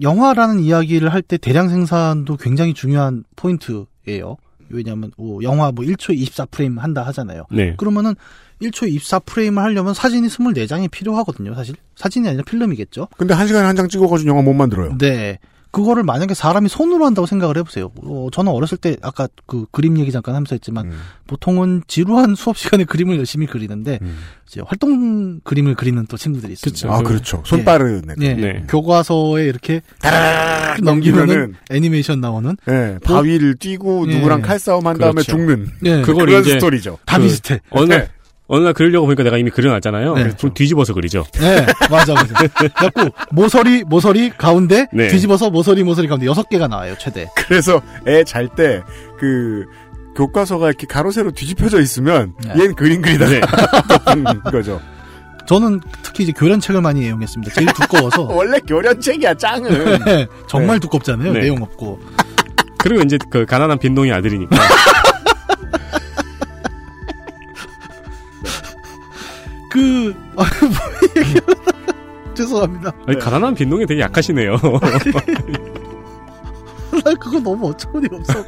[0.00, 4.36] 영화라는 이야기를 할 때 대량 생산도 굉장히 중요한 포인트예요.
[4.70, 7.44] 왜냐하면 뭐 영화 뭐 1초에 24프레임 한다 하잖아요.
[7.50, 7.74] 네.
[7.76, 8.14] 그러면은
[8.62, 11.74] 1초에 24프레임을 하려면 사진이 24장이 필요하거든요, 사실.
[11.96, 13.08] 사진이 아니라 필름이겠죠.
[13.16, 14.96] 근데 한 시간에 한 장 찍어가지고 영화 못 만들어요.
[14.98, 15.38] 네.
[15.70, 17.90] 그거를 만약에 사람이 손으로 한다고 생각을 해보세요.
[18.02, 20.98] 어, 저는 어렸을 때 아까 그 그림 얘기 잠깐 하면서 했지만 음.
[21.26, 24.18] 보통은 지루한 수업 시간에 그림을 열심히 그리는데 음.
[24.48, 26.88] 이제 활동 그림을 그리는 또 친구들이 있습니다.
[26.88, 26.92] 그쵸.
[26.92, 27.42] 아, 그렇죠.
[27.44, 27.64] 손 예.
[27.64, 28.14] 빠르네.
[28.16, 28.34] 네.
[28.34, 28.64] 네.
[28.68, 34.14] 교과서에 이렇게 따라락 넘기면은 넘기면은, 애니메이션 나오는 예, 바위를 뛰고 예.
[34.16, 35.32] 누구랑 칼싸움 한 다음에 그렇죠.
[35.32, 35.68] 죽는.
[35.80, 36.02] 네.
[36.02, 36.98] 그걸 그런 이제 스토리죠.
[37.04, 37.60] 다 그- 비슷해.
[37.70, 38.08] 어느 날 네.
[38.50, 40.14] 어느 날 그리려고 보니까 내가 이미 그려놨잖아요.
[40.14, 40.30] 네.
[40.38, 41.24] 그럼 뒤집어서 그리죠.
[41.34, 42.34] 네, 맞아, 맞아.
[42.48, 45.08] 그래갖고, 모서리, 모서리, 가운데, 네.
[45.08, 47.28] 뒤집어서 모서리, 모서리, 가운데 여섯 개가 나와요, 최대.
[47.36, 48.82] 그래서 애 잘 때,
[49.18, 49.66] 그,
[50.16, 52.50] 교과서가 이렇게 가로, 세로 뒤집혀져 있으면, 네.
[52.62, 53.26] 얘는 그림 그리다.
[53.26, 53.40] 네.
[54.16, 54.80] 는 거죠.
[55.46, 57.52] 저는 특히 이제 교련책을 많이 애용했습니다.
[57.54, 58.22] 제일 두꺼워서.
[58.34, 60.04] 원래 교련책이야, 짱은.
[60.04, 60.80] 네, 정말 네.
[60.80, 61.40] 두껍잖아요, 네.
[61.40, 62.00] 내용 없고.
[62.78, 64.56] 그리고 이제 그 가난한 빈동이 아들이니까
[69.70, 70.70] 그, 아, 뭐
[71.16, 71.72] 얘기하려다가
[72.34, 72.92] 죄송합니다.
[73.06, 74.56] 아니, 가난한 빈동이 되게 약하시네요.
[77.04, 78.44] 나 그거 너무 어처구니 없어.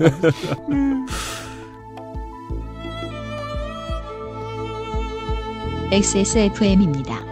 [5.92, 7.29] XSFM입니다.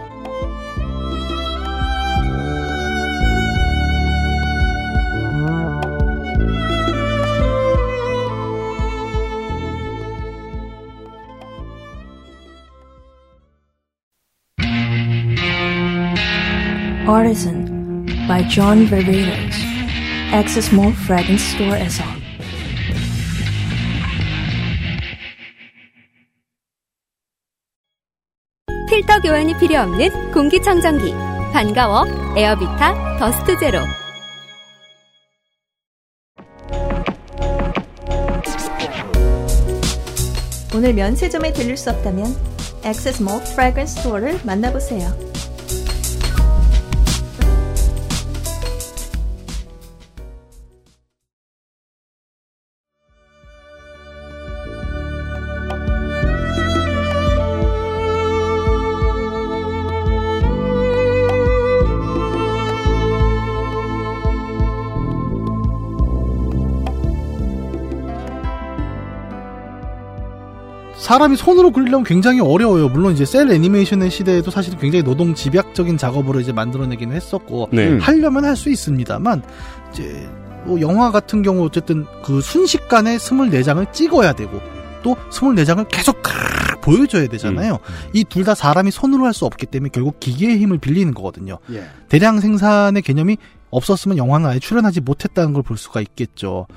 [17.09, 19.55] Artisan by John Varvatos.
[20.31, 22.03] Access Mall Fragrance Store에서
[28.91, 31.11] 필터 교환이 필요 없는 공기청정기.
[31.51, 32.05] 반가워
[32.37, 33.79] 에어비타 더스트 제로.
[40.75, 42.27] 오늘 면세점에 들릴 수 없다면
[42.85, 45.28] Access Mall Fragrance Store를 만나보세요.
[71.09, 72.87] 사람이 손으로 그리려면 굉장히 어려워요.
[72.87, 77.87] 물론 이제 셀 애니메이션의 시대에도 사실은 굉장히 노동 집약적인 작업으로 이제 만들어내긴 했었고 네.
[77.87, 77.99] 음.
[77.99, 79.41] 하려면 할 수 있습니다만
[79.91, 80.29] 이제
[80.65, 84.61] 뭐 영화 같은 경우 어쨌든 그 순식간에 24장을 찍어야 되고
[85.01, 86.21] 또 24장을 계속
[86.81, 87.79] 보여줘야 되잖아요.
[87.81, 88.09] 음.
[88.13, 91.57] 이 둘 다 사람이 손으로 할 수 없기 때문에 결국 기계의 힘을 빌리는 거거든요.
[91.73, 91.85] 예.
[92.09, 93.37] 대량 생산의 개념이
[93.71, 96.67] 없었으면 영화는 아예 출연하지 못했다는 걸 볼 수가 있겠죠.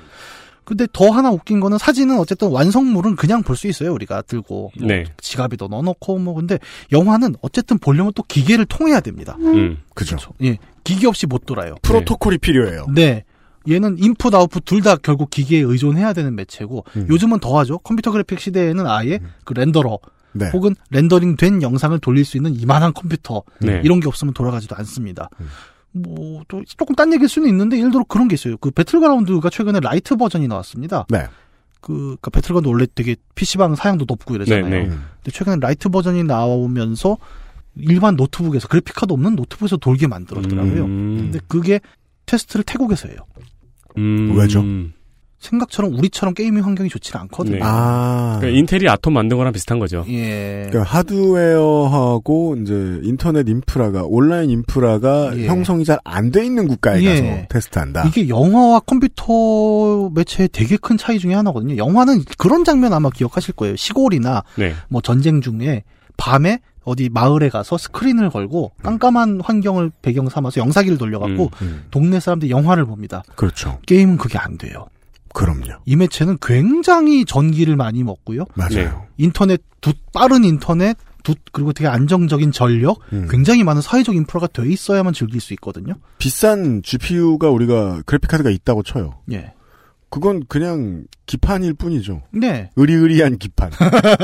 [0.65, 3.93] 근데 더 하나 웃긴 거는 사진은 어쨌든 완성물은 그냥 볼 수 있어요.
[3.93, 5.05] 우리가 들고 뭐 네.
[5.21, 6.57] 지갑에도 넣어놓고 뭐 근데
[6.91, 9.35] 영화는 어쨌든 보려면 또 기계를 통해야 됩니다.
[9.39, 9.77] 음.
[9.93, 10.17] 그죠.
[10.43, 11.75] 예, 기계 없이 못 돌아요.
[11.83, 12.85] 프로토콜이 필요해요.
[12.93, 13.23] 네.
[13.69, 17.07] 얘는 인풋 아웃풋 둘 다 결국 기계에 의존해야 되는 매체고 음.
[17.09, 17.77] 요즘은 더하죠.
[17.79, 19.99] 컴퓨터 그래픽 시대에는 아예 그 렌더러
[20.33, 20.49] 네.
[20.51, 23.79] 혹은 렌더링 된 영상을 돌릴 수 있는 이만한 컴퓨터 네.
[23.83, 25.29] 이런 게 없으면 돌아가지도 않습니다.
[25.39, 25.47] 음.
[25.93, 28.57] 뭐 또 조금 딴 얘기일 수는 있는데 예를 들어 그런 게 있어요.
[28.57, 31.05] 그 배틀그라운드가 최근에 라이트 버전이 나왔습니다.
[31.09, 31.27] 네.
[31.81, 34.69] 그 그러니까 배틀그라운드 원래 되게 PC방 사양도 높고 이러잖아요.
[34.69, 34.85] 네, 네.
[34.87, 35.05] 음.
[35.15, 37.17] 근데 최근에 라이트 버전이 나오면서
[37.75, 40.85] 일반 노트북에서 그래픽 카드 없는 노트북에서 돌게 만들었더라고요.
[40.85, 41.17] 음.
[41.17, 41.79] 근데 그게
[42.25, 43.17] 테스트를 태국에서 해요.
[43.97, 44.37] 음.
[44.37, 44.61] 왜죠?
[45.43, 47.55] 생각처럼 우리처럼 게이밍 환경이 좋지는 않거든요.
[47.57, 47.61] 네.
[47.63, 48.37] 아.
[48.39, 50.05] 그러니까 인텔이 아톰 만든 거랑 비슷한 거죠.
[50.07, 50.67] 예.
[50.69, 50.83] 그러니까
[51.53, 55.47] 하드웨어하고 이제 인터넷 인프라가 온라인 인프라가 예.
[55.47, 57.09] 형성이 잘 안 돼 있는 국가에 예.
[57.21, 58.05] 가서 테스트한다.
[58.07, 61.77] 이게 영화와 컴퓨터 매체의 되게 큰 차이 중에 하나거든요.
[61.77, 63.75] 영화는 그런 장면 아마 기억하실 거예요.
[63.75, 64.73] 시골이나 네.
[64.89, 65.83] 뭐 전쟁 중에
[66.17, 72.51] 밤에 어디 마을에 가서 스크린을 걸고 깜깜한 환경을 배경 삼아서 영사기를 돌려갖고 음, 동네 사람들이
[72.51, 73.23] 영화를 봅니다.
[73.35, 73.79] 그렇죠.
[73.85, 74.87] 게임은 그게 안 돼요.
[75.33, 75.81] 그럼요.
[75.85, 78.45] 이 매체는 굉장히 전기를 많이 먹고요.
[78.53, 79.07] 맞아요.
[79.17, 83.27] 인터넷, 두, 빠른 인터넷, 두, 그리고 되게 안정적인 전력, 음.
[83.29, 85.95] 굉장히 많은 사회적 인프라가 돼 있어야만 즐길 수 있거든요.
[86.19, 89.19] 비싼 GPU가 우리가 그래픽 카드가 있다고 쳐요.
[89.31, 89.53] 예.
[90.09, 92.21] 그건 그냥 기판일 뿐이죠.
[92.31, 92.69] 네.
[92.75, 93.71] 의리의리한 기판.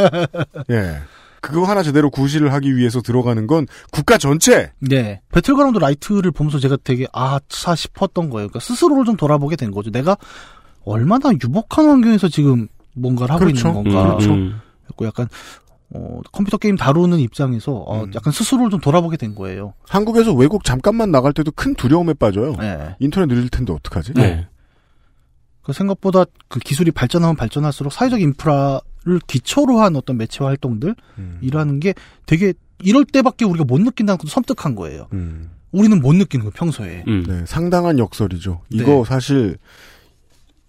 [0.69, 0.99] 예.
[1.41, 4.71] 그거 하나 제대로 구실을 하기 위해서 들어가는 건 국가 전체.
[4.79, 5.21] 네.
[5.31, 8.49] 배틀그라운드 라이트를 보면서 제가 되게 아차 싶었던 거예요.
[8.49, 9.89] 그러니까 스스로를 좀 돌아보게 된 거죠.
[9.89, 10.17] 내가
[10.85, 13.69] 얼마나 유복한 환경에서 지금 뭔가를 하고 그렇죠.
[13.69, 14.17] 있는 건가.
[14.21, 14.61] 음, 음.
[14.85, 15.27] 그리고 약간
[15.91, 18.11] 어, 컴퓨터 게임 다루는 입장에서 어, 음.
[18.13, 19.73] 약간 스스로를 좀 돌아보게 된 거예요.
[19.87, 22.55] 한국에서 외국 잠깐만 나갈 때도 큰 두려움에 빠져요.
[22.59, 22.95] 네.
[22.99, 24.13] 인터넷 느릴 텐데 어떡하지?
[24.13, 24.47] 네.
[25.61, 31.37] 그 생각보다 그 기술이 발전하면 발전할수록 사회적 인프라를 기초로 한 어떤 매체 활동들 음.
[31.41, 31.93] 이라는 게
[32.25, 35.07] 되게 이럴 때밖에 우리가 못 느낀다는 것도 섬뜩한 거예요.
[35.13, 35.51] 음.
[35.71, 37.03] 우리는 못 느끼는 거 평소에.
[37.07, 37.23] 음.
[37.27, 38.61] 네, 상당한 역설이죠.
[38.69, 39.03] 이거 네.
[39.05, 39.57] 사실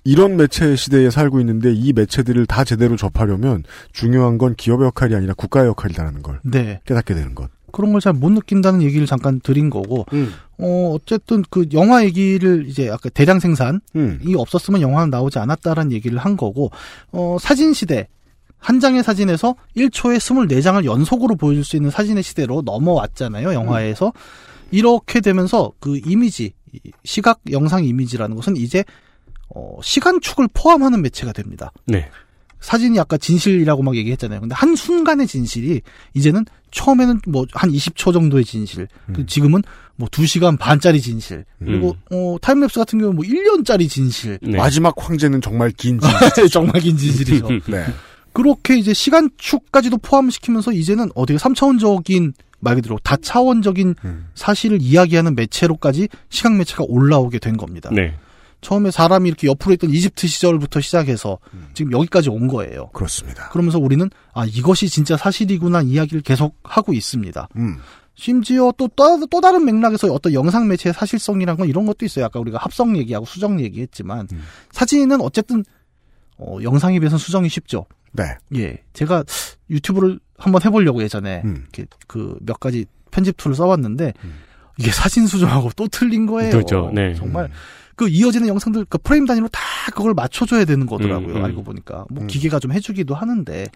[0.05, 5.35] 이런 매체 시대에 살고 있는데 이 매체들을 다 제대로 접하려면 중요한 건 기업의 역할이 아니라
[5.35, 6.81] 국가의 역할이라는 걸 네.
[6.85, 7.51] 깨닫게 되는 것.
[7.73, 10.33] 그런 걸 잘 못 느낀다는 얘기를 잠깐 드린 거고, 음.
[10.59, 14.21] 어, 어쨌든 그 영화 얘기를 이제 아까 대량 생산이 음.
[14.37, 16.71] 없었으면 영화는 나오지 않았다라는 얘기를 한 거고,
[17.13, 18.09] 어, 사진 시대.
[18.59, 24.13] 한 장의 사진에서 1초에 24장을 연속으로 보여줄 수 있는 사진의 시대로 넘어왔잖아요, 영화에서.
[24.71, 28.85] 이렇게 되면서 그 이미지, 이 시각 영상 이미지라는 것은 이제,
[29.55, 31.73] 어, 시간축을 포함하는 매체가 됩니다.
[31.87, 32.09] 네.
[32.61, 34.41] 사진이 아까 진실이라고 막 얘기했잖아요.
[34.41, 35.81] 근데 한 순간의 진실이
[36.15, 39.63] 이제는 처음에는 뭐 한 20초 정도의 진실, 그 지금은
[39.97, 44.39] 뭐 2시간 반짜리 진실, 그리고 어 타임랩스 같은 경우는 뭐 1년짜리 진실.
[44.43, 44.57] 네.
[44.57, 46.11] 마지막 황제는 정말 긴 진.
[46.49, 47.49] 정말 긴 진실이죠.
[47.67, 47.87] 네.
[48.33, 54.29] 그렇게 이제 시간축까지도 포함시키면서 이제는 어떻게 3차원적인 말 그대로 다차원적인 음.
[54.35, 57.91] 사실을 이야기하는 매체로까지 시각 매체가 올라오게 된 겁니다.
[57.93, 58.15] 네.
[58.61, 61.39] 처음에 사람이 이렇게 옆으로 있던 이집트 시절부터 시작해서
[61.75, 62.89] 지금 여기까지 온 거예요.
[62.93, 63.49] 그렇습니다.
[63.51, 67.49] 그러면서 우리는 아 이것이 진짜 사실이구나 이야기를 계속 하고 있습니다.
[67.57, 67.79] 음.
[68.15, 72.27] 심지어 또, 또, 또 다른 맥락에서 어떤 영상 매체의 사실성이란 건 이런 것도 있어요.
[72.27, 74.43] 아까 우리가 합성 얘기하고 수정 얘기했지만 음.
[74.73, 75.65] 사진은 어쨌든
[76.37, 77.87] 어, 영상에 비해서는 수정이 쉽죠.
[78.13, 78.25] 네.
[78.57, 79.25] 예, 제가
[79.71, 81.67] 유튜브를 한번 해보려고 예전에 음.
[81.73, 84.13] 이렇게 그 몇 가지 편집 툴을 써봤는데
[84.79, 86.51] 이게 사진 수정하고 또 틀린 거예요.
[86.51, 86.91] 그렇죠.
[86.95, 87.15] 네.
[87.15, 87.51] 정말
[88.01, 89.61] 그 이어지는 영상들 그 프레임 단위로 다
[89.95, 91.35] 그걸 맞춰줘야 되는 거더라고요.
[91.35, 91.45] 음, 음.
[91.45, 92.27] 알고 보니까 뭐 음.
[92.29, 93.67] 기계가 좀 해주기도 하는데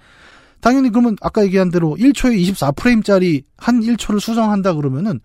[0.62, 5.20] 당연히 그러면 아까 얘기한 대로 1초에 24프레임짜리 한 1초를 수정한다 그러면은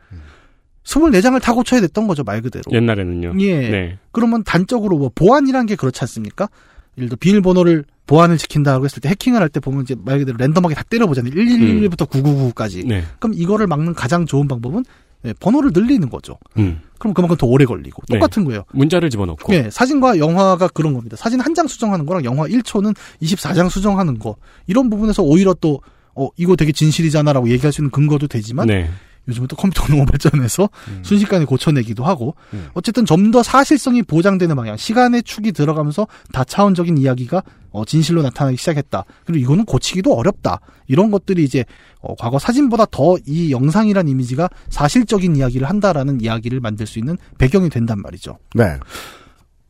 [0.84, 2.64] 24장을 다 고쳐야 됐던 거죠 말 그대로.
[2.74, 3.36] 옛날에는요.
[3.40, 3.70] 예.
[3.70, 3.98] 네.
[4.12, 6.50] 그러면 단적으로 뭐 보안이란 게 그렇지 않습니까?
[6.98, 10.76] 예를 들어 비밀번호를 보안을 지킨다고 했을 때 해킹을 할 때 보면 이제 말 그대로 랜덤하게
[10.76, 11.32] 다 때려보잖아요.
[11.32, 12.86] 111부터 999까지.
[12.86, 13.04] 네.
[13.20, 14.84] 그럼 이거를 막는 가장 좋은 방법은
[15.26, 16.38] 예, 번호를 늘리는 거죠.
[16.58, 16.82] 음.
[16.98, 18.16] 그럼 그만큼 더 오래 걸리고 네.
[18.20, 18.64] 똑같은 거예요.
[18.74, 19.54] 문자를 집어넣고.
[19.54, 21.16] 예, 사진과 영화가 그런 겁니다.
[21.18, 24.38] 사진 한 장 수정하는 거랑 영화 1초는 24장 수정하는 거.
[24.68, 25.82] 이런 부분에서 오히려 또,
[26.16, 28.90] 어, 이거 되게 진실이잖아라고 얘기할 수 있는 근거도 되지만, 네.
[29.28, 31.02] 요즘은 또 컴퓨터가 너무 발전해서 음.
[31.04, 32.70] 순식간에 고쳐내기도 하고 음.
[32.74, 39.04] 어쨌든 좀 더 사실성이 보장되는 방향 시간의 축이 들어가면서 다차원적인 이야기가 어, 진실로 나타나기 시작했다
[39.26, 41.64] 그리고 이거는 고치기도 어렵다 이런 것들이 이제
[42.02, 47.70] 어, 과거 사진보다 더 이 영상이란 이미지가 사실적인 이야기를 한다라는 이야기를 만들 수 있는 배경이
[47.70, 48.78] 된단 말이죠 네.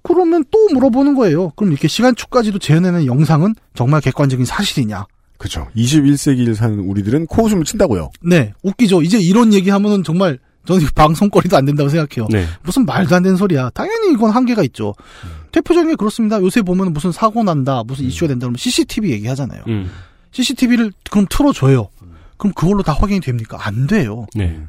[0.01, 5.05] 그러면 또 물어보는 거예요 그럼 이렇게 시간 축까지도 재현해낸 영상은 정말 객관적인 사실이냐
[5.39, 5.67] 그죠.
[5.75, 8.11] 21세기를 사는 우리들은 코웃음을 친다고요.
[8.21, 9.01] 네, 웃기죠.
[9.01, 12.27] 이제 이런 얘기 하면은 정말 저는 방송거리도 안 된다고 생각해요.
[12.29, 12.45] 네.
[12.61, 13.71] 무슨 말도 안 되는 소리야.
[13.73, 14.93] 당연히 이건 한계가 있죠.
[15.51, 16.39] 대표적인 게 그렇습니다.
[16.41, 19.63] 요새 보면 무슨 사고 난다, 무슨 이슈가 된다 그러면 CCTV 얘기하잖아요.
[19.67, 19.89] 음.
[20.31, 21.87] CCTV를 그럼 틀어줘요.
[22.37, 23.57] 그럼 그걸로 다 확인이 됩니까?
[23.61, 24.27] 안 돼요.
[24.35, 24.59] 네.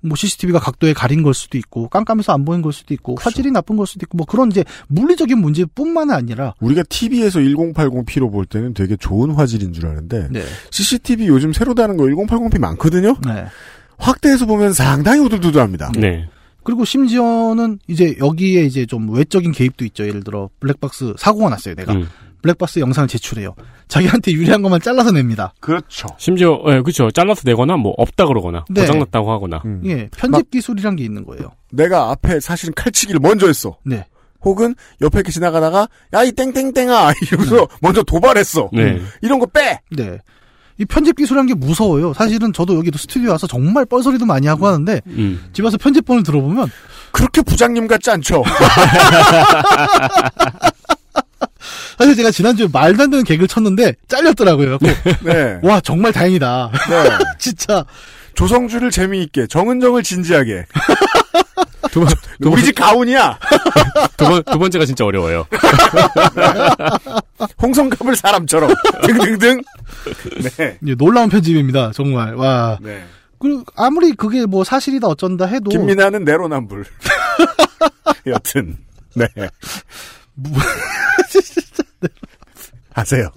[0.00, 3.76] 뭐 CCTV가 각도에 가린 걸 수도 있고 깜깜해서 안 보인 걸 수도 있고 화질이 나쁜
[3.76, 8.96] 걸 수도 있고 뭐 그런 이제 물리적인 문제뿐만 아니라 우리가 TV에서 1080p로 볼 때는 되게
[8.96, 10.42] 좋은 화질인 줄 아는데 네.
[10.70, 13.16] CCTV 요즘 새로 다는 거 1080p 많거든요.
[13.26, 13.46] 네.
[13.98, 15.92] 확대해서 보면 상당히 우둘두둘합니다.
[15.96, 16.28] 네.
[16.62, 20.06] 그리고 심지어는 이제 여기에 이제 좀 외적인 개입도 있죠.
[20.06, 21.74] 예를 들어 블랙박스 사고가 났어요.
[21.74, 22.08] 내가 음.
[22.42, 23.54] 블랙박스 영상을 제출해요.
[23.88, 25.52] 자기한테 유리한 것만 잘라서 냅니다.
[25.60, 26.08] 그렇죠.
[26.18, 27.10] 심지어 예, 그렇죠.
[27.10, 28.82] 잘라서 내거나 뭐 없다 그러거나 네.
[28.82, 29.62] 고장났다고 하거나.
[29.64, 29.82] 음.
[29.86, 31.50] 예, 편집 기술이란 게 있는 거예요.
[31.72, 33.76] 내가 앞에 사실은 칼치기를 먼저 했어.
[33.84, 34.06] 네.
[34.44, 38.70] 혹은 옆에 이렇게 지나가다가 야 이 땡땡땡아 이러면서 먼저 도발했어.
[38.72, 39.00] 네.
[39.22, 39.80] 이런 거 빼.
[39.90, 40.18] 네.
[40.80, 42.12] 이 편집 기술이란 게 무서워요.
[42.14, 45.48] 사실은 저도 여기도 스튜디오 와서 정말 뻘소리도 많이 하고 하는데 음.
[45.52, 46.70] 집 와서 편집본을 들어보면
[47.10, 48.44] 그렇게 부장님 같지 않죠.
[51.98, 54.78] 사실 제가 지난주에 말도 안 되는 개그를 쳤는데 잘렸더라고요.
[55.22, 55.58] 네.
[55.62, 56.70] 와 정말 다행이다.
[56.90, 57.08] 네.
[57.38, 57.84] 진짜
[58.34, 60.66] 조성주를 재미있게 정은정을 진지하게.
[61.90, 62.08] 두, 번,
[62.40, 63.38] 두, 우리 번, 집 가훈이야.
[64.16, 65.46] 두, 번, 두 번째가 진짜 어려워요.
[67.62, 69.62] 홍성갑을 사람처럼 등등등.
[70.56, 70.76] 네.
[70.96, 71.92] 놀라운 편집입니다.
[71.94, 72.78] 정말 와.
[72.82, 73.04] 네.
[73.38, 76.84] 그리고 아무리 그게 뭐 사실이다 어쩐다 해도 김민아는 내로남불.
[78.26, 78.76] 여튼
[79.14, 79.26] 네.
[82.92, 83.28] 하세요.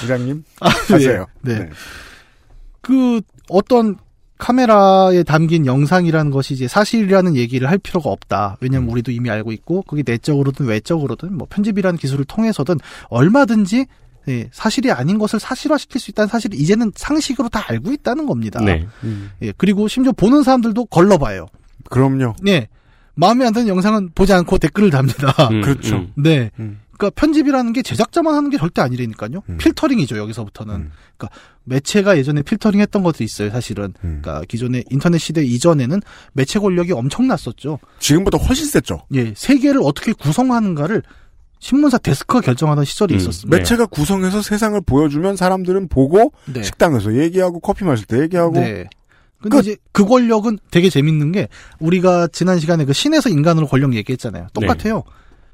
[0.00, 1.26] 부장님 하세요.
[1.42, 1.68] 네.
[2.80, 3.96] 그 어떤
[4.38, 8.58] 카메라에 담긴 영상이라는 것이 이제 사실이라는 얘기를 할 필요가 없다.
[8.60, 12.76] 왜냐면 우리도 이미 알고 있고 그게 내적으로든 외적으로든 뭐 편집이라는 기술을 통해서든
[13.08, 13.86] 얼마든지
[14.28, 18.60] 예, 사실이 아닌 것을 사실화시킬 수 있다는 사실을 이제는 상식으로 다 알고 있다는 겁니다.
[18.60, 18.86] 네.
[19.42, 21.46] 예, 그리고 심지어 보는 사람들도 걸러봐요.
[21.90, 22.34] 그럼요.
[22.48, 22.68] 예,
[23.16, 25.32] 마음에 안 드는 영상은 보지 않고 댓글을 답니다.
[25.50, 25.96] 음, 그렇죠.
[25.96, 26.12] 음.
[26.16, 26.50] 네.
[26.60, 26.80] 음.
[26.96, 29.42] 그러니까 편집이라는 게 제작자만 하는 게 절대 아니라니까요.
[29.48, 29.56] 음.
[29.58, 30.74] 필터링이죠 여기서부터는.
[30.74, 30.92] 음.
[31.16, 33.94] 그러니까 매체가 예전에 필터링 했던 것들이 있어요 사실은.
[34.04, 34.20] 음.
[34.22, 36.00] 그러니까 기존의 인터넷 시대 이전에는
[36.32, 37.78] 매체 권력이 엄청났었죠.
[37.98, 39.00] 지금보다 훨씬 셌죠.
[39.14, 41.02] 예, 세계를 어떻게 구성하는가를
[41.58, 43.16] 신문사 데스크가 결정하던 시절이 음.
[43.16, 43.56] 있었습니다.
[43.56, 43.60] 네.
[43.60, 46.62] 매체가 구성해서 세상을 보여주면 사람들은 보고 네.
[46.62, 48.88] 식당에서 얘기하고 커피 마실 때 얘기하고 네.
[49.48, 49.62] 근데 끝.
[49.62, 54.48] 이제 그 권력은 되게 재밌는 게 우리가 지난 시간에 그 신에서 인간으로 권력 얘기했잖아요.
[54.52, 55.02] 똑같아요.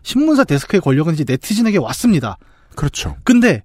[0.03, 2.37] 신문사 데스크의 권력은 이제 네티즌에게 왔습니다.
[2.75, 3.17] 그렇죠.
[3.25, 3.63] 근데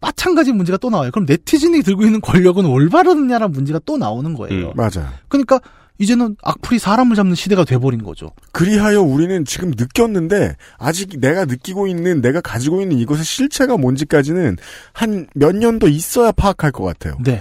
[0.00, 1.10] 마찬가지 문제가 또 나와요.
[1.10, 4.68] 그럼 네티즌이 들고 있는 권력은 올바르느냐라는 문제가 또 나오는 거예요.
[4.68, 4.72] 음.
[4.76, 5.08] 맞아요.
[5.28, 5.58] 그러니까
[5.98, 8.30] 이제는 악플이 사람을 잡는 시대가 돼버린 거죠.
[8.52, 14.58] 그리하여 우리는 지금 느꼈는데 아직 내가 느끼고 있는 내가 가지고 있는 이것의 실체가 뭔지까지는
[14.92, 17.16] 한 몇 년 더 있어야 파악할 것 같아요.
[17.24, 17.40] 네.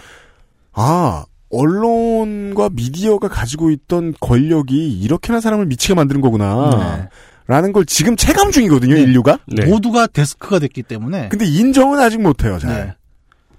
[0.72, 1.26] 아
[1.58, 7.00] 언론과 미디어가 가지고 있던 권력이 이렇게나 사람을 미치게 만드는 거구나.
[7.00, 7.10] 네.
[7.48, 9.02] 라는 걸 지금 체감 중이거든요, 네.
[9.02, 9.40] 인류가.
[9.48, 9.66] 네.
[9.66, 11.30] 모두가 데스크가 됐기 때문에.
[11.30, 12.74] 근데 인정은 아직 못해요, 잘.
[12.74, 12.94] 네.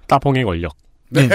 [0.09, 0.75] 따봉의 권력.
[1.11, 1.29] 네.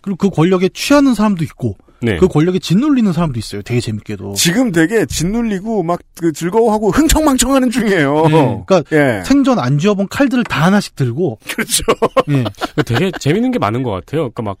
[0.00, 2.16] 그리고 그 권력에 취하는 사람도 있고, 네.
[2.18, 3.62] 그 권력에 짓눌리는 사람도 있어요.
[3.62, 4.34] 되게 재밌게도.
[4.34, 8.28] 지금 되게 짓눌리고 막 그 즐거워하고 흥청망청하는 중이에요.
[8.28, 8.64] 네.
[8.64, 9.24] 그러니까 예.
[9.24, 11.82] 생전 안 쥐어본 칼들을 다 하나씩 들고, 그렇죠.
[12.28, 12.44] 예.
[12.84, 14.30] 되게 재밌는 게 많은 것 같아요.
[14.30, 14.56] 그러니까 막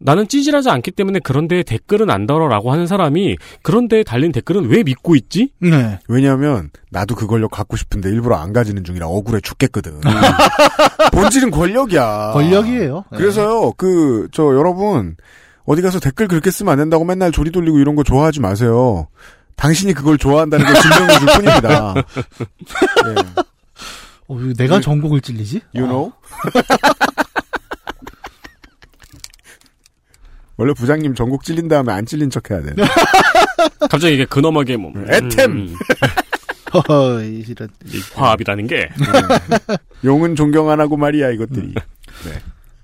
[0.00, 5.16] 나는 찌질하지 않기 때문에 그런데 댓글은 안 달아라고 하는 사람이 그런데 달린 댓글은 왜 믿고
[5.16, 5.50] 있지?
[5.58, 5.98] 네.
[6.08, 10.00] 왜냐하면 나도 그 권력 갖고 싶은데 일부러 안 가지는 중이라 억울해 죽겠거든.
[11.12, 12.30] 본질은 권력이야.
[12.32, 13.04] 권력이에요.
[13.10, 13.18] 네.
[13.18, 15.16] 그래서요, 그, 저, 여러분,
[15.64, 19.08] 어디 가서 댓글 그렇게 쓰면 안 된다고 맨날 조리 돌리고 이런 거 좋아하지 마세요.
[19.56, 21.94] 당신이 그걸 좋아한다는 걸 증명해 줄 뿐입니다.
[23.04, 23.44] 네.
[24.28, 25.62] 어, 왜 내가 전곡을 찔리지?
[25.74, 26.12] You know?
[30.58, 32.74] 원래 부장님 전국 찔린 다음에 안 찔린 척 해야 돼.
[33.88, 35.52] 갑자기 이게 근엄하게 뭐 애템!
[35.52, 35.74] 음,
[36.74, 37.68] 허허, 이 실은.
[37.86, 38.88] 이 화합이라는 게
[40.04, 41.74] 용은 존경 안 하고 말이야, 이것들이.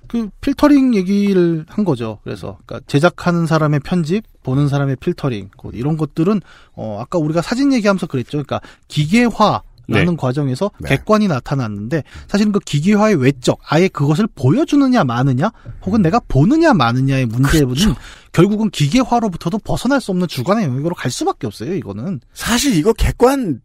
[0.06, 2.20] 그 필터링 얘기를 한 거죠.
[2.22, 6.40] 그래서 그러니까 제작하는 사람의 편집, 보는 사람의 필터링, 그 이런 것들은
[6.74, 8.38] 어 아까 우리가 사진 얘기하면서 그랬죠.
[8.38, 10.90] 그러니까 기계화 라는 과정에서 네.
[10.90, 15.51] 객관이 나타났는데 사실은 그 기계화의 외적 아예 그것을 보여주느냐 마느냐
[15.85, 17.94] 혹은 내가 보느냐 마느냐의 문제는 그렇죠.
[18.32, 23.61] 결국은 기계화로부터도 벗어날 수 없는 주관의 영역으로 갈 수밖에 없어요 이거는 사실 이거 객관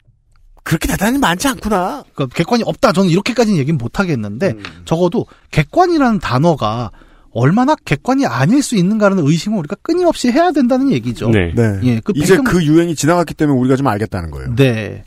[0.63, 2.03] 그렇게 대단히 많지 않구나.
[2.13, 4.63] 그러니까 객관이 없다 저는 이렇게까지는 얘기는 못 하겠는데 음.
[4.85, 6.91] 적어도 객관이라는 단어가
[7.31, 11.29] 얼마나 객관이 아닐 수 있는가라는 의심을 우리가 끊임없이 해야 된다는 얘기죠.
[11.29, 11.53] 네.
[11.55, 11.79] 네.
[11.83, 14.55] 예, 그 이제 그 유행이 지나갔기 때문에 우리가 좀 알겠다는 거예요.
[14.55, 15.03] 네.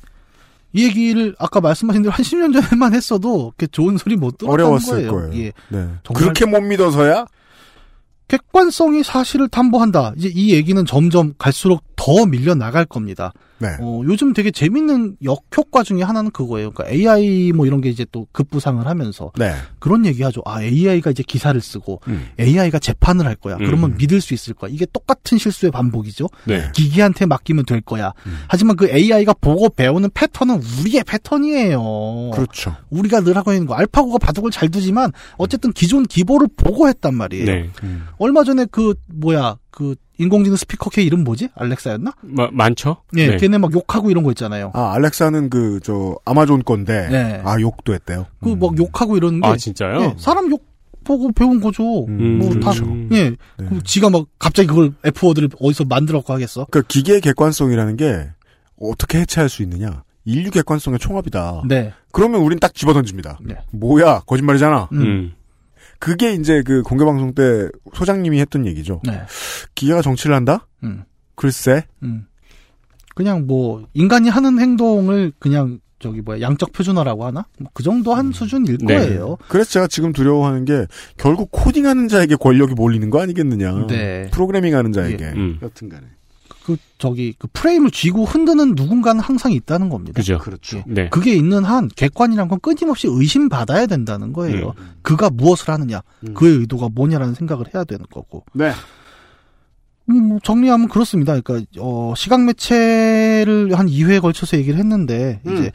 [0.72, 5.06] 이 얘기를 아까 말씀하신 대로 한 10년 전에만 했어도 이렇게 좋은 소리 못 들었다는 어려웠을
[5.06, 5.12] 거예요.
[5.12, 5.44] 거예요.
[5.44, 5.52] 예.
[5.68, 5.88] 네.
[6.14, 7.26] 그렇게 못 믿어서야
[8.28, 10.14] 객관성이 사실을 탐보한다.
[10.16, 13.32] 이제 이 얘기는 점점 갈수록 더 밀려 나갈 겁니다.
[13.62, 13.68] 네.
[13.80, 16.72] 어, 요즘 되게 재밌는 역효과 중에 하나는 그거예요.
[16.72, 19.54] 그러니까 AI 뭐 이런 게 이제 또 급부상을 하면서 네.
[19.78, 20.42] 그런 얘기 하죠.
[20.44, 22.28] 아, AI가 이제 기사를 쓰고 음.
[22.40, 23.56] AI가 재판을 할 거야.
[23.56, 23.96] 그러면 음.
[23.98, 24.70] 믿을 수 있을 거야.
[24.72, 26.28] 이게 똑같은 실수의 반복이죠.
[26.44, 26.70] 네.
[26.74, 28.12] 기계한테 맡기면 될 거야.
[28.26, 28.38] 음.
[28.48, 32.30] 하지만 그 AI가 보고 배우는 패턴은 우리의 패턴이에요.
[32.34, 32.74] 그렇죠.
[32.90, 37.44] 우리가 늘 하고 있는 거 알파고가 바둑을 잘 두지만 어쨌든 기존 기보를 보고 했단 말이에요.
[37.44, 37.70] 네.
[37.84, 38.08] 음.
[38.18, 41.48] 얼마 전에 그 뭐야 그 인공지능 스피커 K 이름 뭐지?
[41.54, 42.12] 알렉사였나?
[42.22, 42.98] 마- 많죠?
[43.16, 43.36] 예, 네.
[43.36, 44.70] 걔네 막 욕하고 이런 거 있잖아요.
[44.74, 47.08] 아, 알렉사는 그, 저, 아마존 건데.
[47.10, 47.40] 네.
[47.44, 48.26] 아, 욕도 했대요.
[48.42, 50.00] 그 막 욕하고 이러는 게 아, 진짜요?
[50.02, 50.64] 예, 사람 욕
[51.04, 52.04] 보고 배운 거죠.
[52.06, 52.86] 음, 뭐 다 그렇죠.
[53.12, 53.30] 예.
[53.30, 53.36] 네.
[53.56, 56.66] 그럼 지가 막 갑자기 그걸 F 워드를 어디서 만들었고 하겠어?
[56.70, 58.28] 그 기계의 객관성이라는 게
[58.80, 60.04] 어떻게 해체할 수 있느냐?
[60.24, 61.62] 인류 객관성의 총합이다.
[61.68, 61.92] 네.
[62.12, 63.38] 그러면 우린 딱 집어던집니다.
[63.42, 63.56] 네.
[63.72, 64.20] 뭐야?
[64.26, 64.88] 거짓말이잖아.
[64.92, 65.00] 음.
[65.02, 65.32] 음.
[66.02, 69.00] 그게 이제 그 공개방송 때 소장님이 했던 얘기죠.
[69.04, 69.22] 네.
[69.76, 70.66] 기계가 정치를 한다?
[70.82, 71.04] 음.
[71.36, 71.84] 글쎄.
[72.02, 72.26] 음.
[73.14, 77.46] 그냥 뭐 인간이 하는 행동을 그냥 저기 뭐야 양적 표준화라고 하나?
[77.60, 78.96] 뭐 그 정도 한 수준일 네.
[78.96, 79.38] 거예요.
[79.46, 83.86] 그래서 제가 지금 두려워하는 게 결국 코딩하는 자에게 권력이 몰리는 거 아니겠느냐.
[83.86, 84.28] 네.
[84.32, 85.24] 프로그래밍하는 자에게.
[85.36, 85.60] 음.
[85.62, 86.04] 여튼간에.
[86.64, 90.14] 그 저기 그 프레임을 쥐고 흔드는 누군가는 항상 있다는 겁니다.
[90.16, 90.38] 그죠.
[90.38, 90.82] 그렇죠.
[90.86, 91.08] 네.
[91.08, 94.74] 그게 있는 한 객관이란 건 끊임없이 의심받아야 된다는 거예요.
[95.02, 96.34] 그가 무엇을 하느냐, 음.
[96.34, 98.44] 그의 의도가 뭐냐라는 생각을 해야 되는 거고.
[98.52, 98.72] 네.
[100.10, 101.38] 음, 뭐 정리하면 그렇습니다.
[101.40, 105.54] 그러니까 어, 시각 매체를 한 2회에 걸쳐서 얘기를 했는데 음.
[105.54, 105.72] 이제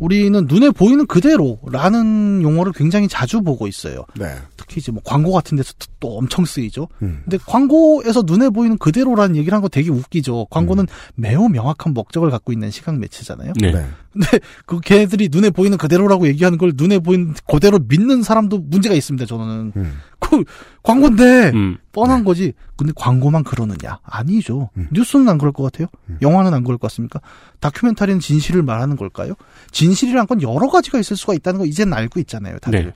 [0.00, 4.04] 우리는 눈에 보이는 그대로라는 용어를 굉장히 자주 보고 있어요.
[4.18, 4.26] 네.
[4.56, 6.88] 특히 이제 뭐 광고 같은 데서 또 엄청 쓰이죠.
[7.02, 7.20] 음.
[7.24, 10.46] 근데 광고에서 눈에 보이는 그대로라는 얘기를 한 거 되게 웃기죠.
[10.50, 13.52] 광고는 매우 명확한 목적을 갖고 있는 시각 매체잖아요.
[13.60, 13.72] 네.
[13.72, 13.86] 네.
[14.12, 14.26] 근데
[14.66, 19.26] 그 걔들이 눈에 보이는 그대로라고 얘기하는 걸 눈에 보이는 그대로 믿는 사람도 문제가 있습니다.
[19.26, 19.98] 저는 음.
[20.20, 20.44] 그
[20.82, 21.78] 광고인데 음.
[21.92, 22.52] 뻔한 거지.
[22.78, 23.98] 근데 광고만 그러느냐?
[24.04, 24.70] 아니죠.
[24.76, 24.86] 음.
[24.92, 25.88] 뉴스는 안 그럴 것 같아요.
[26.08, 26.18] 음.
[26.22, 27.20] 영화는 안 그럴 것 같습니까?
[27.58, 29.34] 다큐멘터리는 진실을 말하는 걸까요?
[29.72, 32.56] 진실이란 건 여러 가지가 있을 수가 있다는 거 이제는 알고 있잖아요.
[32.60, 32.84] 다들.
[32.84, 32.92] 네.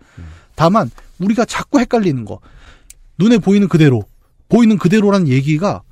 [0.54, 0.88] 다만
[1.18, 2.38] 우리가 자꾸 헷갈리는 거.
[3.18, 4.04] 눈에 보이는 그대로,
[4.48, 5.82] 보이는 그대로라는 얘기가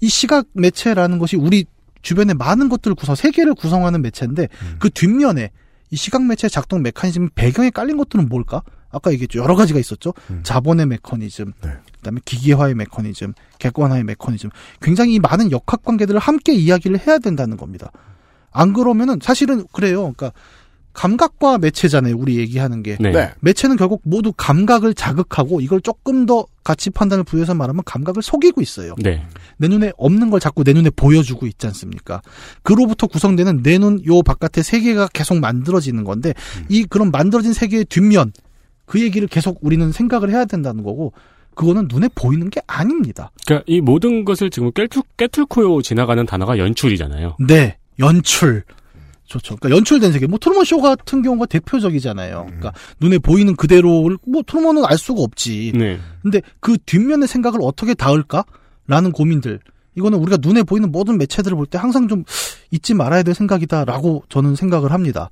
[0.00, 1.66] 이 시각 매체라는 것이 우리
[2.02, 4.76] 주변에 많은 것들을 구성, 세계를 구성하는 매체인데 음.
[4.78, 5.50] 그 뒷면에
[5.90, 8.62] 이 시각 매체의 작동 메커니즘 배경에 깔린 것들은 뭘까?
[8.94, 9.40] 아까 얘기했죠.
[9.40, 10.14] 여러 가지가 있었죠.
[10.30, 10.40] 음.
[10.42, 11.70] 자본의 메커니즘, 네.
[11.98, 14.50] 그다음에 기계화의 메커니즘, 객관화의 메커니즘.
[14.80, 17.90] 굉장히 이 많은 역학 관계들을 함께 이야기를 해야 된다는 겁니다.
[18.50, 20.02] 안 그러면은 사실은 그래요.
[20.02, 20.32] 그러니까
[20.92, 22.16] 감각과 매체잖아요.
[22.16, 22.96] 우리 얘기하는 게.
[23.00, 23.10] 네.
[23.10, 23.32] 네.
[23.40, 28.94] 매체는 결국 모두 감각을 자극하고 이걸 조금 더 가치 판단을 부여해서 말하면 감각을 속이고 있어요.
[28.98, 29.26] 네.
[29.58, 32.22] 내 눈에 없는 걸 자꾸 내 눈에 보여주고 있지 않습니까?
[32.62, 36.32] 그로부터 구성되는 내 눈 요 바깥의 세계가 계속 만들어지는 건데
[36.68, 38.32] 이 그런 만들어진 세계의 뒷면
[38.86, 41.12] 그 얘기를 계속 우리는 생각을 해야 된다는 거고
[41.54, 43.30] 그거는 눈에 보이는 게 아닙니다.
[43.46, 47.36] 그러니까 이 모든 것을 지금 깨뚫, 깨뚫고 지나가는 단어가 연출이잖아요.
[47.46, 48.64] 네, 연출.
[49.26, 49.56] 좋죠.
[49.56, 50.26] 그러니까 연출된 세계.
[50.26, 52.44] 뭐 트루먼 쇼 같은 경우가 대표적이잖아요.
[52.44, 55.72] 그러니까 눈에 보이는 그대로를 뭐 트루먼은 알 수가 없지.
[55.74, 55.98] 네.
[56.22, 59.60] 근데 그 뒷면의 생각을 어떻게 닿을까라는 고민들.
[59.96, 62.24] 이거는 우리가 눈에 보이는 모든 매체들을 볼 때 항상 좀
[62.70, 65.30] 잊지 말아야 될 생각이다라고 저는 생각을 합니다.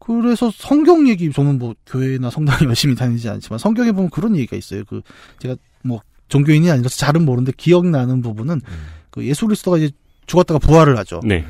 [0.00, 4.82] 그래서 성경 얘기 저는 뭐 교회나 성당에 열심히 다니지 않지만 성경에 보면 그런 얘기가 있어요.
[4.86, 5.02] 그
[5.38, 8.62] 제가 뭐 종교인이 아니라서 잘은 모르는데 기억나는 부분은
[9.10, 9.90] 그 예수 그리스도가 이제
[10.26, 11.20] 죽었다가 부활을 하죠.
[11.24, 11.44] 네.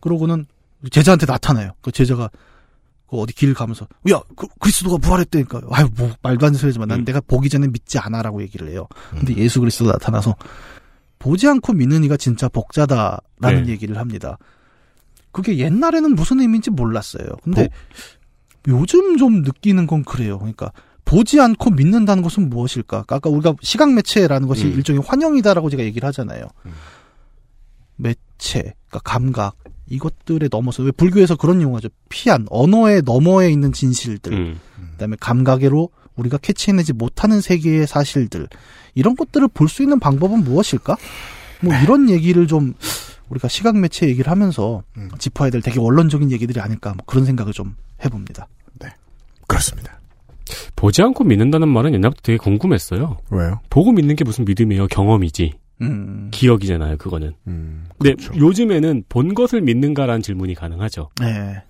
[0.00, 0.46] 그러고는
[0.90, 1.72] 제자한테 나타나요.
[1.80, 2.30] 그 제자가
[3.08, 5.62] 그 어디 길 가면서 야 그, 그리스도가 부활했다니까.
[5.70, 7.04] 아유 뭐 말도 안 되는 소리지만 난 음.
[7.04, 8.86] 내가 보기 전에 믿지 않아라고 얘기를 해요.
[9.10, 10.36] 근데 예수 그리스도 나타나서
[11.18, 13.72] 보지 않고 믿는 이가 진짜 복자다라는 네.
[13.72, 14.38] 얘기를 합니다.
[15.36, 17.26] 그게 옛날에는 무슨 의미인지 몰랐어요.
[17.44, 17.68] 근데
[18.68, 20.38] 요즘 좀 느끼는 건 그래요.
[20.38, 20.72] 그러니까
[21.04, 23.04] 보지 않고 믿는다는 것은 무엇일까?
[23.06, 24.72] 아까 우리가 시각 매체라는 것이 음.
[24.72, 26.46] 일종의 환영이다라고 제가 얘기를 하잖아요.
[26.64, 26.72] 음.
[27.96, 29.56] 매체, 그러니까 감각
[29.88, 31.90] 이것들에 넘어서 왜 불교에서 그런 용어죠.
[32.08, 34.58] 피안 언어의 너머에 있는 진실들, 음.
[34.92, 38.48] 그다음에 감각으로 우리가 캐치해내지 못하는 세계의 사실들
[38.94, 40.96] 이런 것들을 볼 수 있는 방법은 무엇일까?
[41.60, 42.72] 뭐 이런 얘기를 좀
[43.28, 45.08] 우리가 시각 매체 얘기를 하면서 음.
[45.18, 48.48] 짚어야 될 되게 원론적인 얘기들이 아닐까 뭐 그런 생각을 좀 해봅니다.
[49.46, 50.00] 그렇습니다.
[50.76, 53.16] 보지 않고 믿는다는 말은 옛날부터 되게 궁금했어요.
[53.30, 53.60] 왜요?
[53.70, 54.86] 보고 믿는 게 무슨 믿음이에요?
[54.88, 55.52] 경험이지.
[55.82, 56.28] 음.
[56.32, 57.34] 기억이잖아요, 그거는.
[57.48, 58.38] 음, 근데 그렇죠.
[58.38, 61.10] 요즘에는 본 것을 믿는가라는 질문이 가능하죠.
[61.20, 61.62] 네.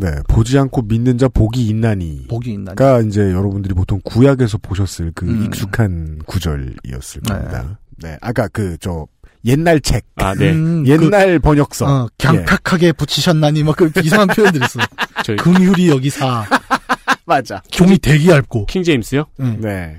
[0.00, 2.26] 네, 보지 않고 믿는 자 복이 있나니.
[2.28, 2.74] 복이 있나?
[2.74, 5.44] 가 이제 여러분들이 보통 구약에서 보셨을 그 음.
[5.44, 7.34] 익숙한 구절이었을 네.
[7.34, 7.78] 겁니다.
[7.98, 9.06] 네, 아까 그 저
[9.44, 10.50] 옛날 책, 아, 네.
[10.52, 11.86] 음, 옛날 번역서.
[11.86, 14.80] 그, 어, 갱탁하게 붙이셨나니 막그 이상한 표현들 있어.
[15.24, 16.44] 저희 긍휼이 여기 사
[17.24, 17.62] 맞아.
[17.70, 18.66] 종이 되게 얇고.
[18.66, 19.24] 킹 제임스요?
[19.40, 19.58] 음.
[19.60, 19.96] 네.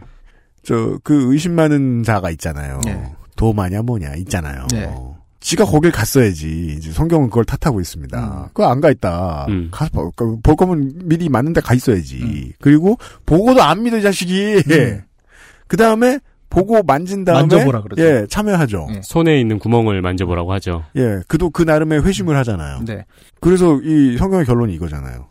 [0.64, 2.82] 저 그 의심 많은 자가 있잖아요.
[2.86, 3.04] 네.
[3.36, 4.68] 도마냐 뭐냐 있잖아요.
[4.72, 4.94] 네.
[5.40, 6.76] 지가 거길 갔어야지.
[6.78, 8.20] 이제 성경은 그걸 탓하고 있습니다.
[8.44, 8.46] 음.
[8.54, 9.48] 그거 안 가 있다.
[9.50, 9.70] 음.
[9.72, 12.20] 가서 볼, 거- 볼 거면 미리 맞는 데 가 있어야지.
[12.22, 12.52] 음.
[12.62, 14.62] 그리고 보고도 안 믿어 이 자식이.
[14.70, 15.02] 음.
[15.68, 16.20] 그 다음에
[16.52, 18.04] 보고 만진 다음에 만져보라 그러죠.
[18.04, 18.88] 예 참여하죠.
[18.96, 19.02] 예.
[19.02, 20.84] 손에 있는 구멍을 만져보라고 하죠.
[20.98, 22.82] 예, 그도 그 나름의 회심을 하잖아요.
[22.86, 23.06] 네.
[23.40, 25.28] 그래서 이 성경의 결론이 이거잖아요.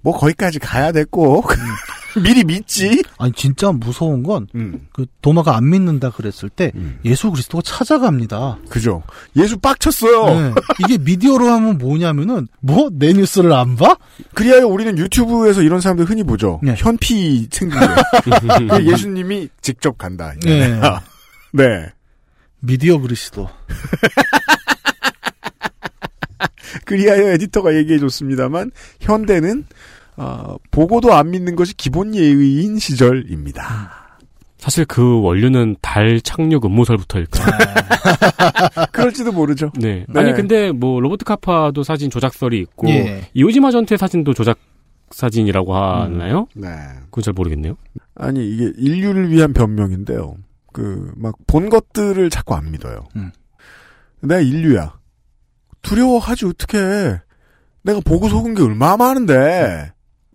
[0.00, 1.42] 뭐 거기까지 가야 됐고
[2.22, 3.02] 미리 믿지.
[3.18, 4.86] 아니 진짜 무서운 건그 음,
[5.22, 6.98] 도마가 안 믿는다 그랬을 때 음.
[7.04, 8.58] 예수 그리스도가 찾아갑니다.
[8.68, 9.02] 그죠.
[9.36, 10.26] 예수 빡쳤어요.
[10.26, 10.54] 네.
[10.84, 13.96] 이게 미디어로 하면 뭐냐면은 뭐 내 뉴스를 안 봐?
[14.34, 16.60] 그리하여 우리는 유튜브에서 이런 사람들 흔히 보죠.
[16.62, 16.74] 네.
[16.76, 17.80] 현피 생기게.
[18.70, 20.32] 그 예수님이 직접 간다.
[20.44, 20.80] 네.
[21.52, 21.86] 네.
[22.60, 23.48] 미디어 그리스도.
[26.84, 28.70] 그리하여 에디터가 얘기해줬습니다만
[29.00, 29.64] 현대는
[30.16, 33.90] 어, 보고도 안 믿는 것이 기본 예의인 시절입니다.
[34.58, 37.44] 사실 그 원료는 달 착륙 음모설부터일까.
[38.92, 39.70] 그럴지도 모르죠.
[39.78, 40.06] 네.
[40.08, 40.20] 네.
[40.20, 43.28] 아니 근데 뭐 로버트 카파도 사진 조작설이 있고 예.
[43.34, 44.58] 이오지마 전태 사진도 조작
[45.10, 46.46] 사진이라고 하나요?
[46.54, 46.68] 네.
[47.10, 47.76] 그건 잘 모르겠네요.
[48.14, 50.36] 아니 이게 인류를 위한 변명인데요.
[50.72, 53.04] 그 막 본 것들을 자꾸 안 믿어요.
[53.16, 53.30] 음.
[54.22, 54.94] 내가 인류야.
[55.82, 56.78] 두려워하지 어떻게?
[57.82, 59.92] 내가 보고 속은 게 얼마나 많은데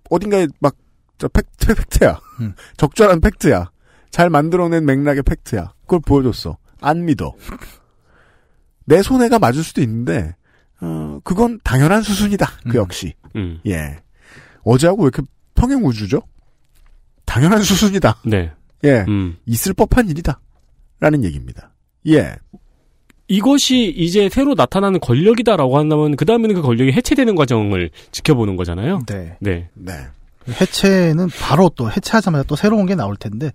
[0.10, 0.76] 어딘가에 막
[1.20, 2.20] 저 팩트 팩트야.
[2.40, 2.54] 음.
[2.78, 3.70] 적절한 팩트야.
[4.10, 5.74] 잘 만들어낸 맥락의 팩트야.
[5.82, 6.58] 그걸 보여줬어.
[6.82, 7.36] 안 믿어.
[8.86, 10.36] 내 손해가 맞을 수도 있는데
[10.82, 12.48] 어 그건 당연한 수순이다.
[12.64, 12.76] 그 음.
[12.76, 13.14] 역시.
[13.36, 13.60] 음.
[13.68, 13.98] 예.
[14.64, 15.22] 어제하고 왜 이렇게
[15.54, 16.22] 평행 우주죠?
[17.26, 18.22] 당연한 수순이다.
[18.26, 18.52] 네.
[18.86, 19.04] 예.
[19.08, 19.38] 음.
[19.46, 20.40] 있을 법한 일이다.
[21.02, 21.74] 라는 얘기입니다.
[22.08, 22.36] 예.
[23.30, 29.02] 이것이 이제 새로 나타나는 권력이다라고 한다면 그 다음에는 그 권력이 해체되는 과정을 지켜보는 거잖아요.
[29.08, 29.38] 네.
[29.40, 29.70] 네.
[29.76, 29.94] 네.
[30.50, 33.52] 해체는 바로 또 해체하자마자 또 새로운 게 나올 텐데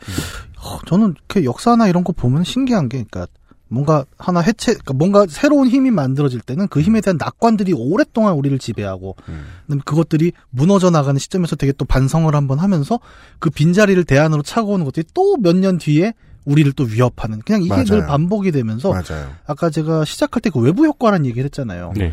[0.63, 3.27] 어, 저는 그 역사나 이런 거 보면 신기한 게 그러니까
[3.67, 8.57] 뭔가 하나 해체 그러니까 뭔가 새로운 힘이 만들어질 때는 그 힘에 대한 낙관들이 오랫동안 우리를
[8.61, 9.81] 지배하고 음.
[9.85, 13.01] 그것들이 무너져 나가는 시점에서 되게 또 반성을 한번 하면서
[13.41, 16.13] 그 빈자리를 대안으로 차고 오는 것들이 또 몇 년 뒤에
[16.45, 17.85] 우리를 또 위협하는 그냥 이게 맞아요.
[17.85, 19.33] 늘 반복이 되면서 맞아요.
[19.47, 21.93] 아까 제가 시작할 때 그 외부 효과라는 얘기를 했잖아요.
[21.97, 22.12] 네.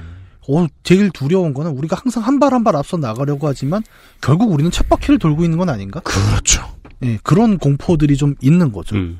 [0.50, 3.84] 어, 제일 두려운 거는 우리가 항상 한 발 한 발 앞서 나가려고 하지만
[4.22, 6.00] 결국 우리는 쳇바퀴를 돌고 있는 건 아닌가?
[6.02, 6.64] 그렇죠.
[7.04, 8.96] 예, 그런 공포들이 좀 있는 거죠.
[8.96, 9.20] 음.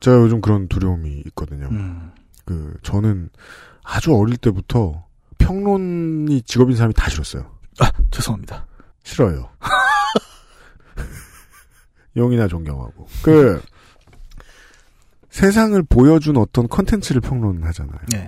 [0.00, 1.68] 제가 요즘 그런 두려움이 있거든요.
[1.70, 2.10] 음.
[2.44, 3.28] 그, 저는
[3.84, 5.04] 아주 어릴 때부터
[5.38, 7.50] 평론이 직업인 사람이 다 싫었어요.
[7.80, 8.66] 아, 죄송합니다.
[9.04, 9.48] 싫어요.
[12.16, 13.06] 용이나 존경하고.
[13.22, 13.60] 그,
[15.36, 17.98] 세상을 보여준 어떤 컨텐츠를 평론하잖아요.
[18.10, 18.26] 네.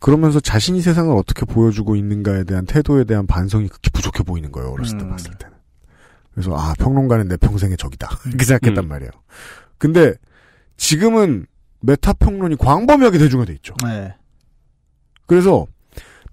[0.00, 4.70] 그러면서 자신이 세상을 어떻게 보여주고 있는가에 대한 태도에 대한 반성이 극히 부족해 보이는 거예요.
[4.70, 5.10] 어렸을 때 음.
[5.10, 5.54] 봤을 때는.
[6.34, 8.88] 그래서 아 평론가는 내 평생의 적이다 이렇게 생각했단 음.
[8.88, 9.10] 말이에요.
[9.78, 10.12] 근데
[10.76, 11.46] 지금은
[11.80, 13.74] 메타 평론이 광범위하게 대중화돼 있죠.
[13.82, 14.14] 네.
[15.26, 15.66] 그래서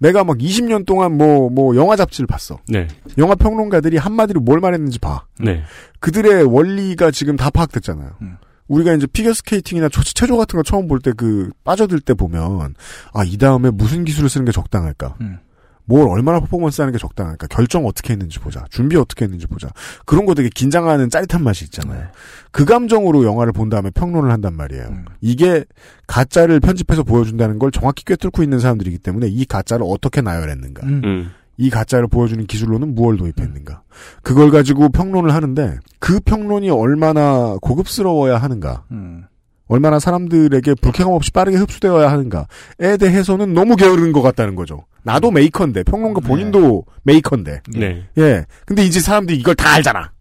[0.00, 2.58] 내가 막 20년 동안 뭐뭐 영화 잡지를 봤어.
[2.68, 2.88] 네.
[3.16, 5.24] 영화 평론가들이 한마디로 뭘 말했는지 봐.
[5.40, 5.62] 네.
[6.00, 8.16] 그들의 원리가 지금 다 파악됐잖아요.
[8.20, 8.36] 음.
[8.72, 12.74] 우리가 이제 피겨 스케이팅이나 초- 체조 같은 거 처음 볼 때 그 빠져들 때 보면
[13.12, 15.16] 아 이 다음에 무슨 기술을 쓰는 게 적당할까?
[15.20, 15.38] 음.
[15.84, 17.48] 뭘 얼마나 퍼포먼스 하는 게 적당할까?
[17.48, 18.64] 결정 어떻게 했는지 보자.
[18.70, 19.68] 준비 어떻게 했는지 보자.
[20.06, 22.00] 그런 거 되게 긴장하는 짜릿한 맛이 있잖아요.
[22.00, 22.06] 네.
[22.52, 24.84] 그 감정으로 영화를 본 다음에 평론을 한단 말이에요.
[24.90, 25.04] 음.
[25.20, 25.64] 이게
[26.06, 30.86] 가짜를 편집해서 보여준다는 걸 정확히 꿰뚫고 있는 사람들이기 때문에 이 가짜를 어떻게 나열했는가?
[30.86, 31.30] 음.
[31.52, 31.62] 음.
[31.62, 33.82] 이 가짜를 보여주는 기술로는 무엇을 도입했는가?
[34.22, 38.84] 그걸 가지고 평론을 하는데 그 평론이 얼마나 고급스러워야 하는가?
[38.90, 39.24] 음.
[39.68, 44.84] 얼마나 사람들에게 불쾌감 없이 빠르게 흡수되어야 하는가에 대해서는 너무 게으른 것 같다는 거죠.
[45.02, 48.06] 나도 메이커인데 평론가 본인도 메이커인데 네.
[48.18, 48.44] 예.
[48.66, 50.12] 근데 이제 사람들이 이걸 다 알잖아.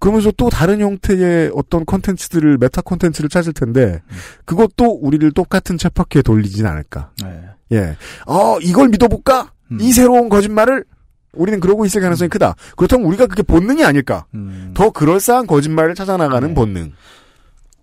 [0.00, 4.02] 그러면서 또 다른 형태의 어떤 컨텐츠들을 meta 컨텐츠를 찾을 텐데
[4.44, 7.12] 그것도 우리를 똑같은 쳇바퀴에 돌리진 않을까.
[7.22, 7.40] 네.
[7.72, 7.96] 예.
[8.26, 9.52] 어 이걸 믿어볼까?
[9.72, 9.80] 음.
[9.80, 10.84] 이 새로운 거짓말을
[11.32, 12.54] 우리는 그러고 있을 가능성이 크다.
[12.76, 14.26] 그렇다면 우리가 그게 본능이 아닐까?
[14.34, 14.72] 음.
[14.74, 16.54] 더 그럴싸한 거짓말을 찾아나가는 네.
[16.54, 16.92] 본능.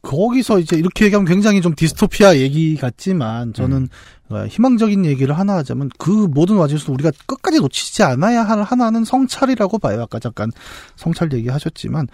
[0.02, 3.90] 거기서 이제 이렇게 얘기하면 굉장히 좀 디스토피아 얘기 같지만 저는
[4.30, 9.80] 어, 희망적인 얘기를 하나 하자면 그 모든 와중에서 우리가 끝까지 놓치지 않아야 할 하나는 성찰이라고
[9.80, 10.04] 봐요.
[10.04, 10.52] 아까 잠깐
[10.96, 12.08] 성찰 얘기하셨지만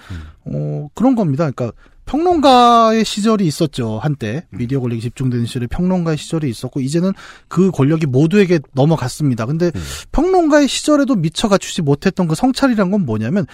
[0.46, 1.50] 어 그런 겁니다.
[1.52, 7.14] 그러니까 평론가의 시절이 있었죠 한때 미디어 권력이 집중되는 시절에 평론가의 시절이 있었고 이제는
[7.48, 9.46] 그 권력이 모두에게 넘어갔습니다.
[9.46, 9.72] 근데
[10.12, 13.46] 평론가의 시절에도 미처 갖추지 못했던 그 성찰이란 건 뭐냐면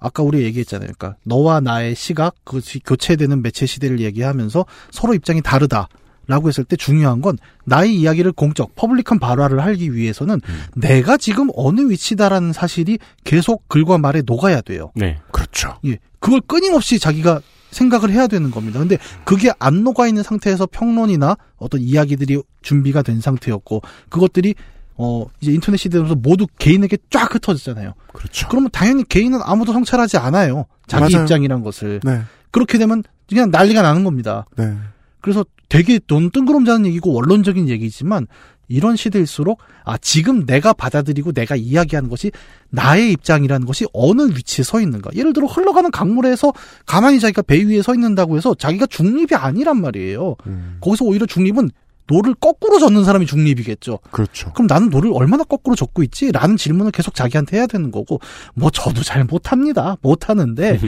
[0.00, 0.90] 아까 우리 얘기했잖아요.
[0.96, 5.88] 그러니까 너와 나의 시각, 그 교체되는 매체 시대를 얘기하면서 서로 입장이 다르다.
[6.26, 10.40] 라고 했을 때 중요한 건 나의 이야기를 공적, public한 발화를 하기 위해서는
[10.74, 14.90] 내가 지금 어느 위치다라는 사실이 계속 글과 말에 녹아야 돼요.
[14.94, 15.18] 네.
[15.32, 15.76] 그렇죠.
[15.84, 15.98] 예.
[16.20, 17.42] 그걸 끊임없이 자기가
[17.74, 18.78] 생각을 해야 되는 겁니다.
[18.78, 24.54] 근데 그게 안 녹아 있는 상태에서 평론이나 어떤 이야기들이 준비가 된 상태였고 그것들이
[24.96, 27.94] 어 이제 인터넷 시대에서 모두 개인에게 쫙 흩어졌잖아요.
[28.12, 28.48] 그렇죠.
[28.48, 30.66] 그러면 당연히 개인은 아무도 성찰하지 않아요.
[30.86, 31.24] 자기 맞아요.
[31.24, 32.00] 입장이란 것을.
[32.04, 32.22] 네.
[32.50, 34.46] 그렇게 되면 그냥 난리가 나는 겁니다.
[34.56, 34.76] 네.
[35.20, 38.26] 그래서 되게 돈 뜬구름 자는 얘기고 원론적인 얘기지만
[38.68, 42.32] 이런 시대일수록 아 지금 내가 받아들이고 내가 이야기하는 것이
[42.70, 46.52] 나의 입장이라는 것이 어느 위치에 서 있는가 예를 들어 흘러가는 강물에서
[46.86, 50.78] 가만히 자기가 배 위에 서 있는다고 해서 자기가 중립이 아니란 말이에요 음.
[50.80, 51.70] 거기서 오히려 중립은
[52.06, 54.52] 노를 거꾸로 젓는 사람이 중립이겠죠 그렇죠.
[54.52, 56.32] 그럼 나는 노를 얼마나 거꾸로 젓고 있지?
[56.32, 58.20] 라는 질문을 계속 자기한테 해야 되는 거고
[58.54, 60.78] 뭐 저도 잘 못합니다 못하는데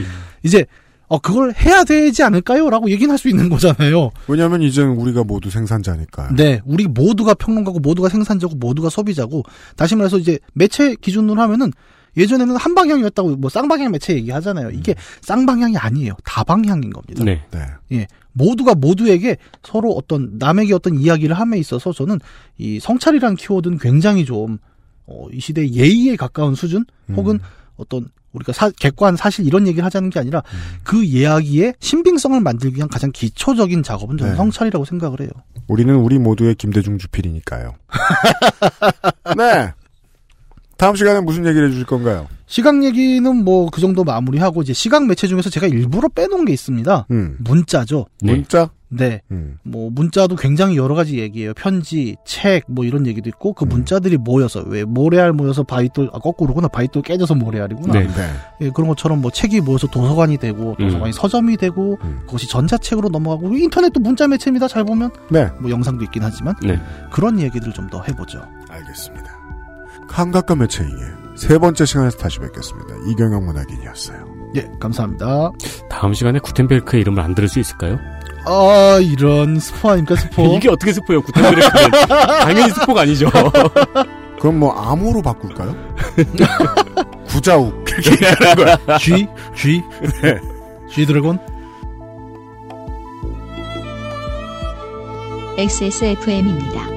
[0.43, 0.65] 이제
[1.07, 2.69] 어 그걸 해야 되지 않을까요?
[2.69, 6.35] 라고 얘기는 할 수 있는 거잖아요 왜냐하면 이제는 우리가 모두 생산자니까요.
[6.35, 9.43] 네, 우리 모두가 평론가고 모두가 생산자고 모두가 소비자고
[9.75, 11.71] 다시 말해서 이제 매체 기준으로 하면은
[12.17, 14.71] 예전에는 한 방향이었다고 뭐 쌍방향 매체 얘기하잖아요.
[14.71, 16.13] 이게 쌍방향이 아니에요.
[16.23, 17.23] 다방향인 겁니다.
[17.23, 17.43] 네.
[17.51, 17.59] 네.
[17.91, 18.07] 예.
[18.33, 22.19] 모두가 모두에게 서로 어떤 남에게 어떤 이야기를 함에 있어서 저는
[22.57, 24.57] 이 성찰이라는 키워드는 굉장히 좀
[25.05, 26.85] 어, 이 시대 예의에 가까운 수준
[27.15, 27.39] 혹은
[27.77, 30.41] 어떤 우리가 사- 객관 사실 이런 얘기를 하자는 게 아니라
[30.83, 34.37] 그 이야기의 신빙성을 만들기 위한 가장 기초적인 작업은 저는 네.
[34.37, 35.29] 성찰이라고 생각을 해요.
[35.67, 37.73] 우리는 우리 모두의 김대중 주필이니까요.
[39.37, 39.73] 네.
[40.77, 42.27] 다음 시간에 무슨 얘기를 해주실 건가요?
[42.45, 47.07] 시각 얘기는 뭐 그 정도 마무리하고 이제 시각 매체 중에서 제가 일부러 빼놓은 게 있습니다.
[47.11, 47.35] 음.
[47.39, 48.05] 문자죠.
[48.21, 48.33] 네.
[48.33, 48.69] 문자?
[48.89, 49.21] 네.
[49.31, 49.57] 음.
[49.63, 51.53] 뭐 문자도 굉장히 여러 가지 얘기예요.
[51.53, 56.67] 편지, 책 뭐 이런 얘기도 있고 그 문자들이 모여서 왜 모래알 모여서 바위돌 아 거꾸로구나
[56.67, 57.93] 바위돌 깨져서 모래알이구나.
[57.93, 58.07] 네.
[58.07, 58.29] 네.
[58.61, 61.11] 예, 그런 것처럼 뭐 책이 모여서 도서관이 되고 도서관이 음.
[61.11, 62.19] 서점이 되고 음.
[62.25, 64.67] 그것이 전자책으로 넘어가고 인터넷도 문자 매체입니다.
[64.67, 65.49] 잘 보면 네.
[65.59, 66.79] 뭐 영상도 있긴 하지만 네.
[67.11, 68.41] 그런 얘기들을 좀 더 해보죠.
[68.69, 69.31] 알겠습니다.
[70.09, 70.89] 감각과 매체의
[71.35, 72.95] 세 번째 시간에서 다시 뵙겠습니다.
[73.09, 74.25] 이경영 문학인이었어요.
[74.55, 75.51] 예, 감사합니다.
[75.89, 77.97] 다음 시간에 구텐베르크의 이름을 안 들을 수 있을까요?
[78.47, 80.43] 아 이런 스포 아닙니까 스포?
[80.55, 81.21] 이게 어떻게 스포예요?
[81.21, 81.91] 구텐베르크는
[82.41, 83.29] 당연히 스포가 아니죠.
[84.39, 85.75] 그럼 뭐 암호로 바꿀까요?
[87.27, 88.97] 구자욱 이렇게 얘기하는 거야.
[88.99, 89.81] G G
[90.21, 90.37] 네.
[90.91, 91.39] G 드래곤
[95.57, 96.96] XSFM입니다.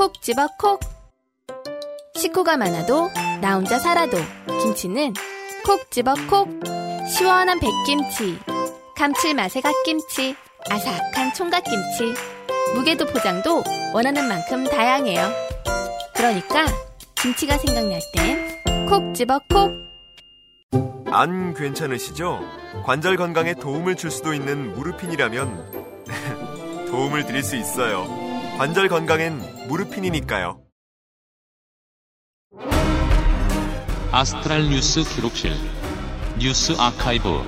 [0.00, 0.80] 콕 집어 콕.
[2.14, 3.10] 식구가 많아도
[3.42, 4.16] 나 혼자 살아도
[4.62, 5.12] 김치는
[5.62, 6.48] 콕 집어 콕.
[7.06, 8.38] 시원한 백김치,
[8.96, 10.34] 감칠맛의 갓김치,
[10.70, 12.14] 아삭한 총각김치.
[12.76, 13.62] 무게도 포장도
[13.92, 15.28] 원하는 만큼 다양해요.
[16.14, 16.64] 그러니까
[17.20, 19.70] 김치가 생각날 땐 콕 집어 콕.
[21.12, 22.40] 안 괜찮으시죠?
[22.86, 26.06] 관절 건강에 도움을 줄 수도 있는 무르핀이라면
[26.90, 28.29] 도움을 드릴 수 있어요.
[28.60, 29.38] 관절 건강엔
[29.68, 30.62] 무르핀이니까요.
[34.12, 35.54] 아스트랄 뉴스 기록실
[36.38, 37.42] 뉴스 아카이브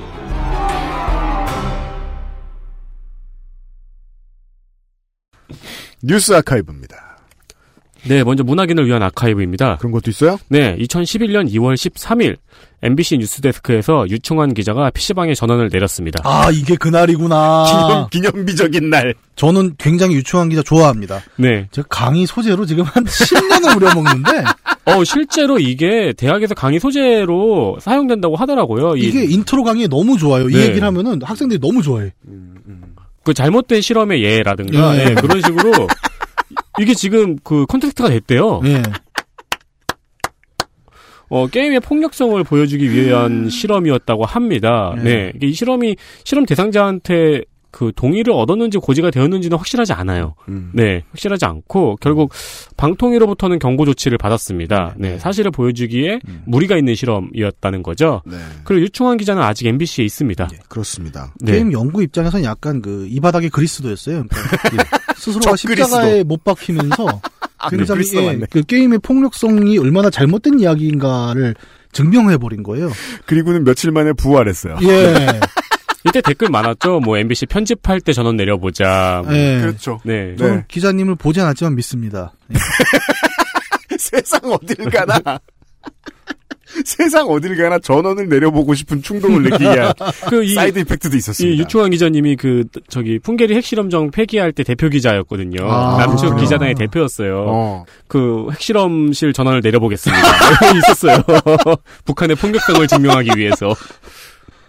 [6.02, 7.11] 뉴스 아카이브입니다.
[8.04, 9.76] 네, 먼저 문학인을 위한 아카이브입니다.
[9.78, 10.38] 그런 것도 있어요?
[10.48, 12.36] 네, 2011년 2월 13일
[12.82, 16.20] MBC 뉴스데스크에서 유충환 기자가 PC방에 전원을 내렸습니다.
[16.24, 18.08] 아 이게 그날이구나.
[18.10, 19.14] 기념, 기념비적인 날.
[19.36, 21.20] 저는 굉장히 유충한 기자 좋아합니다.
[21.36, 21.68] 네.
[21.70, 24.44] 제가 강의 소재로 지금 한 10년을 우려먹는데
[24.86, 28.96] 어, 실제로 이게 대학에서 강의 소재로 사용된다고 하더라고요.
[28.96, 30.48] 이- 이게 인트로 강의에 너무 좋아요.
[30.48, 30.62] 이 네.
[30.70, 32.12] 얘기를 하면은 학생들이 너무 좋아해.
[33.24, 35.10] 그 잘못된 실험의 예라든가 예.
[35.10, 35.70] 예, 그런 식으로
[36.80, 38.60] 이게 지금 그 context가 됐대요.
[38.64, 38.82] 예.
[41.28, 44.94] 어, 게임의 폭력성을 보여주기 위한 실험이었다고 합니다.
[44.96, 45.02] 네.
[45.02, 45.32] 네.
[45.34, 47.42] 이게 이 실험이 실험 대상자한테
[47.72, 50.34] 그 동의를 얻었는지 고지가 되었는지는 확실하지 않아요.
[50.48, 50.70] 음.
[50.72, 52.32] 네, 확실하지 않고 결국
[52.76, 54.94] 방통위로부터는 경고 조치를 받았습니다.
[54.98, 58.22] 네, 사실을 보여주기에 무리가 있는 실험이었다는 거죠.
[58.26, 58.36] 네.
[58.64, 60.48] 그리고 유충환 기자는 아직 MBC에 있습니다.
[60.68, 61.32] 그렇습니다.
[61.40, 61.52] 네.
[61.52, 64.24] 게임 연구 입장에서는 약간 그 이 바닥의 그리스도였어요.
[64.28, 64.76] 그러니까 이
[65.16, 65.74] 스스로가 그리스도.
[65.84, 67.06] 십자가에 못 박히면서
[67.58, 68.46] 아, 굉장히 그리스도 예, 맞네.
[68.50, 71.54] 그 게임의 폭력성이 얼마나 잘못된 이야기인가를
[71.92, 72.90] 증명해 버린 거예요.
[73.26, 74.78] 그리고는 며칠 만에 부활했어요.
[74.82, 75.40] 예.
[76.06, 77.00] 이때 댓글 많았죠.
[77.00, 79.22] 뭐 MBC 편집할 때 전원 내려보자.
[79.24, 79.34] 뭐.
[79.34, 79.60] 예.
[79.60, 80.00] 그렇죠.
[80.04, 80.34] 네.
[80.36, 82.32] 저는 기자님을 보지 않았지만 믿습니다.
[82.52, 82.56] 예.
[83.98, 85.38] 세상 어딜 가나.
[86.84, 89.92] 세상 어딜 가나 전원을 내려보고 싶은 충동을 느끼게 한
[90.30, 91.62] 그 이, side effect도 이 있었습니다.
[91.62, 95.70] 유충환 기자님이 그 저기 풍계리 핵실험장 폐기할 때 대표 기자였거든요.
[95.70, 96.40] 아, 남측 그렇구나.
[96.42, 97.44] 기자단의 대표였어요.
[97.46, 97.84] 어.
[98.08, 100.22] 그 핵실험실 전원을 내려보겠습니다.
[100.78, 101.22] 있었어요.
[102.06, 103.74] 북한의 폭력성을 증명하기 위해서.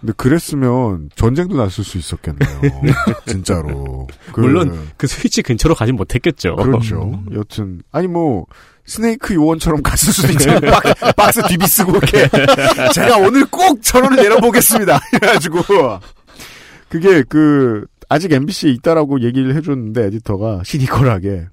[0.04, 2.60] 근데 그랬으면 전쟁도 났을 수 있었겠네요.
[3.26, 4.06] 진짜로.
[4.34, 6.58] 그- 물론 그 스위치 근처로 가진 못했겠죠.
[6.58, 7.24] 그렇죠.
[7.34, 8.46] 여튼 아니 뭐
[8.86, 10.60] 스네이크 요원처럼 갔을 수도 있잖아요.
[10.60, 10.84] 박,
[11.16, 12.28] 박스 뒤비쓰고 이렇게
[12.94, 15.00] 제가 오늘 꼭 전원을 내려보겠습니다.
[15.14, 15.62] 이래가지고
[16.90, 21.46] 그게 그 아직 MBC에 있다라고 얘기를 해줬는데 에디터가 시니컬하게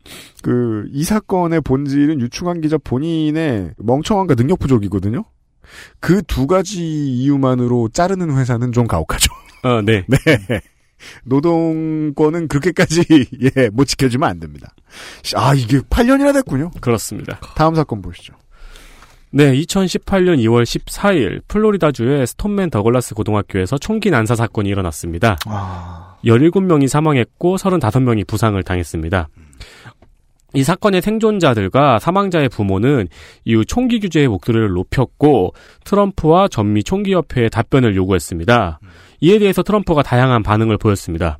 [0.43, 5.24] 그 이 사건의 본질은 유충환 기자 본인의 멍청함과 능력 부족이거든요.
[6.01, 9.32] 그 두 가지 이유만으로 자르는 회사는 좀 가혹하죠.
[9.64, 10.05] 어, 네.
[10.06, 10.60] 네.
[11.24, 13.02] 노동권은 그렇게까지
[13.56, 14.74] 예, 못 지켜주면 안 됩니다.
[15.34, 16.70] 아 이게 8년이나 됐군요.
[16.80, 17.40] 그렇습니다.
[17.56, 18.34] 다음 사건 보시죠.
[19.32, 25.36] 네, 2018년 2월 14일 플로리다주의 스톤맨 더글라스 고등학교에서 총기 난사 사건이 일어났습니다.
[25.47, 29.28] 아, 17명이 사망했고 35명이 부상을 당했습니다.
[30.55, 33.09] 이 사건의 생존자들과 사망자의 부모는
[33.44, 35.55] 이후 총기 규제의 목소리를 높였고
[35.85, 38.81] 트럼프와 전미 총기협회에 답변을 요구했습니다.
[39.22, 41.39] 이에 대해서 트럼프가 다양한 반응을 보였습니다.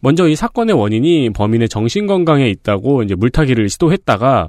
[0.00, 4.48] 먼저 이 사건의 원인이 범인의 정신건강에 있다고 이제 물타기를 시도했다가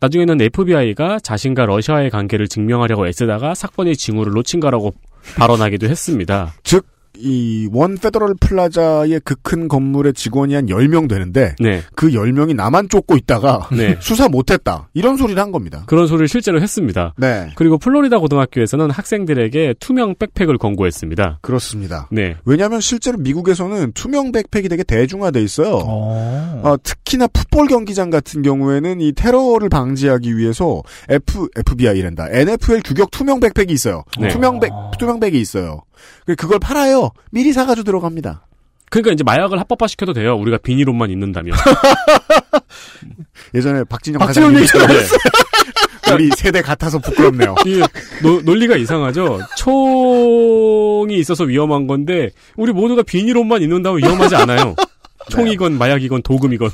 [0.00, 4.92] 나중에는 FBI가 자신과 러시아의 관계를 증명하려고 애쓰다가 사건의 징후를 놓친 거라고
[5.36, 6.54] 발언하기도 했습니다.
[6.64, 6.86] 즉,
[7.18, 11.82] 이 원 페더럴 플라자의 그 큰 건물의 직원이 한 10명 되는데 네.
[11.94, 13.96] 그 10명이 나만 쫓고 있다가 네.
[14.00, 14.88] 수사 못했다.
[14.94, 15.82] 이런 소리를 한 겁니다.
[15.86, 17.14] 그런 소리를 실제로 했습니다.
[17.16, 17.50] 네.
[17.56, 21.38] 그리고 플로리다 고등학교에서는 학생들에게 투명 백팩을 권고했습니다.
[21.42, 22.06] 그렇습니다.
[22.12, 22.36] 네.
[22.44, 25.80] 왜냐하면 실제로 미국에서는 투명 백팩이 되게 대중화돼 있어요.
[25.84, 26.60] 어.
[26.64, 32.28] 어, 특히나 풋볼 경기장 같은 경우에는 이 테러를 방지하기 위해서 F FBI란다.
[32.30, 34.04] NFL 규격 투명 백팩이 있어요.
[34.20, 34.28] 네.
[34.28, 35.82] 투명 백 투명 백이 있어요.
[36.26, 37.10] 그- 그걸 팔아요.
[37.30, 38.46] 미리 사가지고 들어갑니다.
[38.90, 40.34] 그러니까 이제 마약을 합법화 시켜도 돼요.
[40.36, 41.56] 우리가 비닐옷만 입는다면.
[43.54, 44.64] 예전에 박진영 박진영 네.
[46.12, 47.54] 우리 세대 같아서 부끄럽네요.
[47.66, 47.80] 이
[48.22, 49.38] 노- 논리가 이상하죠.
[49.56, 54.74] 총이 있어서 위험한 건데 우리 모두가 비닐옷만 입는다면 위험하지 않아요.
[55.30, 56.70] 총이건 마약이건 도금이건.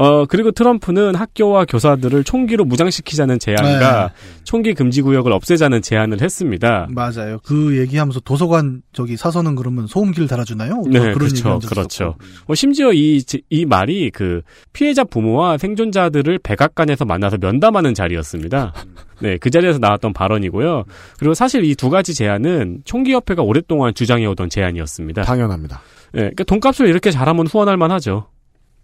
[0.00, 4.12] 어, 그리고 트럼프는 학교와 교사들을 총기로 무장시키자는 제안과
[4.44, 6.86] 총기 금지 구역을 없애자는 제안을 했습니다.
[6.90, 7.40] 맞아요.
[7.42, 10.74] 그 얘기하면서 도서관 저기 사서는 그러면 소음기를 달아주나요?
[10.76, 12.14] 뭐 네, 그런 그렇죠, 그렇죠.
[12.46, 13.20] 뭐 심지어 이,
[13.50, 14.42] 이 말이 그
[14.72, 18.72] 피해자 부모와 생존자들을 백악관에서 만나서 면담하는 자리였습니다.
[19.20, 20.84] 네, 그 자리에서 나왔던 발언이고요.
[21.18, 25.22] 그리고 사실 이 두 가지 제안은 총기협회가 오랫동안 주장해오던 제안이었습니다.
[25.22, 25.80] 당연합니다.
[26.12, 28.28] 네, 그러니까 돈값을 이렇게 잘하면 후원할 만하죠.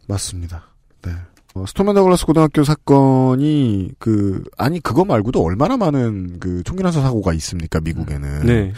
[0.09, 0.74] 맞습니다.
[1.55, 1.61] 네.
[1.61, 7.81] 어, 스토맨 더글라스 고등학교 사건이 그 아니 그거 말고도 얼마나 많은 그 총기난사 사고가 있습니까
[7.81, 8.47] 미국에는.
[8.47, 8.73] 네.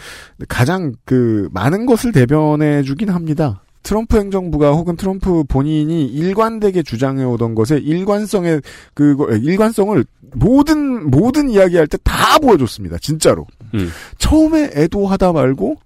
[0.47, 3.61] 가장 그 많은 것을 대변해 주긴 합니다.
[3.83, 8.61] 트럼프 행정부가 혹은 트럼프 본인이 일관되게 주장해 오던 것의 일관성의
[8.93, 12.97] 그거 일관성을 모든 모든 이야기할 때 다 보여줬습니다.
[12.99, 13.47] 진짜로.
[13.73, 13.89] 음.
[14.17, 15.77] 처음에 애도하다 말고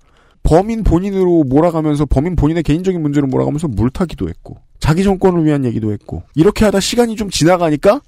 [0.44, 6.24] 범인 본인으로 몰아가면서 범인 본인의 개인적인 문제로 몰아가면서 물타기도 했고 자기 정권을 위한 얘기도 했고
[6.36, 8.02] 이렇게 하다 시간이 좀 지나가니까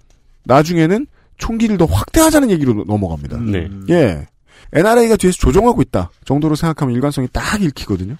[0.46, 1.08] 나중에는
[1.38, 3.38] 총기를 더 확대하자는 얘기로 넘어갑니다.
[3.40, 3.70] 네.
[3.90, 4.28] 예.
[4.72, 8.16] NRA가 뒤에서 조정하고 있다 정도로 생각하면 일관성이 딱 읽히거든요.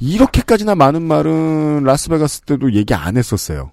[0.00, 3.70] 이렇게까지나 많은 말은 라스베가스 때도 얘기 안 했었어요.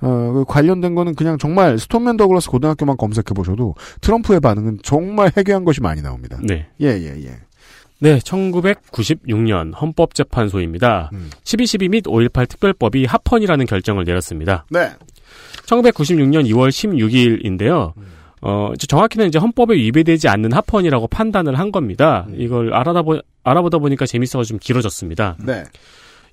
[0.00, 5.64] 어, 그 관련된 거는 그냥 정말 스톤맨 더글라스 고등학교만 검색해 보셔도 트럼프의 반응은 정말 해괴한
[5.64, 6.38] 것이 많이 나옵니다.
[6.42, 6.66] 네.
[6.80, 7.38] 예, 예, 예.
[8.04, 11.08] 네, 1996년 헌법재판소입니다.
[11.14, 11.30] 음.
[11.42, 14.66] 12.12 및 5.18 특별법이 합헌이라는 결정을 내렸습니다.
[14.68, 14.90] 네.
[15.64, 17.94] 1996년 2월 16일인데요.
[18.42, 22.26] 어, 이제 정확히는 이제 헌법에 위배되지 않는 합헌이라고 판단을 한 겁니다.
[22.36, 25.38] 이걸 알아다 보, 알아보다 보니까 재밌어서 좀 길어졌습니다.
[25.42, 25.64] 네.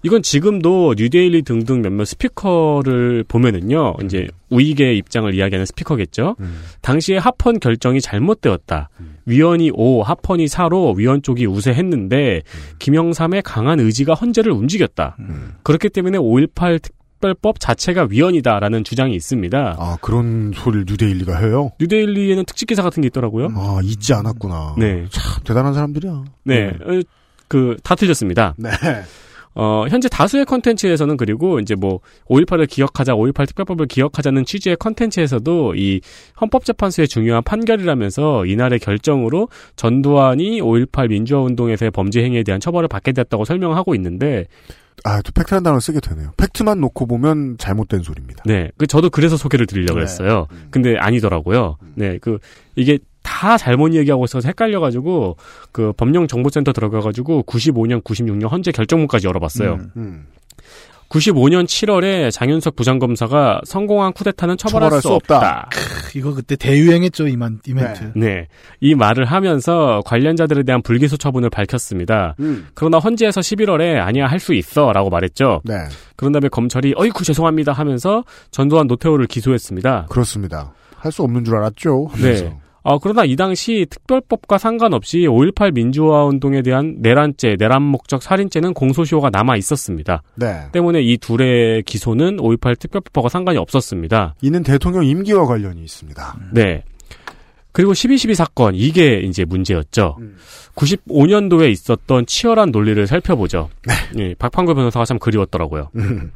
[0.04, 6.36] 이건 지금도 뉴데일리 등등 몇몇 스피커를 보면은요, 이제 우익의 입장을 이야기하는 스피커겠죠.
[6.82, 8.90] 당시에 합헌 결정이 잘못되었다.
[9.26, 12.42] 위원이 5, 합헌이 4로 위원 쪽이 우세했는데
[12.80, 15.18] 김영삼의 강한 의지가 헌재를 움직였다.
[15.64, 19.76] 그렇기 때문에 5.18 특별법 자체가 위헌이다라는 주장이 있습니다.
[19.78, 21.72] 아 그런 소리를 뉴데일리가 해요?
[21.80, 23.50] 뉴데일리에는 특집 기사 같은 게 있더라고요.
[23.56, 24.76] 아 잊지 않았구나.
[24.80, 25.06] 네.
[25.12, 26.24] 참 대단한 사람들이야.
[26.46, 26.72] 네.
[27.48, 28.56] 그다 틀렸습니다.
[28.58, 28.70] 네.
[29.54, 32.00] 어, 현재 다수의 컨텐츠에서는 그리고 이제 뭐
[32.30, 36.02] 5.18을 기억하자, 5.18 특별법을 기억하자는 취지의 컨텐츠에서도 이
[36.40, 43.46] 헌법재판소의 중요한 판결이라면서 이날의 결정으로 전두환이 5.18 민주화 운동에서의 범죄 행위에 대한 처벌을 받게 됐다고
[43.46, 44.46] 설명하고 있는데
[45.04, 46.32] 아, 또 팩트란 단어를 쓰게 되네요.
[46.38, 48.44] 팩트만 놓고 보면 잘못된 소리입니다.
[48.46, 48.70] 네.
[48.78, 50.04] 그 저도 그래서 소개를 드리려고 네.
[50.04, 50.48] 했어요.
[50.70, 51.78] 근데 아니더라고요.
[51.96, 52.20] 네.
[52.20, 52.38] 그
[52.76, 55.38] 이게 다 잘못 얘기하고 있어서 헷갈려가지고
[55.72, 59.78] 그 법령 정보센터 들어가가지고 95년, 96년 헌재 결정문까지 열어봤어요.
[59.98, 60.26] 음.
[61.10, 65.36] 95년 7월에 장윤석 부장검사가 성공한 쿠데타는 처벌할, 처벌할 수, 수 없다.
[65.36, 65.70] 없다.
[66.16, 68.14] 이거 그때 대유행했죠 이만 이멘트.
[68.16, 68.48] 네.
[68.80, 72.36] 이 말을 하면서 관련자들에 대한 불기소 처분을 밝혔습니다.
[72.40, 72.68] 음.
[72.74, 75.62] 그러나 헌재에서 11월에 아니야 할 수 있어 라고 말했죠.
[75.66, 75.76] 네.
[76.16, 80.08] 그런 다음에 검찰이 어이쿠 죄송합니다 하면서 전두환 노태우를 기소했습니다.
[80.10, 80.72] 그렇습니다.
[80.96, 82.08] 할 수 없는 줄 알았죠.
[82.12, 82.44] 하면서.
[82.46, 82.58] 네.
[82.84, 89.30] 어, 그러나 이 당시 특별법과 상관없이 5.18 민주화 운동에 대한 내란죄, 내란 목적 살인죄는 공소시효가
[89.30, 90.24] 남아 있었습니다.
[90.36, 90.64] 네.
[90.72, 94.36] 때문에 이 둘의 기소는 5.18 특별법과 상관이 없었습니다.
[94.42, 96.38] 이는 대통령 임기와 관련이 있습니다.
[96.54, 96.84] 네.
[97.72, 100.18] 그리고 12.12 사건, 이게 이제 문제였죠.
[100.20, 100.36] 음.
[100.76, 103.70] 95년도에 있었던 치열한 논리를 살펴보죠.
[104.18, 105.90] 예, 박판구 변호사가 참 그리웠더라고요.
[105.96, 106.32] 음.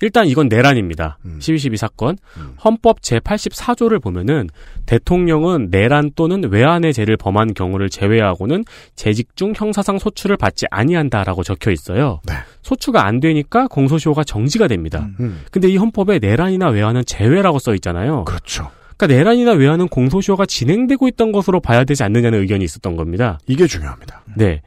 [0.00, 1.18] 일단 이건 내란입니다.
[1.38, 2.16] 12.12 사건.
[2.64, 4.48] 헌법 제84조를 보면은
[4.86, 8.64] 대통령은 내란 또는 외환의 죄를 범한 경우를 제외하고는
[8.94, 12.20] 재직 중 형사상 소추를 받지 아니한다라고 적혀 있어요.
[12.62, 15.08] 소추가 안 되니까 공소시효가 정지가 됩니다.
[15.20, 15.42] 음.
[15.50, 18.24] 근데 이 헌법에 내란이나 외환은 제외라고 써 있잖아요.
[18.24, 18.70] 그렇죠.
[18.96, 23.38] 그러니까 내란이나 외환은 공소시효가 진행되고 있던 것으로 봐야 되지 않느냐는 의견이 있었던 겁니다.
[23.46, 24.22] 이게 중요합니다.
[24.36, 24.62] 네.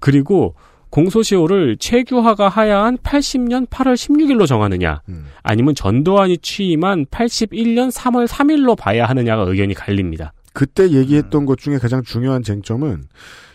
[0.00, 0.54] 그리고
[0.92, 5.26] 공소시효를 최규하가 하야한 80년 8월 16일로 정하느냐, 음.
[5.42, 10.32] 아니면 전두환이 취임한 81년 3월 3일로 봐야 하느냐가 의견이 갈립니다.
[10.52, 13.04] 그때 얘기했던 것 중에 가장 중요한 쟁점은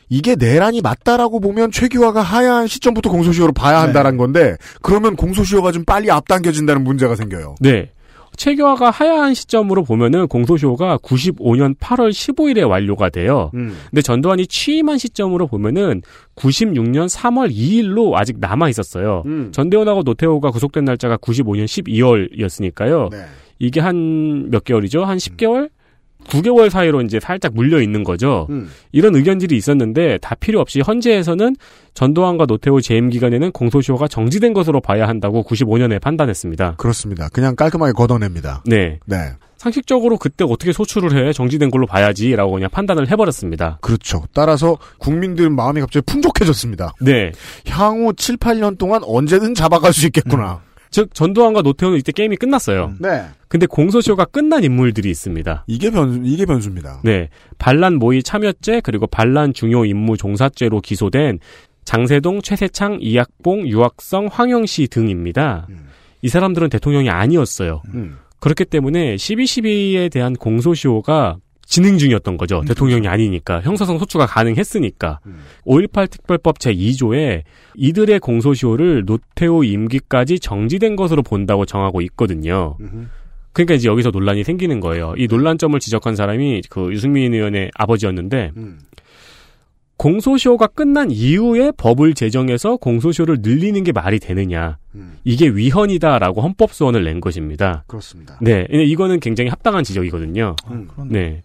[0.09, 6.09] 이게 내란이 맞다라고 보면 최규화가 하야한 시점부터 공소시효로 봐야 한다는 건데 그러면 공소시효가 좀 빨리
[6.09, 7.55] 앞당겨진다는 문제가 생겨요.
[7.59, 7.91] 네.
[8.37, 13.51] 체계화가 하야한 시점으로 보면은 공소시효가 95년 8월 15일에 완료가 돼요.
[13.55, 13.75] 음.
[13.89, 16.01] 근데 전두환이 취임한 시점으로 보면은
[16.35, 19.23] 96년 3월 2일로 아직 남아 있었어요.
[19.25, 19.49] 음.
[19.51, 23.09] 전대원하고 노태우가 구속된 날짜가 95년 12월이었으니까요.
[23.11, 23.17] 네.
[23.59, 25.03] 이게 한 몇 개월이죠?
[25.03, 25.69] 한 10개월?
[26.27, 28.47] 9개월 사이로 이제 살짝 물려 있는 거죠.
[28.49, 28.69] 음.
[28.91, 31.55] 이런 의견들이 있었는데 다 필요 없이 헌재에서는
[31.93, 36.75] 전두환과 노태우 재임 기간에는 공소시효가 정지된 것으로 봐야 한다고 95년에 판단했습니다.
[36.77, 37.29] 그렇습니다.
[37.29, 38.63] 그냥 깔끔하게 걷어냅니다.
[38.65, 38.99] 네.
[39.05, 39.31] 네.
[39.57, 43.79] 상식적으로 그때 어떻게 소출을 해 정지된 걸로 봐야지라고 그냥 판단을 해버렸습니다.
[43.81, 44.23] 그렇죠.
[44.33, 46.93] 따라서 국민들 마음이 갑자기 풍족해졌습니다.
[47.01, 47.31] 네.
[47.67, 50.61] 향후 7, 8년 동안 언제든 잡아갈 수 있겠구나.
[50.91, 52.93] 즉 전두환과 노태우는 이때 게임이 끝났어요.
[52.99, 53.25] 네.
[53.47, 55.65] 근데 공소시효가 끝난 인물들이 있습니다.
[55.67, 57.01] 이게 변 이게 변수입니다.
[57.03, 57.29] 네.
[57.57, 61.39] 반란 모의 참여죄 그리고 반란 중요 임무 종사죄로 기소된
[61.85, 65.67] 장세동, 최세창, 이학봉, 유학성, 황영시 등입니다.
[66.21, 67.81] 이 사람들은 대통령이 아니었어요.
[67.93, 68.17] 음.
[68.39, 71.37] 그렇기 때문에 12.12에 대한 공소시효가
[71.67, 72.61] 진행 중이었던 거죠.
[72.65, 73.61] 대통령이 아니니까.
[73.61, 75.19] 형사상 소추가 가능했으니까.
[75.65, 77.43] 5.18 특별법 제 2조에
[77.75, 82.77] 이들의 공소시효를 노태우 임기까지 정지된 것으로 본다고 정하고 있거든요.
[83.51, 85.13] 그러니까 이제 여기서 논란이 생기는 거예요.
[85.17, 88.51] 이 논란점을 지적한 사람이 그 유승민 의원의 아버지였는데,
[89.97, 94.77] 공소시효가 끝난 이후에 법을 제정해서 공소시효를 늘리는 게 말이 되느냐.
[95.23, 97.83] 이게 위헌이다라고 헌법 소원을 낸 것입니다.
[97.87, 98.37] 그렇습니다.
[98.41, 98.67] 네.
[98.69, 100.55] 이거는 굉장히 합당한 지적이거든요.
[101.09, 101.41] 네.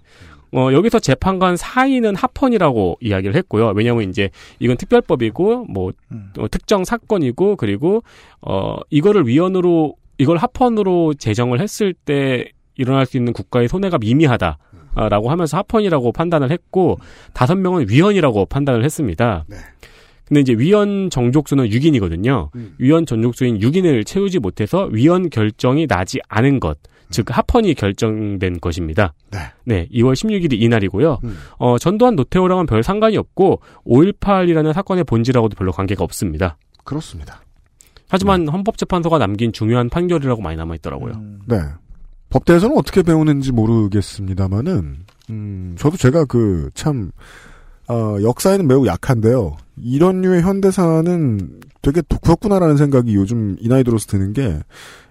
[0.54, 3.72] 어, 여기서 재판관 사인은 합헌이라고 이야기를 했고요.
[3.74, 5.92] 왜냐하면 이제 이건 특별법이고 뭐
[6.38, 8.02] 어, 특정 사건이고 그리고
[8.42, 14.58] 어 이거를 위헌으로 이걸 합헌으로 제정을 했을 때 일어날 수 있는 국가의 손해가 미미하다.
[14.94, 16.98] 아, 라고 하면서 합헌이라고 판단을 했고
[17.32, 19.44] 다섯 명은 위헌이라고 판단을 했습니다.
[20.26, 22.48] 근데 이제 위헌 정족수는 6인이거든요.
[22.78, 26.78] 위헌 전족수인 6인을 채우지 못해서 위헌 결정이 나지 않은 것,
[27.10, 29.12] 즉 합헌이 결정된 것입니다.
[29.64, 29.88] 네.
[29.92, 31.18] 2월 16일이 이날이고요.
[31.58, 36.56] 어, 전두환 노태우랑은 별 상관이 없고 5.18이라는 사건의 본질하고도 별로 관계가 없습니다.
[36.84, 37.42] 그렇습니다.
[38.08, 41.14] 하지만 헌법재판소가 남긴 중요한 판결이라고 많이 남아 있더라고요.
[41.46, 41.56] 네.
[42.32, 44.96] 법대에서는 어떻게 배우는지 모르겠습니다만은,
[45.30, 47.12] 음, 저도 제가 그, 참,
[47.88, 49.56] 어, 역사에는 매우 약한데요.
[49.76, 54.58] 이런 류의 현대사는 되게 독특구나라는 생각이 요즘 이 나이 들어서 드는 게,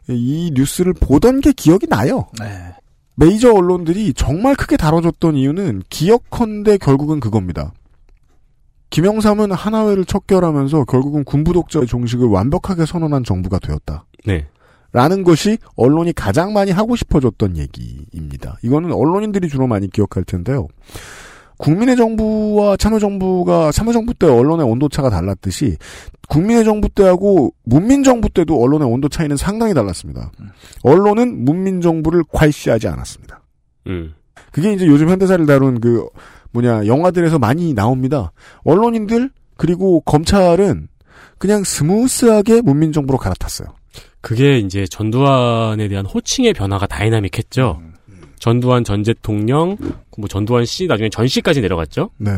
[0.10, 2.28] 이 뉴스를 보던 게 기억이 나요.
[2.40, 2.74] 네.
[3.16, 7.72] 메이저 언론들이 정말 크게 다뤄줬던 이유는 기억컨대 결국은 그겁니다.
[8.90, 14.06] 김영삼은 하나회를 척결하면서 결국은 군부 독재의 종식을 완벽하게 선언한 정부가 되었다.
[14.26, 14.48] 네.
[14.94, 18.58] 라는 것이 언론이 가장 많이 하고 싶어졌던 얘기입니다.
[18.62, 20.68] 이거는 언론인들이 주로 많이 기억할 텐데요.
[21.58, 25.78] 국민의 정부와 참여 정부가 참여 정부 때 언론의 온도 차가 달랐듯이
[26.28, 30.32] 국민의 정부 때하고 문민 정부 때도 언론의 온도 차이는 상당히 달랐습니다.
[30.84, 33.42] 언론은 문민 정부를 괄시하지 않았습니다.
[33.88, 34.14] 음.
[34.52, 36.08] 그게 이제 요즘 현대사를 다룬 그
[36.52, 38.32] 뭐냐 영화들에서 많이 나옵니다.
[38.64, 40.88] 언론인들 그리고 검찰은
[41.38, 43.70] 그냥 smooth하게 문민 정부로 갈아탔어요.
[44.22, 47.82] 그게 이제 전두환에 대한 호칭의 변화가 다이나믹했죠.
[48.40, 49.78] 전두환 전 대통령,
[50.18, 52.10] 뭐 전두환 씨 나중에 전 씨까지 내려갔죠.
[52.18, 52.32] 네.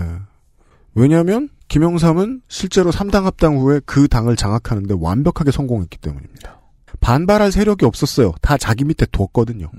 [0.96, 6.62] 왜냐하면 김영삼은 실제로 3당 합당 후에 그 당을 장악하는데 완벽하게 성공했기 때문입니다.
[7.00, 8.34] 반발할 세력이 없었어요.
[8.42, 9.70] 다 자기 밑에 뒀거든요.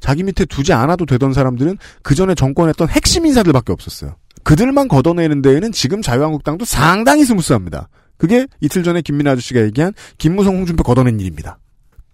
[0.00, 4.16] 자기 밑에 두지 않아도 되던 사람들은 그 전에 정권했던 핵심 인사들밖에 없었어요.
[4.42, 7.88] 그들만 걷어내는 데에는 지금 자유한국당도 상당히 스무스합니다.
[8.16, 11.58] 그게 이틀 전에 김민아 아저씨가 얘기한 김무성 홍준표 걷어낸 일입니다.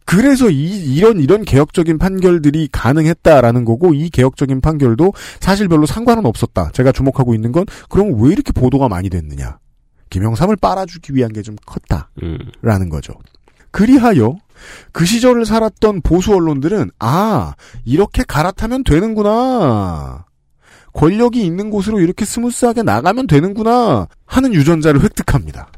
[0.05, 6.71] 그래서 이, 이런 이런 개혁적인 판결들이 가능했다라는 거고 이 개혁적인 판결도 사실 별로 상관은 없었다.
[6.73, 9.59] 제가 주목하고 있는 건 그럼 왜 이렇게 보도가 많이 됐느냐?
[10.11, 13.15] 김영삼을 빨아주기 위한 게 좀 컸다라는 거죠.
[13.71, 14.37] 그리하여
[14.93, 17.55] 그 시절을 살았던 보수 언론들은 아
[17.85, 20.27] 이렇게 갈아타면 되는구나.
[20.93, 25.69] 권력이 있는 곳으로 이렇게 smooth하게 나가면 되는구나 하는 유전자를 획득합니다.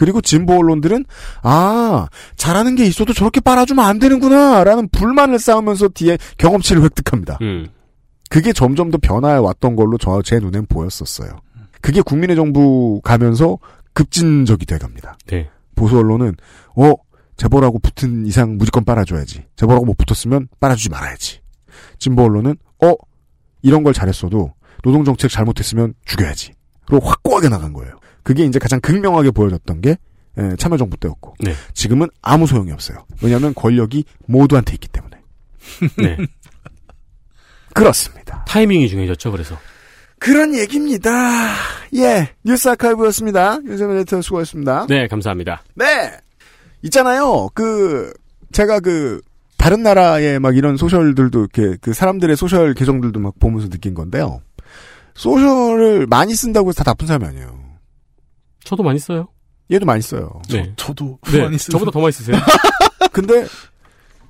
[0.00, 1.04] 그리고 진보 언론들은
[1.42, 7.36] 아 잘하는 게 있어도 저렇게 빨아주면 안 되는구나라는 불만을 쌓으면서 뒤에 경험치를 획득합니다.
[7.42, 7.68] 음.
[8.30, 11.36] 그게 점점 더 변화해 왔던 걸로 저 제 눈엔 보였었어요.
[11.82, 13.58] 그게 국민의 정부 가면서
[13.92, 15.18] 급진적이 돼갑니다.
[15.26, 15.50] 네.
[15.74, 16.34] 보수 언론은
[16.76, 16.94] 어
[17.36, 19.44] 재벌하고 붙은 이상 무조건 빨아줘야지.
[19.54, 21.40] 재벌하고 못 붙었으면 빨아주지 말아야지.
[21.98, 22.94] 진보 언론은 어
[23.60, 26.54] 이런 걸 잘했어도 노동 정책 잘못했으면 죽여야지.
[26.88, 28.00] 로 확고하게 나간 거예요.
[28.22, 29.96] 그게 이제 가장 극명하게 보여졌던 게
[30.38, 31.54] 에, 참여정부 때였고 네.
[31.74, 33.04] 지금은 아무 소용이 없어요.
[33.22, 35.16] 왜냐하면 권력이 모두한테 있기 때문에.
[35.98, 36.16] 네.
[37.74, 38.44] 그렇습니다.
[38.46, 39.30] 타이밍이 중요해졌죠.
[39.30, 39.58] 그래서
[40.18, 41.10] 그런 얘기입니다.
[41.96, 43.60] 예, 뉴스 아카이브였습니다.
[43.64, 44.86] 윤세민 에디터 수고했습니다.
[44.88, 45.62] 네 감사합니다.
[45.74, 46.12] 네.
[46.82, 47.48] 있잖아요.
[47.54, 48.12] 그
[48.52, 49.20] 제가 그
[49.56, 54.40] 다른 나라의 막 이런 social들도 이렇게 그 사람들의 social 계정들도 막 보면서 느낀 건데요.
[55.14, 57.69] social을 많이 쓴다고 해서 다 나쁜 사람이 아니에요.
[58.70, 59.26] 저도 많이 써요.
[59.72, 60.40] 얘도 많이 써요.
[60.48, 60.72] 네.
[60.76, 61.42] 저 도 네.
[61.42, 62.36] 많이 쓰 저보다 더 많이 쓰세요.
[63.12, 63.44] 근데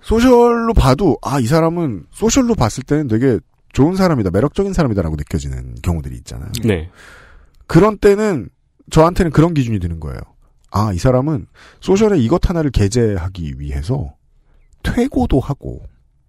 [0.03, 3.39] 소셜로 봐도 아 이 사람은 소셜로 봤을 때는 되게
[3.75, 6.51] 좋은 사람이다, 매력적인 사람이다라고 느껴지는 경우들이 있잖아요.
[6.65, 6.91] 네.
[7.67, 8.49] 그런 때는
[8.91, 10.19] 저한테는 그런 기준이 드는 거예요.
[10.73, 11.47] 아, 이 사람은
[11.81, 14.15] 소셜에 이것 하나를 게재하기 위해서
[14.83, 15.83] 퇴고도 하고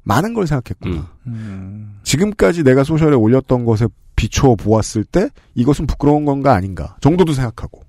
[0.03, 1.11] 많은 걸 생각했구나.
[1.27, 1.99] 음.
[2.03, 7.83] 지금까지 내가 소셜에 올렸던 것에 비추어 보았을 때 이것은 부끄러운 건가 아닌가 정도도 생각하고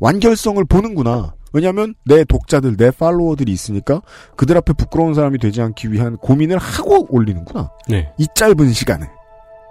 [0.00, 1.34] 완결성을 보는구나.
[1.52, 4.02] 왜냐하면 내 독자들, 내 팔로워들이 있으니까
[4.36, 7.70] 그들 앞에 부끄러운 사람이 되지 않기 위한 고민을 하고 올리는구나.
[7.88, 8.12] 네.
[8.18, 9.08] 이 짧은 시간에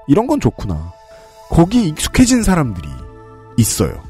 [0.07, 0.91] 이런 건 좋구나.
[1.49, 2.88] 거기 익숙해진 사람들이
[3.57, 4.02] 있어요.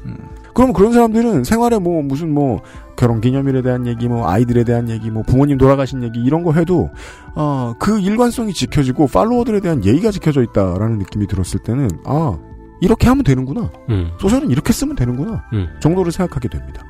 [0.54, 2.60] 그럼 그런 사람들은 생활에 뭐 무슨 뭐
[2.96, 6.90] 결혼 기념일에 대한 얘기, 뭐 아이들에 대한 얘기, 뭐 부모님 돌아가신 얘기 이런 거 해도
[7.36, 12.36] 어, 그 일관성이 지켜지고 팔로워들에 대한 예의가 지켜져 있다라는 느낌이 들었을 때는 아
[12.80, 13.70] 이렇게 하면 되는구나.
[13.90, 14.12] 음.
[14.20, 15.44] 소셜은 이렇게 쓰면 되는구나.
[15.52, 15.68] 음.
[15.80, 16.84] 정도를 생각하게 됩니다.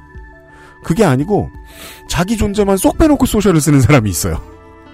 [0.84, 1.50] 그게 아니고
[2.08, 4.40] 자기 존재만 쏙 빼놓고 소셜을 쓰는 사람이 있어요.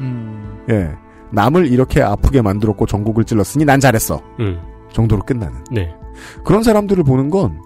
[0.01, 0.65] 음.
[0.71, 0.91] 예.
[1.31, 4.21] 남을 이렇게 아프게 만들었고 전국을 찔렀으니 난 잘했어.
[4.41, 4.61] 음.
[4.93, 5.65] 정도로 끝나는.
[5.71, 5.95] 네.
[6.45, 7.61] 그런 사람들을 보는 건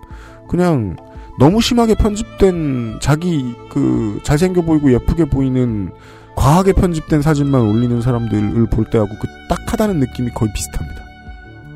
[0.48, 0.96] 그냥
[1.38, 5.92] 너무 심하게 편집된 자기 그 잘생겨 보이고 예쁘게 보이는
[6.34, 11.02] 과하게 편집된 사진만 올리는 사람들을 볼 때하고 그 딱하다는 느낌이 거의 비슷합니다.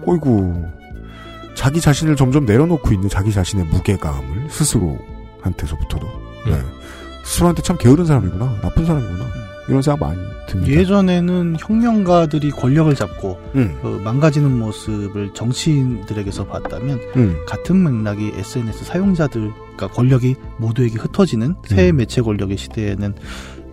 [0.06, 0.64] 어이구
[1.54, 6.06] 자기 자신을 점점 내려놓고 있는 자기 자신의 무게감을 스스로한테서부터도
[6.46, 6.60] 네.
[7.24, 9.26] 스스로한테 참 게으른 사람이구나 나쁜 사람이구나
[9.68, 10.18] 이런 생각 많이
[10.48, 10.72] 듭니다.
[10.72, 13.78] 예전에는 혁명가들이 권력을 잡고 음.
[13.80, 17.36] 그 망가지는 모습을 정치인들에게서 봤다면 음.
[17.46, 21.96] 같은 맥락이 SNS 사용자들 그러니까 권력이 모두에게 흩어지는 새 음.
[21.96, 23.14] 매체 권력의 시대에는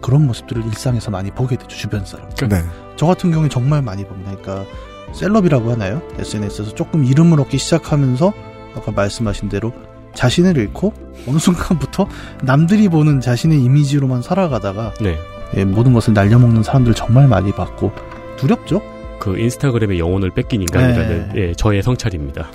[0.01, 2.29] 그런 모습들을 일상에서 많이 보게 되죠 주변 사람.
[2.29, 2.63] 네.
[2.95, 4.35] 저 같은 경우에 정말 많이 봅니다.
[4.35, 4.65] 그러니까
[5.13, 6.01] 셀럽이라고 하나요?
[6.17, 8.33] SNS에서 조금 이름을 얻기 시작하면서
[8.75, 9.73] 아까 말씀하신 대로
[10.13, 10.93] 자신을 잃고
[11.27, 12.07] 어느 순간부터
[12.43, 15.17] 남들이 보는 자신의 이미지로만 살아가다가 네.
[15.55, 17.91] 예, 모든 것을 날려먹는 사람들 정말 많이 봤고
[18.37, 18.81] 두렵죠?
[19.19, 22.49] 그 인스타그램의 영혼을 뺏긴 인간이라는 예, 저의 성찰입니다.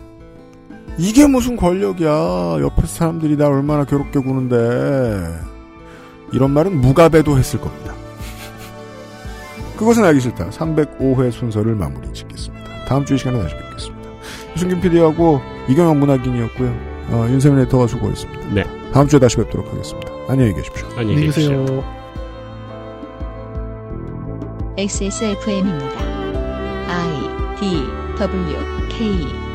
[0.98, 2.58] 이게 무슨 권력이야.
[2.60, 5.24] 옆에 사람들이 나 얼마나 괴롭게 구는데.
[6.32, 7.94] 이런 말은 무가배도 했을 겁니다.
[9.80, 10.50] 그것은 알기 싫다.
[10.50, 12.84] 305회 순서를 마무리 짓겠습니다.
[12.86, 14.10] 다음 주 이 시간에 다시 뵙겠습니다.
[14.54, 15.40] 유승균 PD하고
[15.70, 16.68] 이경영 문학인이었고요.
[17.12, 18.54] 어, 윤세민 에터가 수고했습니다.
[18.54, 18.64] 네.
[18.92, 20.12] 다음 주에 다시 뵙도록 하겠습니다.
[20.28, 20.86] 안녕히 계십시오.
[20.96, 21.82] 안녕히 계십시오.
[24.76, 25.98] XSFM입니다.
[26.88, 27.82] I D
[28.18, 28.56] W
[28.90, 29.49] K